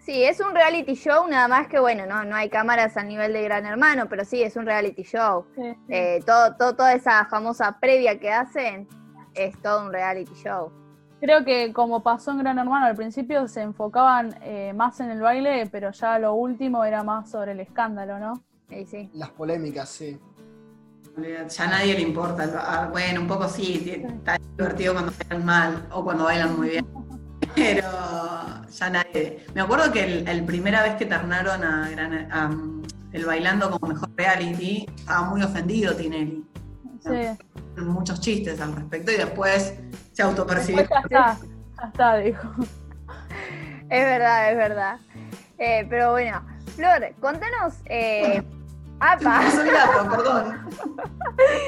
Sí, 0.00 0.24
es 0.24 0.40
un 0.40 0.56
reality 0.56 0.94
show, 0.94 1.28
nada 1.28 1.46
más 1.46 1.68
que 1.68 1.78
bueno, 1.78 2.04
no, 2.04 2.24
no 2.24 2.34
hay 2.34 2.48
cámaras 2.48 2.96
al 2.96 3.06
nivel 3.06 3.32
de 3.32 3.44
Gran 3.44 3.64
Hermano, 3.64 4.08
pero 4.08 4.24
sí, 4.24 4.42
es 4.42 4.56
un 4.56 4.66
reality 4.66 5.04
show. 5.04 5.46
Sí, 5.54 5.62
sí. 5.62 5.94
Eh, 5.94 6.24
todo, 6.26 6.56
todo, 6.56 6.74
toda 6.74 6.92
esa 6.92 7.24
famosa 7.26 7.78
previa 7.78 8.18
que 8.18 8.32
hacen 8.32 8.88
es 9.36 9.56
todo 9.62 9.86
un 9.86 9.92
reality 9.92 10.34
show. 10.34 10.72
Creo 11.20 11.44
que 11.44 11.72
como 11.72 12.02
pasó 12.02 12.32
en 12.32 12.38
Gran 12.38 12.58
Hermano, 12.58 12.86
al 12.86 12.96
principio 12.96 13.46
se 13.46 13.62
enfocaban 13.62 14.34
eh, 14.42 14.72
más 14.74 14.98
en 14.98 15.10
el 15.12 15.20
baile, 15.20 15.68
pero 15.70 15.92
ya 15.92 16.18
lo 16.18 16.34
último 16.34 16.84
era 16.84 17.04
más 17.04 17.30
sobre 17.30 17.52
el 17.52 17.60
escándalo, 17.60 18.18
¿no? 18.18 18.42
Sí. 18.86 19.10
Las 19.14 19.30
polémicas, 19.30 19.88
sí. 19.88 20.18
Ya 21.16 21.64
a 21.64 21.66
nadie 21.66 21.94
le 21.94 22.02
importa. 22.02 22.48
Ah, 22.56 22.88
Bueno, 22.90 23.20
un 23.20 23.26
poco 23.26 23.48
sí, 23.48 23.92
está 24.06 24.38
divertido 24.56 24.94
cuando 24.94 25.12
bailan 25.18 25.44
mal 25.44 25.88
o 25.92 26.04
cuando 26.04 26.24
bailan 26.24 26.56
muy 26.56 26.70
bien. 26.70 26.86
Pero 27.54 27.88
ya 28.70 28.90
nadie. 28.90 29.44
Me 29.54 29.60
acuerdo 29.60 29.92
que 29.92 30.04
el, 30.04 30.28
el 30.28 30.44
primera 30.44 30.82
vez 30.82 30.94
que 30.94 31.06
ternaron 31.06 31.64
a, 31.64 32.48
um, 32.48 32.82
el 33.12 33.24
bailando 33.24 33.70
como 33.70 33.92
mejor 33.92 34.08
reality, 34.16 34.86
estaba 34.96 35.28
muy 35.28 35.42
ofendido 35.42 35.94
Tinelli. 35.94 36.44
Sí. 37.00 37.82
Muchos 37.82 38.20
chistes 38.20 38.60
al 38.60 38.74
respecto 38.74 39.10
y 39.10 39.16
después 39.16 39.74
se 40.12 40.22
autopercibió. 40.22 40.82
Después 40.82 41.02
ya 41.10 41.32
está, 41.32 41.46
ya 41.76 41.88
está, 41.88 42.16
dijo. 42.18 42.48
Es 43.90 44.04
verdad, 44.04 44.52
es 44.52 44.56
verdad. 44.56 45.00
Eh, 45.58 45.84
pero 45.90 46.12
bueno, 46.12 46.40
Flor, 46.76 47.12
contanos. 47.18 47.74
Eh, 47.86 48.40
apa, 49.00 49.50
Soy 49.50 49.70
gato, 49.70 50.10
perdón. 50.10 50.68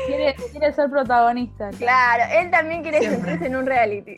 Quiere, 0.07 0.35
quiere 0.51 0.73
ser 0.73 0.91
protagonista. 0.91 1.71
claro, 1.79 2.25
él 2.33 2.51
también 2.51 2.83
quiere 2.83 3.01
sentirse 3.01 3.47
en 3.47 3.57
un 3.57 3.67
reality. 3.67 4.17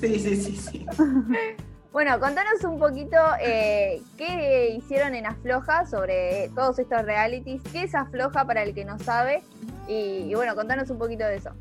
Sí, 0.00 0.18
sí, 0.18 0.36
sí, 0.36 0.56
sí. 0.56 0.86
Bueno, 1.92 2.20
contanos 2.20 2.62
un 2.64 2.78
poquito 2.78 3.16
eh, 3.40 4.02
qué 4.18 4.68
hicieron 4.76 5.14
en 5.14 5.24
Afloja 5.24 5.86
sobre 5.86 6.50
todos 6.54 6.78
estos 6.78 7.02
realities, 7.06 7.62
qué 7.72 7.84
es 7.84 7.94
Afloja 7.94 8.44
para 8.44 8.62
el 8.64 8.74
que 8.74 8.84
no 8.84 8.98
sabe, 8.98 9.42
y, 9.88 10.26
y 10.28 10.34
bueno, 10.34 10.54
contanos 10.54 10.90
un 10.90 10.98
poquito 10.98 11.24
de 11.24 11.36
eso. 11.36 11.52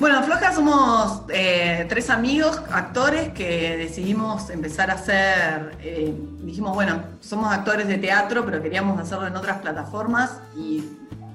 Bueno, 0.00 0.22
Floja 0.22 0.54
somos 0.54 1.24
eh, 1.28 1.84
tres 1.90 2.08
amigos, 2.08 2.58
actores, 2.72 3.34
que 3.34 3.76
decidimos 3.76 4.48
empezar 4.48 4.90
a 4.90 4.94
hacer, 4.94 5.76
eh, 5.82 6.14
dijimos, 6.40 6.74
bueno, 6.74 7.02
somos 7.20 7.52
actores 7.52 7.86
de 7.86 7.98
teatro, 7.98 8.46
pero 8.46 8.62
queríamos 8.62 8.98
hacerlo 8.98 9.26
en 9.26 9.36
otras 9.36 9.58
plataformas 9.58 10.38
y 10.56 10.84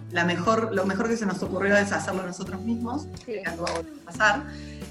la 0.10 0.26
mejor, 0.26 0.74
lo 0.74 0.84
mejor 0.88 1.08
que 1.10 1.16
se 1.16 1.28
nos 1.28 1.44
ocurrió 1.44 1.78
es 1.78 1.92
hacerlo 1.92 2.24
nosotros 2.26 2.60
mismos, 2.62 3.04
Sí. 3.24 3.34
que 3.34 3.42
acaba 3.46 3.70
de 3.72 3.84
pasar. 4.04 4.42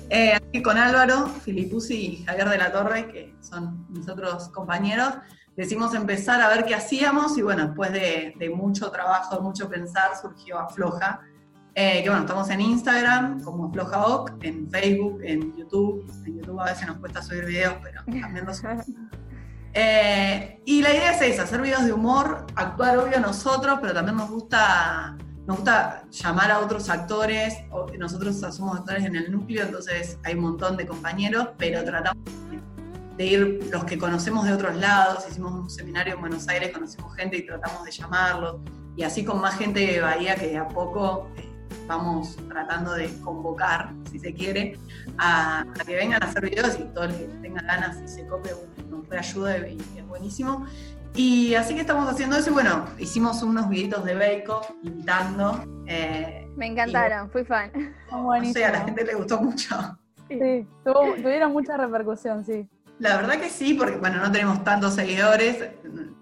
Eh, 0.08 0.34
aquí 0.34 0.62
con 0.62 0.78
Álvaro, 0.78 1.26
Filipuzzi 1.44 1.94
y 1.96 2.24
Javier 2.24 2.50
de 2.50 2.58
la 2.58 2.70
Torre, 2.70 3.08
que 3.10 3.34
son 3.40 3.86
mis 3.88 4.08
otros 4.08 4.50
compañeros, 4.50 5.14
decidimos 5.56 5.94
empezar 5.94 6.40
a 6.40 6.48
ver 6.48 6.64
qué 6.64 6.76
hacíamos 6.76 7.36
y 7.38 7.42
bueno, 7.42 7.66
después 7.66 7.92
de, 7.92 8.34
de 8.38 8.50
mucho 8.50 8.92
trabajo, 8.92 9.40
mucho 9.40 9.68
pensar, 9.68 10.10
surgió 10.20 10.60
Afloja. 10.60 11.22
Eh, 11.76 12.02
que 12.02 12.08
bueno, 12.08 12.22
estamos 12.24 12.48
en 12.50 12.60
Instagram 12.60 13.42
como 13.42 13.72
FlojaOc, 13.72 14.32
en 14.44 14.70
Facebook, 14.70 15.20
en 15.24 15.56
YouTube. 15.56 16.08
En 16.24 16.38
YouTube 16.38 16.60
a 16.60 16.64
veces 16.66 16.86
nos 16.86 16.98
cuesta 16.98 17.20
subir 17.20 17.44
videos, 17.46 17.74
pero 17.82 18.02
también 18.20 18.46
los 18.46 18.58
subimos. 18.58 18.86
Eh, 19.72 20.60
y 20.64 20.82
la 20.82 20.90
idea 20.90 21.12
es 21.12 21.22
esa, 21.22 21.42
hacer 21.42 21.60
videos 21.60 21.84
de 21.84 21.92
humor, 21.92 22.46
actuar 22.54 22.96
obvio 22.98 23.18
nosotros, 23.18 23.78
pero 23.80 23.92
también 23.92 24.16
nos 24.16 24.30
gusta, 24.30 25.16
nos 25.48 25.56
gusta 25.56 26.04
llamar 26.12 26.52
a 26.52 26.60
otros 26.60 26.88
actores. 26.88 27.54
Nosotros 27.98 28.36
somos 28.54 28.78
actores 28.78 29.04
en 29.04 29.16
el 29.16 29.32
núcleo, 29.32 29.64
entonces 29.64 30.16
hay 30.22 30.34
un 30.34 30.42
montón 30.42 30.76
de 30.76 30.86
compañeros, 30.86 31.48
pero 31.58 31.82
tratamos 31.84 32.24
de- 32.50 32.62
de 33.16 33.26
ir 33.26 33.68
los 33.72 33.84
que 33.84 33.98
conocemos 33.98 34.44
de 34.44 34.52
otros 34.52 34.76
lados. 34.76 35.24
Hicimos 35.28 35.52
un 35.52 35.70
seminario 35.70 36.14
en 36.14 36.20
Buenos 36.20 36.46
Aires, 36.48 36.70
conocimos 36.72 37.14
gente 37.16 37.36
y 37.38 37.46
tratamos 37.46 37.84
de 37.84 37.90
llamarlos. 37.90 38.56
Y 38.96 39.02
así 39.02 39.24
con 39.24 39.40
más 39.40 39.56
gente 39.56 39.80
de 39.80 40.00
Bahía 40.00 40.36
que 40.36 40.48
de 40.48 40.58
a 40.58 40.68
poco 40.68 41.28
eh, 41.36 41.50
vamos 41.86 42.36
tratando 42.48 42.92
de 42.94 43.08
convocar, 43.20 43.92
si 44.10 44.18
se 44.18 44.32
quiere, 44.32 44.78
a, 45.18 45.60
a 45.60 45.84
que 45.86 45.94
vengan 45.96 46.22
a 46.22 46.26
hacer 46.26 46.48
videos 46.48 46.78
y 46.78 46.84
todo 46.94 47.04
el 47.04 47.16
que 47.16 47.24
tenga 47.42 47.62
ganas 47.62 48.00
y 48.02 48.08
se 48.08 48.26
cope 48.26 48.50
nos 48.90 49.08
reayuda 49.08 49.58
y, 49.68 49.78
y 49.94 49.98
es 49.98 50.06
buenísimo. 50.06 50.66
Y 51.16 51.54
así 51.54 51.74
que 51.74 51.82
estamos 51.82 52.08
haciendo 52.10 52.36
eso 52.36 52.50
y 52.50 52.54
bueno, 52.54 52.86
hicimos 52.98 53.42
unos 53.42 53.68
videitos 53.68 54.04
de 54.04 54.14
Bake 54.14 54.48
Off 54.48 54.68
invitando. 54.82 55.64
eh, 55.86 56.48
Me 56.56 56.66
encantaron, 56.66 57.30
fui 57.30 57.44
fan. 57.44 57.70
No 58.10 58.52
sé, 58.52 58.64
a 58.64 58.72
la 58.72 58.80
gente 58.80 59.04
le 59.04 59.14
gustó 59.14 59.40
mucho. 59.40 59.76
Sí, 60.28 60.66
tuvo- 60.84 61.14
tuvieron 61.16 61.52
mucha 61.52 61.76
repercusión, 61.76 62.44
sí. 62.44 62.66
La 63.04 63.16
verdad 63.16 63.38
que 63.38 63.50
sí, 63.50 63.74
porque 63.74 63.96
bueno, 63.96 64.16
no 64.22 64.32
tenemos 64.32 64.64
tantos 64.64 64.94
seguidores, 64.94 65.62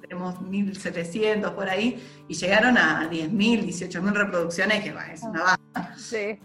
tenemos 0.01 0.41
1700 0.41 1.53
por 1.53 1.69
ahí, 1.69 2.03
y 2.27 2.35
llegaron 2.35 2.77
a 2.77 3.09
10.000, 3.09 3.31
18.000 3.65 4.13
reproducciones, 4.13 4.83
que 4.83 4.93
bueno, 4.93 5.13
es 5.13 5.23
una 5.23 5.43
baja. 5.45 5.95
Sí. 5.97 6.41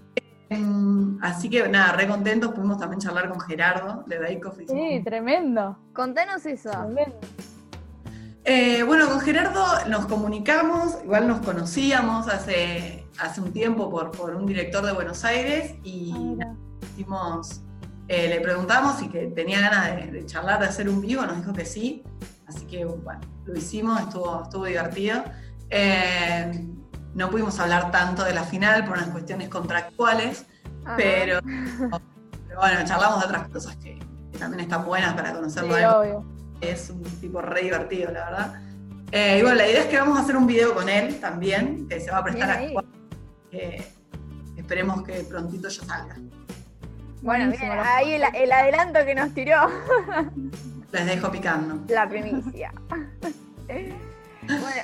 Em, 0.49 1.17
Así 1.23 1.49
que 1.49 1.67
nada, 1.67 1.93
re 1.93 2.07
contentos, 2.07 2.51
pudimos 2.53 2.77
también 2.77 2.99
charlar 3.01 3.29
con 3.29 3.39
Gerardo 3.39 4.03
de 4.05 4.19
Bake 4.19 4.45
Off. 4.45 4.59
Sí, 4.67 5.01
tremendo. 5.03 5.75
Contanos 5.91 6.45
eso. 6.45 6.69
tremendo. 6.69 7.17
Eh, 8.45 8.83
bueno, 8.83 9.09
con 9.09 9.19
Gerardo 9.19 9.65
nos 9.89 10.05
comunicamos, 10.05 10.99
igual 11.03 11.27
nos 11.27 11.41
conocíamos 11.41 12.27
hace, 12.27 13.05
hace 13.19 13.41
un 13.41 13.51
tiempo 13.51 13.89
por, 13.89 14.11
por 14.11 14.35
un 14.35 14.45
director 14.45 14.85
de 14.85 14.93
Buenos 14.93 15.25
Aires 15.25 15.73
y 15.83 16.13
Ah, 16.15 16.19
mira. 16.19 16.55
hicimos, 16.93 17.61
eh, 18.08 18.30
le 18.30 18.39
preguntamos 18.39 18.97
si 18.97 19.10
que 19.10 19.28
tenía 19.28 19.60
ganas 19.60 19.95
de, 19.95 20.12
de 20.12 20.26
charlar, 20.26 20.60
de 20.60 20.68
hacer 20.68 20.88
un 20.89 21.01
vivo, 21.01 21.26
nos 21.26 21.38
dijo 21.38 21.53
que 21.53 21.66
sí, 21.66 22.03
así 22.47 22.66
que 22.66 22.86
bueno, 22.86 23.22
lo 23.45 23.58
hicimos, 23.58 23.99
estuvo, 24.01 24.43
estuvo 24.43 24.66
divertido. 24.66 25.24
Eh, 25.70 26.66
no 27.14 27.30
pudimos 27.30 27.60
hablar 27.60 27.91
tanto 27.91 28.24
de 28.24 28.34
la 28.34 28.43
final 28.43 28.86
por 28.86 28.97
unas 28.97 29.10
cuestiones 29.10 29.49
contractuales, 29.49 30.45
Ajá. 30.86 30.95
pero, 30.95 31.39
pero 32.47 32.60
bueno, 32.60 32.80
charlamos 32.86 33.20
de 33.20 33.26
otras 33.26 33.49
cosas 33.49 33.76
que, 33.78 33.99
que 34.32 34.38
también 34.38 34.62
están 34.62 34.86
buenas 34.86 35.14
para 35.14 35.34
conocerlo 35.34 35.76
Sí, 35.76 35.84
obvio. 35.84 36.26
Es 36.62 36.89
un 36.89 37.03
tipo 37.03 37.41
re 37.41 37.64
divertido, 37.64 38.12
la 38.12 38.26
verdad. 38.26 38.62
Eh, 39.12 39.38
y 39.39 39.41
bueno, 39.41 39.58
la 39.58 39.68
idea 39.68 39.82
es 39.82 39.88
que 39.88 39.97
vamos 39.97 40.18
a 40.18 40.22
hacer 40.22 40.36
un 40.36 40.47
video 40.47 40.74
con 40.74 40.89
él 40.89 41.20
también, 41.20 41.88
que 41.88 41.99
se 41.99 42.12
va 42.12 42.20
a 42.20 42.24
prestar 42.24 42.51
a 42.51 42.60
que 43.49 43.84
esperemos 44.55 45.03
que 45.03 45.24
prontito 45.24 45.70
ya 45.70 45.84
salga. 45.84 46.18
Bueno, 47.22 47.51
la- 47.59 47.95
ahí 47.97 48.13
el, 48.13 48.24
el 48.34 48.51
adelanto 48.51 49.03
que 49.05 49.15
nos 49.15 49.34
tiró 49.34 49.68
Les 50.91 51.05
dejo 51.05 51.32
picando. 51.32 51.80
la 51.93 52.07
primicia. 52.07 52.72
bueno, 54.47 54.84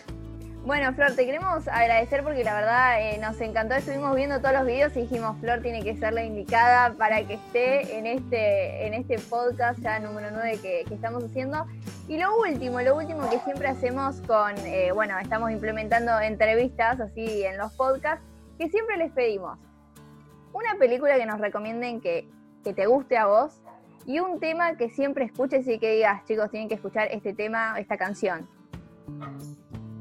bueno, 0.65 0.93
Flor, 0.93 1.13
te 1.15 1.25
queremos 1.25 1.67
agradecer 1.67 2.23
porque 2.23 2.43
la 2.43 2.55
verdad 2.55 3.01
eh, 3.01 3.17
nos 3.19 3.39
encantó. 3.41 3.75
Estuvimos 3.75 4.15
viendo 4.15 4.39
todos 4.39 4.53
los 4.53 4.65
videos 4.65 4.95
y 4.95 5.01
dijimos, 5.01 5.37
Flor 5.41 5.61
tiene 5.61 5.83
que 5.83 5.95
ser 5.97 6.13
la 6.13 6.23
indicada 6.23 6.93
para 6.93 7.25
que 7.27 7.33
esté 7.35 7.97
en 7.97 8.05
este, 8.07 8.85
en 8.87 8.93
este 8.93 9.19
podcast 9.19 9.79
ya 9.79 9.99
número 9.99 10.29
9 10.31 10.59
que, 10.61 10.85
que 10.87 10.93
estamos 10.95 11.23
haciendo. 11.23 11.65
Y 12.07 12.17
lo 12.17 12.37
último, 12.37 12.81
lo 12.81 12.95
último 12.95 13.29
que 13.29 13.39
siempre 13.39 13.67
hacemos 13.67 14.21
con, 14.21 14.57
eh, 14.65 14.91
bueno, 14.93 15.17
estamos 15.19 15.51
implementando 15.51 16.17
entrevistas 16.21 16.99
así 16.99 17.43
en 17.43 17.57
los 17.57 17.73
podcasts, 17.73 18.23
que 18.57 18.69
siempre 18.69 18.97
les 18.97 19.11
pedimos 19.11 19.57
una 20.53 20.75
película 20.79 21.17
que 21.17 21.25
nos 21.25 21.39
recomienden 21.39 21.99
que, 22.01 22.29
que 22.63 22.73
te 22.73 22.85
guste 22.85 23.17
a 23.17 23.25
vos 23.25 23.61
y 24.05 24.19
un 24.19 24.39
tema 24.39 24.75
que 24.75 24.89
siempre 24.89 25.25
escuches 25.25 25.67
y 25.67 25.79
que 25.79 25.93
digas, 25.95 26.23
chicos, 26.25 26.49
tienen 26.51 26.69
que 26.69 26.75
escuchar 26.75 27.07
este 27.11 27.33
tema, 27.33 27.79
esta 27.79 27.97
canción. 27.97 28.47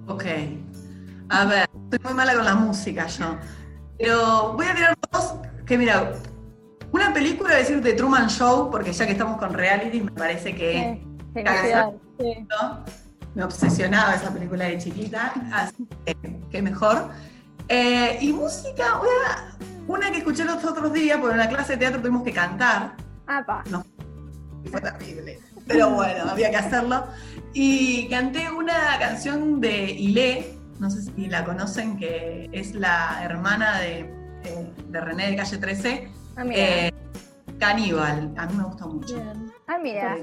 Ok. 0.07 0.25
A 1.29 1.45
ver, 1.47 1.69
estoy 1.85 1.99
muy 2.05 2.15
mala 2.15 2.35
con 2.35 2.45
la 2.45 2.55
música 2.55 3.07
yo. 3.07 3.37
Pero 3.99 4.53
voy 4.55 4.67
a 4.67 4.75
tirar 4.75 4.99
dos 5.11 5.35
que 5.65 5.79
mira, 5.79 6.13
una 6.93 7.13
película 7.15 7.51
voy 7.51 7.57
a 7.57 7.59
decir 7.61 7.81
de 7.81 7.93
Truman 7.95 8.29
Show, 8.29 8.71
porque 8.71 8.93
ya 8.93 9.07
que 9.07 9.13
estamos 9.13 9.39
con 9.39 9.55
reality, 9.55 10.01
me 10.01 10.11
parece 10.11 10.55
que 10.55 11.01
Sí, 11.35 11.41
Genial. 11.43 11.99
sí. 12.19 12.47
¿no? 12.51 12.85
me 13.35 13.45
obsesionaba 13.45 14.15
esa 14.15 14.31
película 14.31 14.67
de 14.67 14.77
chiquita, 14.77 15.33
así 15.55 15.87
que 16.05 16.15
qué 16.51 16.61
mejor. 16.61 17.09
Eh, 17.69 18.19
y 18.21 18.31
música, 18.35 18.99
voy 18.99 19.09
a- 19.27 19.57
una 19.87 20.11
que 20.11 20.19
escuché 20.19 20.45
los 20.45 20.65
otros 20.65 20.93
días, 20.93 21.19
porque 21.19 21.33
en 21.35 21.39
la 21.41 21.49
clase 21.49 21.73
de 21.73 21.79
teatro 21.79 22.01
tuvimos 22.01 22.23
que 22.23 22.33
cantar, 22.33 22.95
Apa. 23.27 23.63
y 24.65 24.69
fue 24.69 24.81
terrible. 24.81 25.39
Pero 25.67 25.91
bueno, 25.91 26.25
había 26.31 26.51
que 26.51 26.57
hacerlo. 26.57 27.05
Y 27.55 28.09
canté 28.09 28.51
una 28.51 28.99
canción 28.99 29.61
de 29.61 29.91
Ilé, 29.93 30.55
no 30.81 30.91
sé 30.91 31.03
si 31.03 31.27
la 31.29 31.45
conocen, 31.45 31.97
que 31.99 32.49
es 32.53 32.75
la 32.75 33.21
hermana 33.23 33.79
de, 33.81 34.01
eh, 34.45 34.73
de 34.89 35.01
René 35.01 35.31
de 35.31 35.37
Calle 35.37 35.59
13, 35.59 36.11
Ah, 36.37 36.45
mira. 36.45 36.57
eh, 36.87 36.93
Caníbal. 37.59 38.33
A 38.37 38.47
mí 38.47 38.55
me 38.57 38.65
gusta 38.65 38.87
mucho. 38.87 39.15
Bien. 39.15 39.53
ah, 39.69 39.79
mira. 39.81 40.17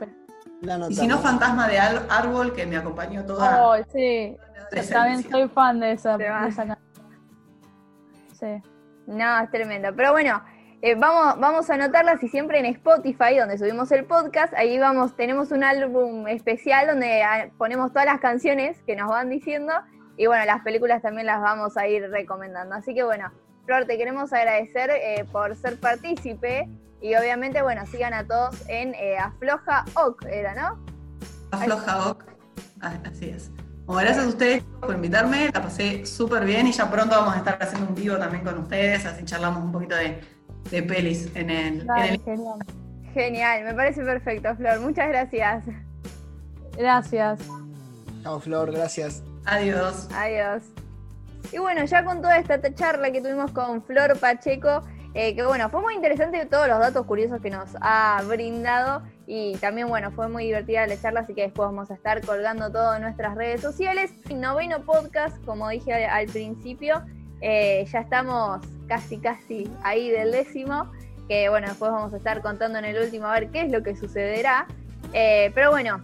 Y 0.89 0.95
si 0.95 1.07
no. 1.07 1.19
Fantasma 1.19 1.67
de 1.69 1.79
Árbol, 1.79 2.51
que 2.53 2.65
me 2.65 2.75
acompañó 2.75 3.23
toda 3.25 3.65
Oh, 3.65 3.75
sí. 3.93 4.35
También 4.91 5.23
soy 5.29 5.47
fan 5.47 5.79
de 5.79 5.93
esa, 5.93 6.17
de 6.17 6.25
esa 6.47 6.65
canción. 6.65 6.77
Sí. 8.37 8.61
No, 9.09 9.39
es 9.39 9.49
tremendo. 9.49 9.89
Pero 9.95 10.11
bueno, 10.11 10.41
eh, 10.83 10.93
vamos, 10.93 11.39
vamos 11.39 11.69
a 11.69 11.73
anotarlas 11.73 12.21
y 12.21 12.29
siempre 12.29 12.59
en 12.59 12.65
Spotify, 12.67 13.37
donde 13.37 13.57
subimos 13.57 13.91
el 13.91 14.05
podcast, 14.05 14.53
ahí 14.53 14.77
vamos, 14.77 15.15
tenemos 15.15 15.51
un 15.51 15.63
álbum 15.63 16.27
especial 16.27 16.85
donde 16.85 17.23
ah, 17.23 17.49
ponemos 17.57 17.91
todas 17.91 18.05
las 18.05 18.19
canciones 18.19 18.77
que 18.85 18.95
nos 18.95 19.09
van 19.09 19.29
diciendo 19.29 19.73
y 20.15 20.27
bueno, 20.27 20.45
las 20.45 20.61
películas 20.61 21.01
también 21.01 21.25
las 21.25 21.41
vamos 21.41 21.75
a 21.75 21.87
ir 21.87 22.07
recomendando. 22.11 22.75
Así 22.75 22.93
que 22.93 23.03
bueno, 23.03 23.31
Flor, 23.65 23.85
te 23.85 23.97
queremos 23.97 24.31
agradecer 24.31 24.91
eh, 24.91 25.25
por 25.31 25.55
ser 25.55 25.79
partícipe 25.79 26.69
y 27.01 27.15
obviamente, 27.15 27.63
bueno, 27.63 27.85
sigan 27.87 28.13
a 28.13 28.27
todos 28.27 28.63
en 28.69 28.93
eh, 28.93 29.17
Afloja 29.17 29.85
Oc, 29.95 30.23
era, 30.25 30.53
¿no? 30.53 30.85
Afloja 31.51 32.09
Oc. 32.11 32.25
Así 32.81 33.29
es. 33.29 33.51
Bueno, 33.89 34.03
gracias 34.03 34.25
a 34.27 34.29
ustedes 34.29 34.63
por 34.81 34.93
invitarme, 34.93 35.49
la 35.51 35.63
pasé 35.63 36.05
súper 36.05 36.45
bien 36.45 36.67
y 36.67 36.71
ya 36.71 36.91
pronto 36.91 37.15
vamos 37.15 37.33
a 37.33 37.37
estar 37.39 37.57
haciendo 37.59 37.89
un 37.89 37.95
vivo 37.95 38.17
también 38.17 38.43
con 38.43 38.59
ustedes, 38.59 39.03
así 39.03 39.25
charlamos 39.25 39.63
un 39.63 39.71
poquito 39.71 39.95
de, 39.95 40.21
de 40.69 40.83
pelis 40.83 41.27
en 41.33 41.49
el, 41.49 41.81
en 41.81 41.97
el 41.97 42.21
genial. 42.21 42.59
Genial, 43.15 43.63
me 43.63 43.73
parece 43.73 44.03
perfecto, 44.03 44.55
Flor. 44.57 44.79
Muchas 44.81 45.07
gracias. 45.07 45.63
Gracias. 46.77 47.39
Chao, 48.21 48.39
Flor, 48.39 48.71
gracias. 48.71 49.23
Adiós. 49.45 50.07
Adiós. 50.13 50.61
Y 51.51 51.57
bueno, 51.57 51.83
ya 51.83 52.05
con 52.05 52.21
toda 52.21 52.37
esta 52.37 52.61
charla 52.75 53.09
que 53.09 53.21
tuvimos 53.21 53.49
con 53.53 53.81
Flor 53.81 54.19
Pacheco, 54.19 54.83
eh, 55.15 55.35
que 55.35 55.43
bueno, 55.43 55.69
fue 55.69 55.81
muy 55.81 55.95
interesante 55.95 56.45
todos 56.45 56.67
los 56.67 56.77
datos 56.79 57.05
curiosos 57.05 57.41
que 57.41 57.49
nos 57.49 57.69
ha 57.81 58.21
brindado 58.27 59.01
y 59.25 59.55
también 59.57 59.87
bueno, 59.87 60.11
fue 60.11 60.27
muy 60.29 60.45
divertida 60.45 60.85
la 60.85 61.01
charla, 61.01 61.21
así 61.21 61.33
que 61.33 61.41
después 61.41 61.67
vamos 61.67 61.89
a 61.89 61.95
estar 61.95 62.23
colgando 62.23 62.71
todo 62.71 62.95
en 62.95 63.01
nuestras 63.01 63.35
redes 63.35 63.61
sociales. 63.61 64.11
Noveno 64.33 64.81
podcast, 64.81 65.43
como 65.45 65.67
dije 65.69 66.05
al, 66.05 66.27
principio, 66.27 67.01
eh, 67.41 67.85
ya 67.91 68.01
estamos 68.01 68.61
casi 68.87 69.17
casi 69.17 69.71
ahí 69.83 70.11
del 70.11 70.31
décimo, 70.31 70.91
que 71.27 71.49
bueno, 71.49 71.67
después 71.67 71.91
vamos 71.91 72.13
a 72.13 72.17
estar 72.17 72.41
contando 72.41 72.77
en 72.77 72.85
el 72.85 73.03
último 73.03 73.25
a 73.25 73.33
ver 73.33 73.49
qué 73.49 73.61
es 73.61 73.71
lo 73.71 73.81
que 73.81 73.95
sucederá. 73.95 74.67
Eh, 75.13 75.51
pero 75.55 75.71
bueno, 75.71 76.03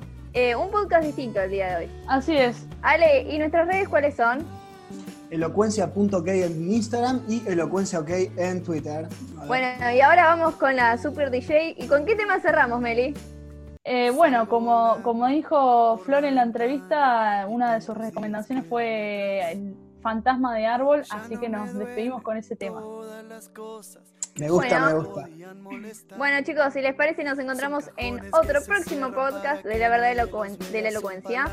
un 0.58 0.72
podcast 0.72 1.03
distinto 1.06 1.39
el 1.41 1.51
día 1.51 1.78
de 1.78 1.86
hoy. 1.86 1.91
Así 2.08 2.36
es. 2.36 2.66
Ale, 2.82 3.22
¿y 3.22 3.38
nuestras 3.38 3.68
redes 3.68 3.88
cuáles 3.88 4.16
son? 4.16 4.45
Elocuencia.ok 5.36 6.27
en 6.27 6.71
Instagram 6.71 7.21
y 7.27 7.45
elocuenciaok 7.47 8.09
en 8.09 8.63
Twitter. 8.63 9.07
Bueno, 9.47 9.67
y 9.93 10.01
ahora 10.01 10.27
vamos 10.27 10.55
con 10.55 10.75
la 10.75 10.97
Super 10.97 11.29
DJ. 11.29 11.75
¿Y 11.77 11.88
con 11.88 12.05
qué 12.05 12.15
tema 12.15 12.39
cerramos, 12.39 12.79
Meli? 12.79 13.13
Eh, 13.83 14.09
bueno, 14.11 14.47
como, 14.49 14.97
como 15.03 15.27
dijo 15.27 15.99
Flor 15.99 16.25
en 16.25 16.36
la 16.36 16.43
entrevista, 16.43 17.45
una 17.47 17.75
de 17.75 17.81
sus 17.81 17.95
recomendaciones 17.95 18.65
fue 18.65 19.51
el 19.51 19.75
fantasma 20.01 20.55
de 20.55 20.65
árbol, 20.65 21.03
así 21.09 21.38
que 21.38 21.49
nos 21.49 21.73
despedimos 21.73 22.23
con 22.23 22.38
ese 22.38 22.55
tema. 22.55 22.79
me 22.79 24.49
gusta, 24.49 24.79
bueno. 24.79 25.03
me 25.69 25.89
gusta. 25.89 26.15
Bueno, 26.17 26.43
chicos, 26.43 26.73
si 26.73 26.81
les 26.81 26.95
parece, 26.95 27.23
nos 27.23 27.38
encontramos 27.39 27.91
en 27.97 28.21
otro 28.31 28.63
próximo 28.65 29.11
podcast 29.11 29.65
de 29.65 29.77
la 29.77 29.89
verdad 29.89 30.09
de 30.09 30.81
la 30.81 30.89
elocuencia. 30.89 31.45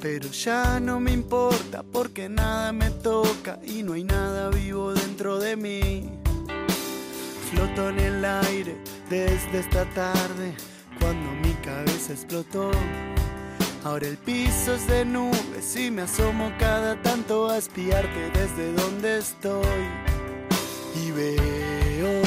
Pero 0.00 0.28
ya 0.28 0.78
no 0.80 1.00
me 1.00 1.12
importa 1.12 1.82
porque 1.82 2.28
nada 2.28 2.72
me 2.72 2.90
toca 2.90 3.58
y 3.64 3.82
no 3.82 3.94
hay 3.94 4.04
nada 4.04 4.50
vivo 4.50 4.92
dentro 4.92 5.38
de 5.38 5.56
mí. 5.56 6.10
Floto 7.50 7.88
en 7.88 7.98
el 7.98 8.24
aire 8.24 8.76
desde 9.08 9.60
esta 9.60 9.84
tarde 9.94 10.54
cuando 11.00 11.30
mi 11.42 11.52
cabeza 11.64 12.12
explotó. 12.12 12.70
Ahora 13.84 14.06
el 14.06 14.18
piso 14.18 14.74
es 14.74 14.86
de 14.86 15.04
nubes 15.04 15.76
y 15.76 15.90
me 15.90 16.02
asomo 16.02 16.52
cada 16.58 17.00
tanto 17.02 17.48
a 17.48 17.58
espiarte 17.58 18.30
desde 18.34 18.72
donde 18.74 19.18
estoy. 19.18 19.88
Y 21.04 21.10
veo 21.12 22.22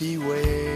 y 0.00 0.16
huelo 0.16 0.69